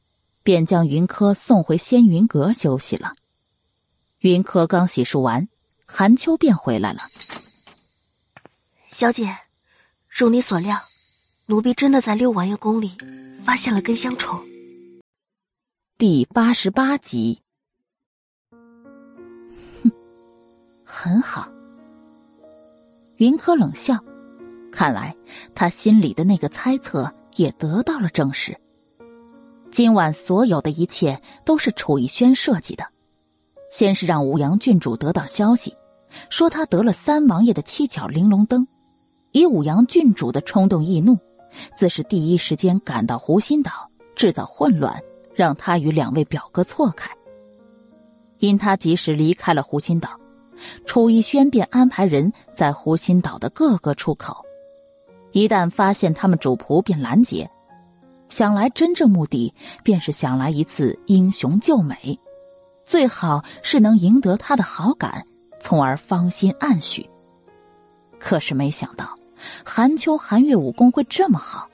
[0.44, 3.12] 便将云柯送回仙云阁休息了。
[4.20, 5.48] 云柯刚洗漱完，
[5.86, 7.02] 韩秋便回来了。
[8.90, 9.38] 小姐，
[10.10, 10.78] 如你所料，
[11.46, 12.92] 奴婢真的在六王爷宫里
[13.44, 14.44] 发现了根香虫。
[15.98, 17.40] 第八十八集。
[19.84, 19.92] 哼，
[20.84, 21.50] 很好。
[23.18, 23.98] 云柯冷笑，
[24.72, 25.16] 看来
[25.54, 28.58] 他心里的那个猜测也得到了证实。
[29.72, 32.95] 今晚所有的一切都是楚逸轩设计的。
[33.70, 35.76] 先是让武阳郡主得到消息，
[36.30, 38.68] 说他得了三王爷的七巧玲珑灯，
[39.32, 41.18] 以武阳郡主的冲动易怒，
[41.76, 43.72] 自是第一时间赶到湖心岛，
[44.16, 45.02] 制造混乱，
[45.34, 47.12] 让他与两位表哥错开。
[48.40, 50.10] 因他及时离开了湖心岛，
[50.86, 54.46] 楚逸轩便安排人在湖心岛的各个出口，
[55.32, 57.50] 一旦发现他们主仆，便拦截。
[58.28, 59.54] 想来真正目的，
[59.84, 62.20] 便是想来一次英雄救美。
[62.86, 65.26] 最好是能赢得他的好感，
[65.60, 67.10] 从而芳心暗许。
[68.20, 69.16] 可是没想到，
[69.66, 71.68] 韩秋、韩月武功会这么好，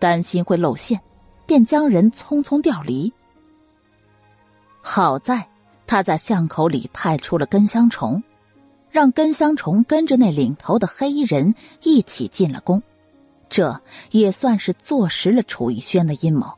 [0.00, 1.00] 担心会露馅，
[1.46, 3.12] 便将人匆匆调离。
[4.82, 5.46] 好在
[5.86, 8.22] 他在巷口里派出了根香虫，
[8.90, 12.82] 让根香虫跟着那领头的黑衣人一起进了宫，
[13.48, 13.80] 这
[14.10, 16.52] 也算是坐实了楚逸轩的阴谋。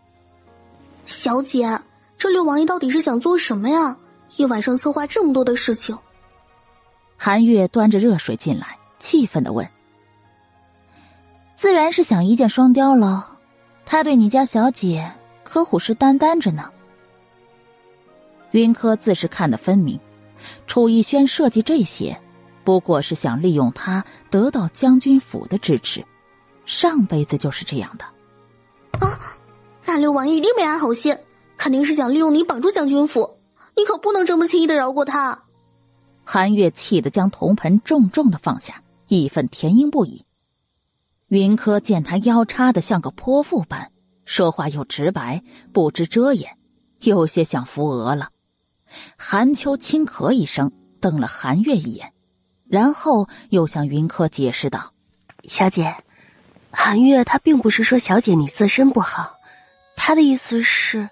[1.04, 1.78] 小姐。
[2.18, 3.96] 这六王爷到底是想做什么呀？
[4.36, 5.96] 一晚上策划这么多的事情。
[7.16, 9.66] 韩月端着热水进来，气愤的问
[11.54, 13.38] ：“自然是想一箭双雕了。
[13.86, 15.10] 他对你家小姐
[15.44, 16.70] 可虎视眈眈着呢。”
[18.52, 19.98] 云柯自是看得分明，
[20.66, 22.20] 楚逸轩设计这些，
[22.64, 26.04] 不过是想利用他得到将军府的支持，
[26.66, 28.04] 上辈子就是这样的。
[29.06, 29.18] 啊，
[29.84, 31.16] 那六王爷一定没安好心，
[31.58, 33.38] 肯定是想利用你绑住将军府，
[33.76, 35.42] 你可不能这么轻易的饶过他。
[36.24, 40.24] 韩月气得将铜盆重重的放下，义愤填膺不已。
[41.26, 43.90] 云柯见他腰叉的像个泼妇般，
[44.24, 46.56] 说话又直白，不知遮掩，
[47.00, 48.30] 有些想扶额了。
[49.18, 52.12] 韩秋轻咳一声，瞪了韩月一眼，
[52.68, 54.92] 然后又向云柯解释道
[55.44, 55.96] ：“小姐，
[56.70, 59.34] 韩月他并不是说小姐你自身不好，
[59.96, 61.10] 他的意思是……”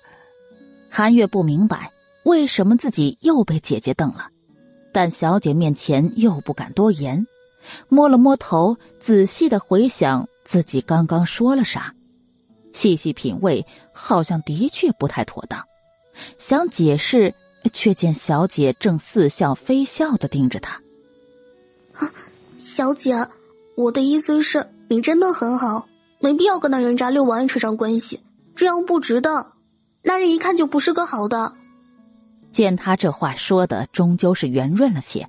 [0.96, 1.92] 韩月不明白
[2.22, 4.30] 为什么自己又被姐姐瞪了。
[4.94, 7.26] 但小姐面前又不敢多言，
[7.90, 11.94] 摸了摸头，仔细的回想自己刚刚说了啥，
[12.72, 15.62] 细细品味，好像的确不太妥当。
[16.38, 17.34] 想解释，
[17.74, 20.80] 却见小姐正似笑非笑的盯着他。
[22.58, 23.28] 小姐，
[23.76, 25.86] 我的意思是，你真的很好，
[26.20, 28.22] 没必要跟那人渣六王爷扯上关系，
[28.54, 29.52] 这样不值得。
[30.08, 31.52] 那人一看就不是个好的。
[32.52, 35.28] 见他这话说的终究是圆润了些，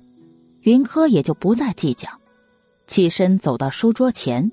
[0.60, 2.08] 云柯也就不再计较，
[2.86, 4.52] 起身走到书桌前，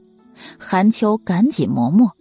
[0.60, 2.12] 韩秋赶紧磨墨。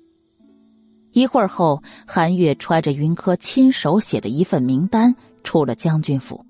[1.13, 6.45] 一会儿后，韩月揣着云柯亲手写的一份名单出了将军府。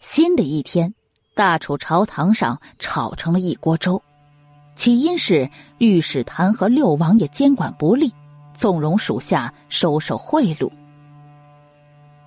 [0.00, 0.92] 新的一天，
[1.34, 4.02] 大楚朝堂上炒成了一锅粥，
[4.74, 8.12] 起因是御史弹劾六王爷监管不力。
[8.56, 10.70] 纵容属下收受贿赂，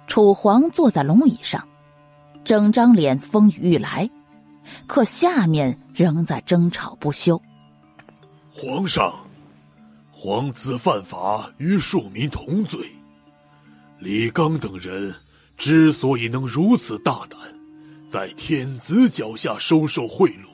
[0.08, 1.66] 楚皇坐在龙椅上，
[2.44, 4.10] 整张脸风雨欲来，
[4.86, 7.42] 可下面仍在争吵不休。
[8.52, 9.14] 皇上，
[10.12, 12.78] 皇子犯法与庶民同罪，
[13.98, 15.16] 李刚等人
[15.56, 17.40] 之所以能如此大胆，
[18.10, 20.47] 在天子脚下收受贿赂，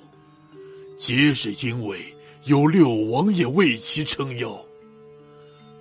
[1.06, 2.00] 皆是因为
[2.46, 4.58] 有六王爷为其撑腰。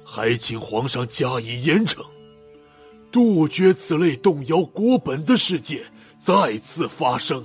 [0.05, 2.05] 还请皇上加以严惩，
[3.13, 5.81] 杜绝此类动摇国本的事件
[6.25, 7.41] 再次发生。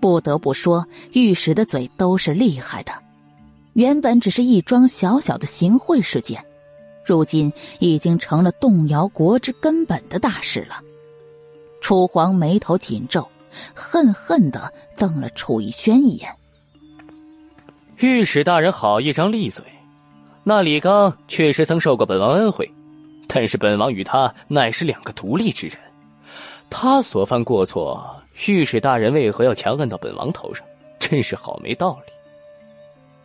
[0.00, 2.92] 不得不说，御史的嘴都是厉害的。
[3.74, 6.42] 原本只是一桩小小的行贿事件，
[7.04, 10.80] 如今已经成了动摇国之根本的大事了。
[11.82, 13.28] 楚皇眉头紧皱，
[13.74, 16.30] 恨恨的瞪了楚逸轩一眼。
[17.98, 19.64] 御史大人好一张利嘴。
[20.42, 22.70] 那李刚确实曾受过本王恩惠，
[23.26, 25.78] 但是本王与他乃是两个独立之人，
[26.68, 28.04] 他所犯过错，
[28.46, 30.66] 御史大人为何要强按到本王头上？
[30.98, 32.12] 真是好没道理。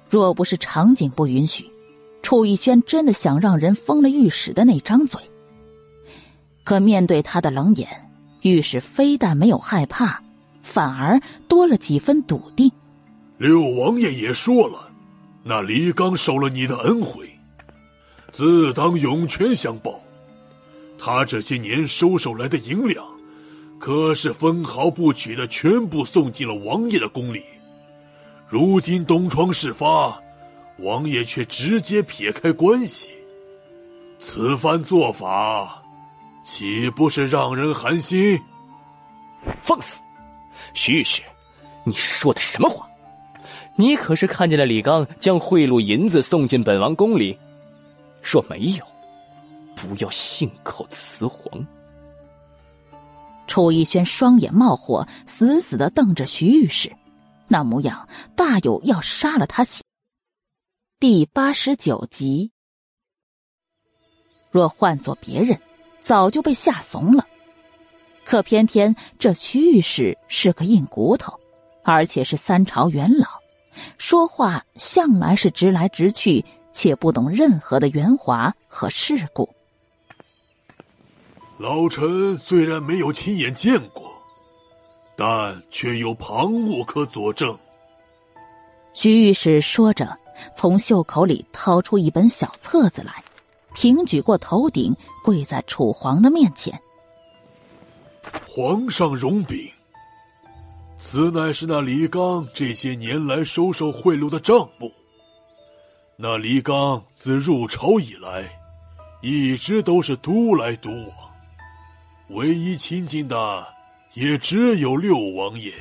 [0.10, 1.70] 若不是场景不允许，
[2.22, 5.20] 楚逸轩真的想让人封了御史的那张嘴。
[6.64, 7.88] 可面对他的冷眼，
[8.42, 10.22] 御史非但没有害怕，
[10.70, 12.72] 反而多了几分笃定。
[13.38, 14.92] 六王爷也说了。
[15.42, 17.28] 那李刚受了你的恩惠，
[18.32, 20.00] 自当涌泉相报。
[21.00, 23.04] 他这些年收受来的银两，
[23.80, 27.42] 可是分毫不取的全部送进了王爷的宫里。
[28.50, 30.22] 如今东窗事发，
[30.80, 33.08] 王爷却直接撇开关系，
[34.20, 35.82] 此番做法，
[36.44, 38.38] 岂不是让人寒心？
[39.64, 40.02] 放肆！
[40.74, 41.22] 徐御史，
[41.84, 42.90] 你说的什么话？
[43.76, 47.38] 你可是看见了李刚将贿赂银子送进本王宫里？
[48.22, 48.86] 若没有，
[49.76, 51.66] 不要信口雌黄。
[53.48, 56.92] 楚逸轩双眼冒火，死死的瞪着徐御史，
[57.48, 59.64] 那模样大有要杀了他。
[61.00, 62.52] 第八十九集。
[64.52, 65.58] 若换做别人，
[66.02, 67.26] 早就被吓怂了，
[68.30, 71.34] 可偏偏这徐御史是个硬骨头，
[71.82, 73.26] 而且是三朝元老。
[73.98, 79.50] 说话向来是直来直去，且不懂任何的圆滑和世故。
[81.58, 84.14] 老臣虽然没有亲眼见过，
[85.16, 87.58] 但却有旁物可佐证。
[88.94, 90.16] 徐御史说着，
[90.56, 93.24] 从袖口里掏出一本小册子来，
[93.74, 96.80] 平举过头顶，跪在楚皇的面前。
[98.48, 99.58] 皇上容禀。
[101.00, 104.92] 此乃是那李刚这些年来收受贿赂的账目。
[106.18, 108.50] 那李刚自入朝以来，
[109.22, 111.12] 一直都是独来独往，
[112.30, 113.66] 唯一亲近的
[114.14, 115.74] 也只有六王爷。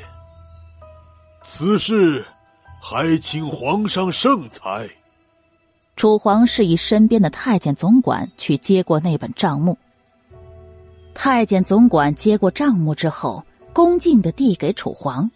[1.45, 2.25] 此事
[2.81, 4.89] 还请皇上圣裁。
[5.97, 9.77] 楚皇示意身边的太监总管去接过那本账目。
[11.21, 15.29] 太监总管接过账目之后，恭敬的递给楚皇。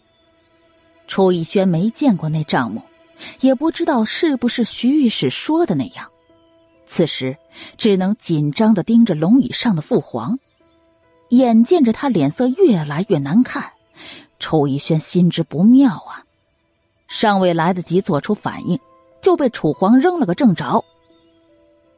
[1.09, 2.81] 楚逸轩没见过那账目，
[3.41, 6.09] 也不知道是不是徐御史说的那样。
[6.87, 7.37] 此时，
[7.77, 10.39] 只能紧张的盯着龙椅上的父皇，
[11.31, 13.73] 眼见着他脸色越来越难看，
[14.39, 16.23] 楚逸轩心知不妙啊，
[17.09, 18.79] 尚未来得及做出反应，
[19.21, 20.85] 就被楚皇扔了个正着。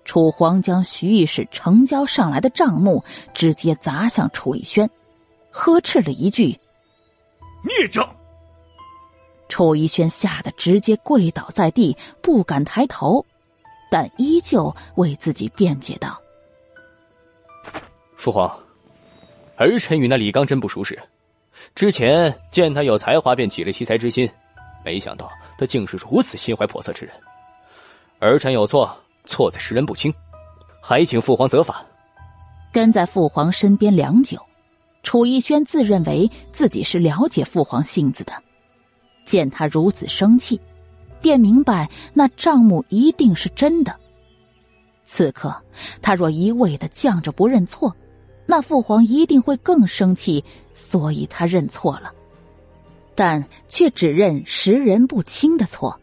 [0.04, 3.02] 楚皇将徐御史呈交上来的账目
[3.32, 4.88] 直接砸向楚逸轩，
[5.50, 6.58] 呵斥了一句
[7.64, 8.08] ：“孽障！”
[9.48, 13.24] 楚逸轩吓得直接跪倒在地，不敢抬头。
[13.90, 16.20] 但依旧为自己辩解道
[18.16, 18.48] ：“父皇，
[19.56, 21.00] 儿臣与那李刚真不熟识，
[21.76, 24.28] 之前见他有才华，便起了惜才之心，
[24.84, 27.14] 没想到他竟是如此心怀叵测之人。
[28.18, 30.12] 儿臣有错，错在识人不清，
[30.80, 31.84] 还请父皇责罚。”
[32.72, 34.38] 跟在父皇身边良久，
[35.02, 38.32] 楚逸轩自认为自己是了解父皇性子的，
[39.24, 40.60] 见他如此生气。
[41.20, 43.98] 便明白那账目一定是真的。
[45.04, 45.54] 此刻
[46.02, 47.94] 他若一味的犟着不认错，
[48.44, 50.44] 那父皇一定会更生气，
[50.74, 52.12] 所以他认错了，
[53.14, 55.98] 但却只认识人不清的错。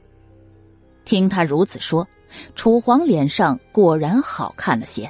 [1.05, 2.07] 听他如此说，
[2.55, 5.09] 楚皇脸上果然好看了些。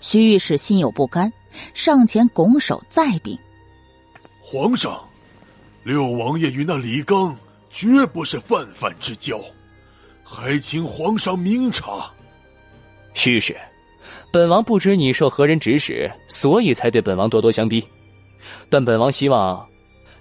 [0.00, 1.32] 徐御史心有不甘，
[1.72, 3.38] 上前拱手再禀
[4.42, 5.02] ：“皇上，
[5.82, 7.36] 六王爷与那李刚。”
[7.74, 9.40] 绝不是泛泛之交，
[10.22, 12.08] 还请皇上明察。
[13.14, 13.56] 徐史，
[14.32, 17.84] 本王不知你受何人指使，所以才对本王咄咄相逼。
[18.70, 19.68] 但本王希望，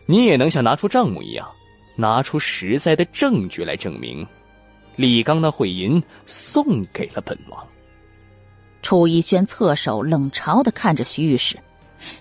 [0.08, 1.48] 你也能像拿出账目一样，
[1.96, 4.28] 拿出实在的证据来证明，
[4.96, 7.68] 李刚的贿银送给了本王。
[8.82, 11.58] 楚逸轩侧手冷嘲的看着徐御史，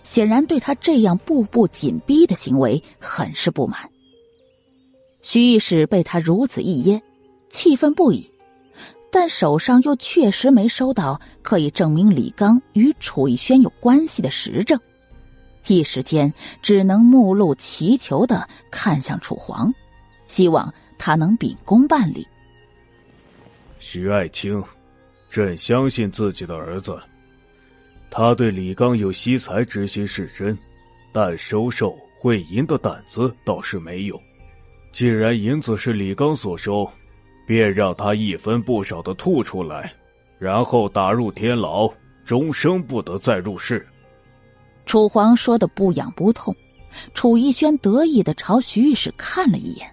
[0.05, 3.91] 显然对他这样步步紧逼的行为很是不满。
[5.23, 7.01] 徐御史被他如此一噎，
[7.49, 8.31] 气愤不已，
[9.11, 14.79] 但手上又确实没收到可以证明李刚与楚逸轩有关系的实证，
[15.67, 19.73] 一时间只能目露祈求的看向楚皇，
[20.27, 22.27] 希望他能秉公办理。
[23.85, 24.63] 徐爱卿，
[25.29, 26.97] 朕相信自己的儿子，
[28.13, 30.57] 他对李刚有惜才之心是真，
[31.13, 34.19] 但收受贿银的胆子倒是没有。
[34.93, 36.89] 既然银子是李刚所收，
[37.45, 39.93] 便让他一分不少的吐出来，
[40.39, 41.93] 然后打入天牢，
[42.25, 43.85] 终生不得再入世。
[44.87, 46.55] 楚皇说的不痒不痛，
[47.15, 49.93] 楚逸轩得意的朝徐御史看了一眼，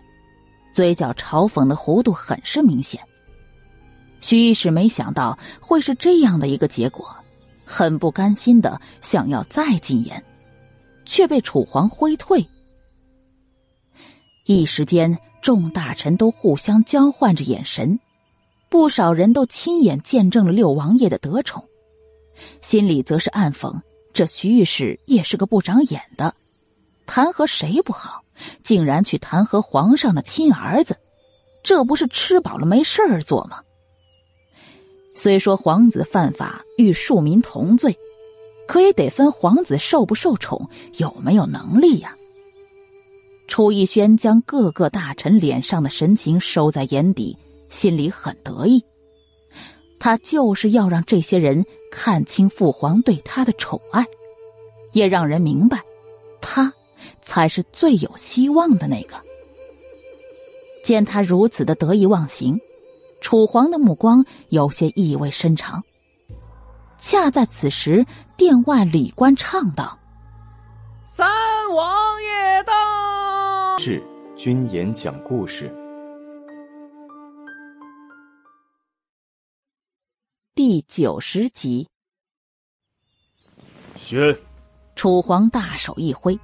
[0.71, 3.01] 嘴角嘲讽的弧度很是明显。
[4.21, 7.15] 徐御史没想到会是这样的一个结果，
[7.65, 10.23] 很不甘心的想要再进言，
[11.05, 12.45] 却被楚皇挥退。
[14.45, 17.99] 一时间，众大臣都互相交换着眼神，
[18.67, 21.63] 不少人都亲眼见证了六王爷的得宠，
[22.61, 23.79] 心里则是暗讽：
[24.11, 26.33] 这徐御史也是个不长眼的，
[27.05, 28.23] 弹劾谁不好，
[28.61, 30.97] 竟然去弹劾皇上的亲儿子，
[31.63, 33.61] 这不是吃饱了没事儿做吗？
[35.21, 37.93] 虽说皇子犯法与庶民同罪，
[38.65, 42.15] 可也得分皇子受不受宠，有没有能力呀。
[43.45, 48.81] 楚逸轩将各个大臣脸上的神情收在眼底，心里很得意。
[49.99, 54.05] 他就是要让这些人看清父皇对他的宠爱，
[54.93, 55.81] 也让人明白，
[56.39, 56.73] 他
[57.21, 59.17] 才是最有希望的那个。
[60.81, 62.57] 见他如此的得意忘形，
[63.21, 65.83] 楚皇的目光有些意味深长。
[66.97, 69.97] 恰在此时，殿外李官唱道
[71.07, 71.27] ：“三
[71.73, 74.03] 王爷到。”是
[74.35, 75.73] 君言讲故事
[80.53, 81.87] 第九十集。
[83.97, 84.37] 宣，
[84.95, 86.37] 楚皇大手一挥，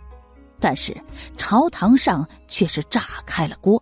[0.58, 0.96] 但是
[1.36, 3.82] 朝堂上却是炸开了锅。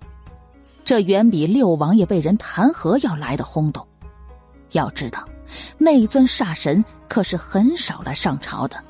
[0.84, 3.86] 这远比六王爷被人弹劾要来的轰动。
[4.72, 5.28] 要知道，
[5.78, 8.84] 那尊煞神可是很少来上朝的。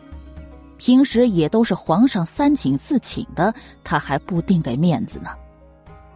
[0.77, 5.29] 平时也都是皇上三请四请的，他还不定给面子呢。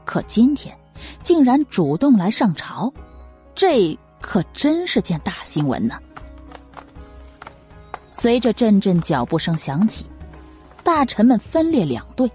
[0.03, 0.77] 可今天
[1.21, 2.91] 竟然主动来上朝，
[3.53, 5.99] 这可真是件大新闻呢。
[8.11, 10.05] 随着阵阵脚步声响起，
[10.83, 12.29] 大臣们分列两队，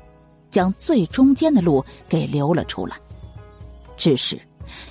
[0.50, 2.96] 将最中间的路给留了出来。
[4.02, 4.36] 只是，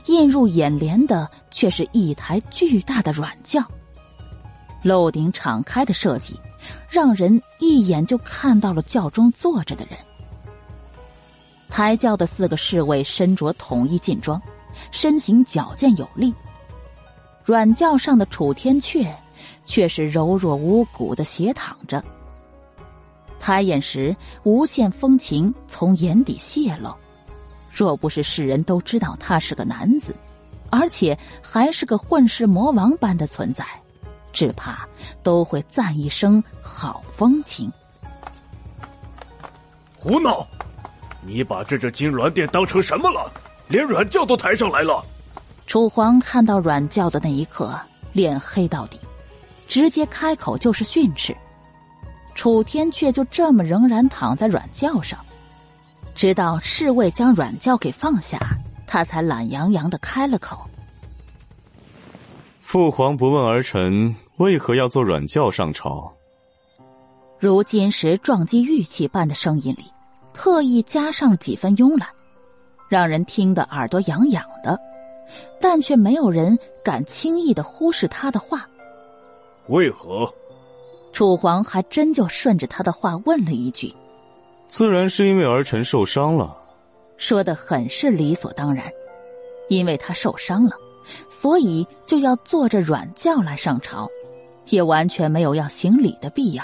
[0.05, 3.61] 映入眼帘的却是一台巨大的软轿。
[4.81, 6.39] 楼顶敞开的设计，
[6.89, 9.99] 让人一眼就看到了轿中坐着的人。
[11.67, 14.41] 抬轿的四个侍卫身着统一劲装，
[14.91, 16.33] 身形矫健有力。
[17.43, 19.13] 软轿上的楚天阙，
[19.65, 22.01] 却是柔弱无骨的斜躺着。
[23.37, 26.95] 抬眼时，无限风情从眼底泄露。
[27.71, 30.15] 若不是世人都知道他是个男子，
[30.69, 33.65] 而且还是个混世魔王般的存在，
[34.33, 34.87] 只怕
[35.23, 37.71] 都会赞一声好风情。
[39.97, 40.45] 胡闹！
[41.23, 43.31] 你把这只金銮殿当成什么了？
[43.67, 45.05] 连软轿都抬上来了！
[45.67, 47.79] 楚皇看到软轿的那一刻，
[48.11, 48.99] 脸黑到底，
[49.67, 51.33] 直接开口就是训斥。
[52.33, 55.19] 楚天却就这么仍然躺在软轿上，
[56.21, 58.37] 直到侍卫将软轿给放下，
[58.85, 60.61] 他才懒洋洋的开了口
[62.61, 66.13] ：“父皇不问儿臣为何要坐软轿上朝。”
[67.41, 69.85] 如今时撞击玉器般的声音里。
[70.31, 72.07] 特意加上了几分慵懒，
[72.87, 74.79] 让人听得耳朵痒痒的，
[75.59, 78.69] 但却没有人敢轻易的忽视他的话。
[79.69, 80.31] 为何？
[81.11, 83.91] 楚皇还真就顺着他的话问了一句
[84.71, 86.57] ：“自然是因为儿臣受伤了。”
[87.19, 88.89] 说的很是理所当然，
[89.67, 90.71] 因为他受伤了，
[91.29, 94.09] 所以就要坐着软轿来上朝，
[94.67, 96.63] 也完全没有要行礼的必要。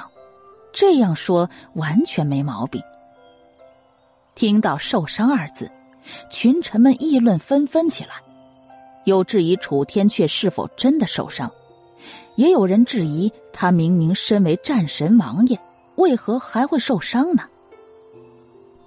[0.71, 2.81] 这样说完全没毛病。
[4.35, 5.69] 听到“受伤”二字，
[6.29, 8.11] 群臣们议论纷纷起来，
[9.03, 11.51] 有质疑楚天阙是否真的受伤，
[12.35, 15.59] 也有人质疑他明明身为战神王爷，
[15.97, 17.43] 为何还会受伤呢？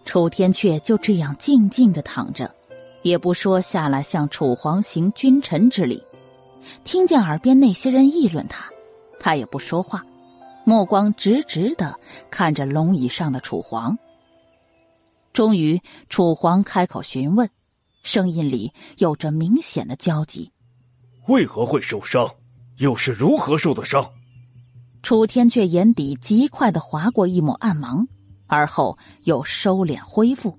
[0.05, 2.53] 楚天阙就这样静静的躺着，
[3.03, 6.03] 也不说下来向楚皇行君臣之礼。
[6.85, 8.69] 听见耳边那些人议论他，
[9.19, 10.05] 他也不说话，
[10.65, 11.99] 目光直直的
[12.31, 13.97] 看着龙椅上的楚皇。
[15.33, 17.49] 终于，楚皇开口询问，
[18.03, 20.51] 声音里有着明显的焦急
[21.29, 22.29] ：“为何会受伤？
[22.79, 24.11] 又是如何受的伤？”
[25.03, 28.07] 楚天阙眼底极快的划过一抹暗芒，
[28.51, 30.59] 而后又收敛恢复。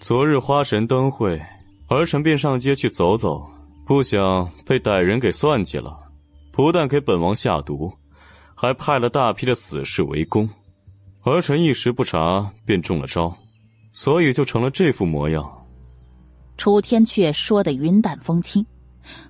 [0.00, 1.40] 昨日花神灯会，
[1.88, 3.48] 儿臣便上街去走走，
[3.86, 5.96] 不想被歹人给算计了，
[6.52, 7.90] 不但给本王下毒，
[8.54, 10.48] 还派了大批的死士围攻，
[11.22, 13.34] 儿臣一时不察，便中了招。
[13.92, 15.50] 所以就成了这副模样。
[16.58, 18.66] 楚天阙说的云淡风轻，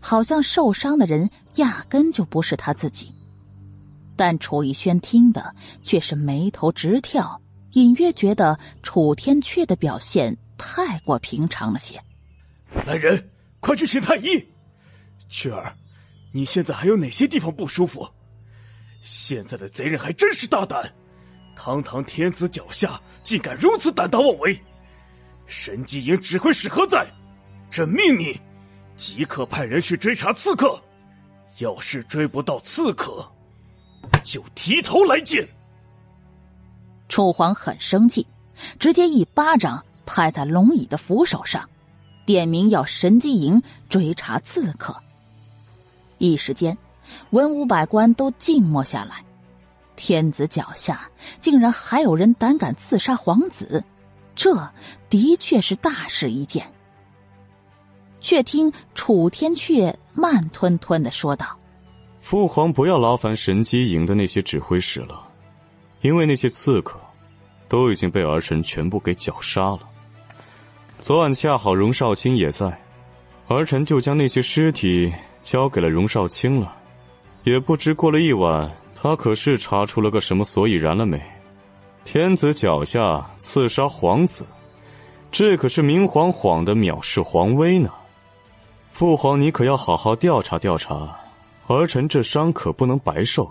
[0.00, 3.12] 好像受伤的人压根就不是他自己。
[4.16, 7.40] 但楚逸轩听的却是眉头直跳，
[7.76, 12.00] 隐约觉得楚天阙的表现太过平常了些。
[12.86, 13.30] 来人，
[13.60, 14.42] 快去请太医。
[15.28, 15.76] 雀儿，
[16.32, 18.08] 你现在还有哪些地方不舒服？
[19.02, 20.90] 现在的贼人还真是大胆。
[21.54, 24.58] 堂堂天子脚下，竟敢如此胆大妄为！
[25.46, 27.06] 神机营指挥使何在？
[27.70, 28.40] 朕命你，
[28.96, 30.82] 即刻派人去追查刺客。
[31.58, 33.30] 要是追不到刺客，
[34.24, 35.46] 就提头来见。
[37.08, 38.26] 楚皇很生气，
[38.78, 41.68] 直接一巴掌拍在龙椅的扶手上，
[42.24, 44.96] 点名要神机营追查刺客。
[46.18, 46.76] 一时间，
[47.30, 49.24] 文武百官都静默下来。
[49.96, 51.10] 天子脚下
[51.40, 53.82] 竟然还有人胆敢刺杀皇子，
[54.34, 54.70] 这
[55.08, 56.70] 的确是大事一件。
[58.20, 61.58] 却听楚天阙慢吞吞的说道
[62.20, 65.25] ：“父皇不要劳烦神机营的那些指挥使了，
[66.00, 66.98] 因为那些刺客
[67.68, 69.80] 都已经被儿臣全部给绞杀了。
[70.98, 72.66] 昨晚恰好荣少卿也在，
[73.48, 76.74] 儿臣就将那些尸体交给了荣少卿了。
[77.44, 81.22] 也不知过了一晚。”他可是查出了个什么所以然了没？
[82.02, 84.46] 天子脚下刺杀皇子，
[85.30, 87.90] 这可是明晃晃的藐视皇威呢。
[88.90, 91.14] 父皇，你可要好好调查调查，
[91.66, 93.46] 儿臣这伤可不能白受。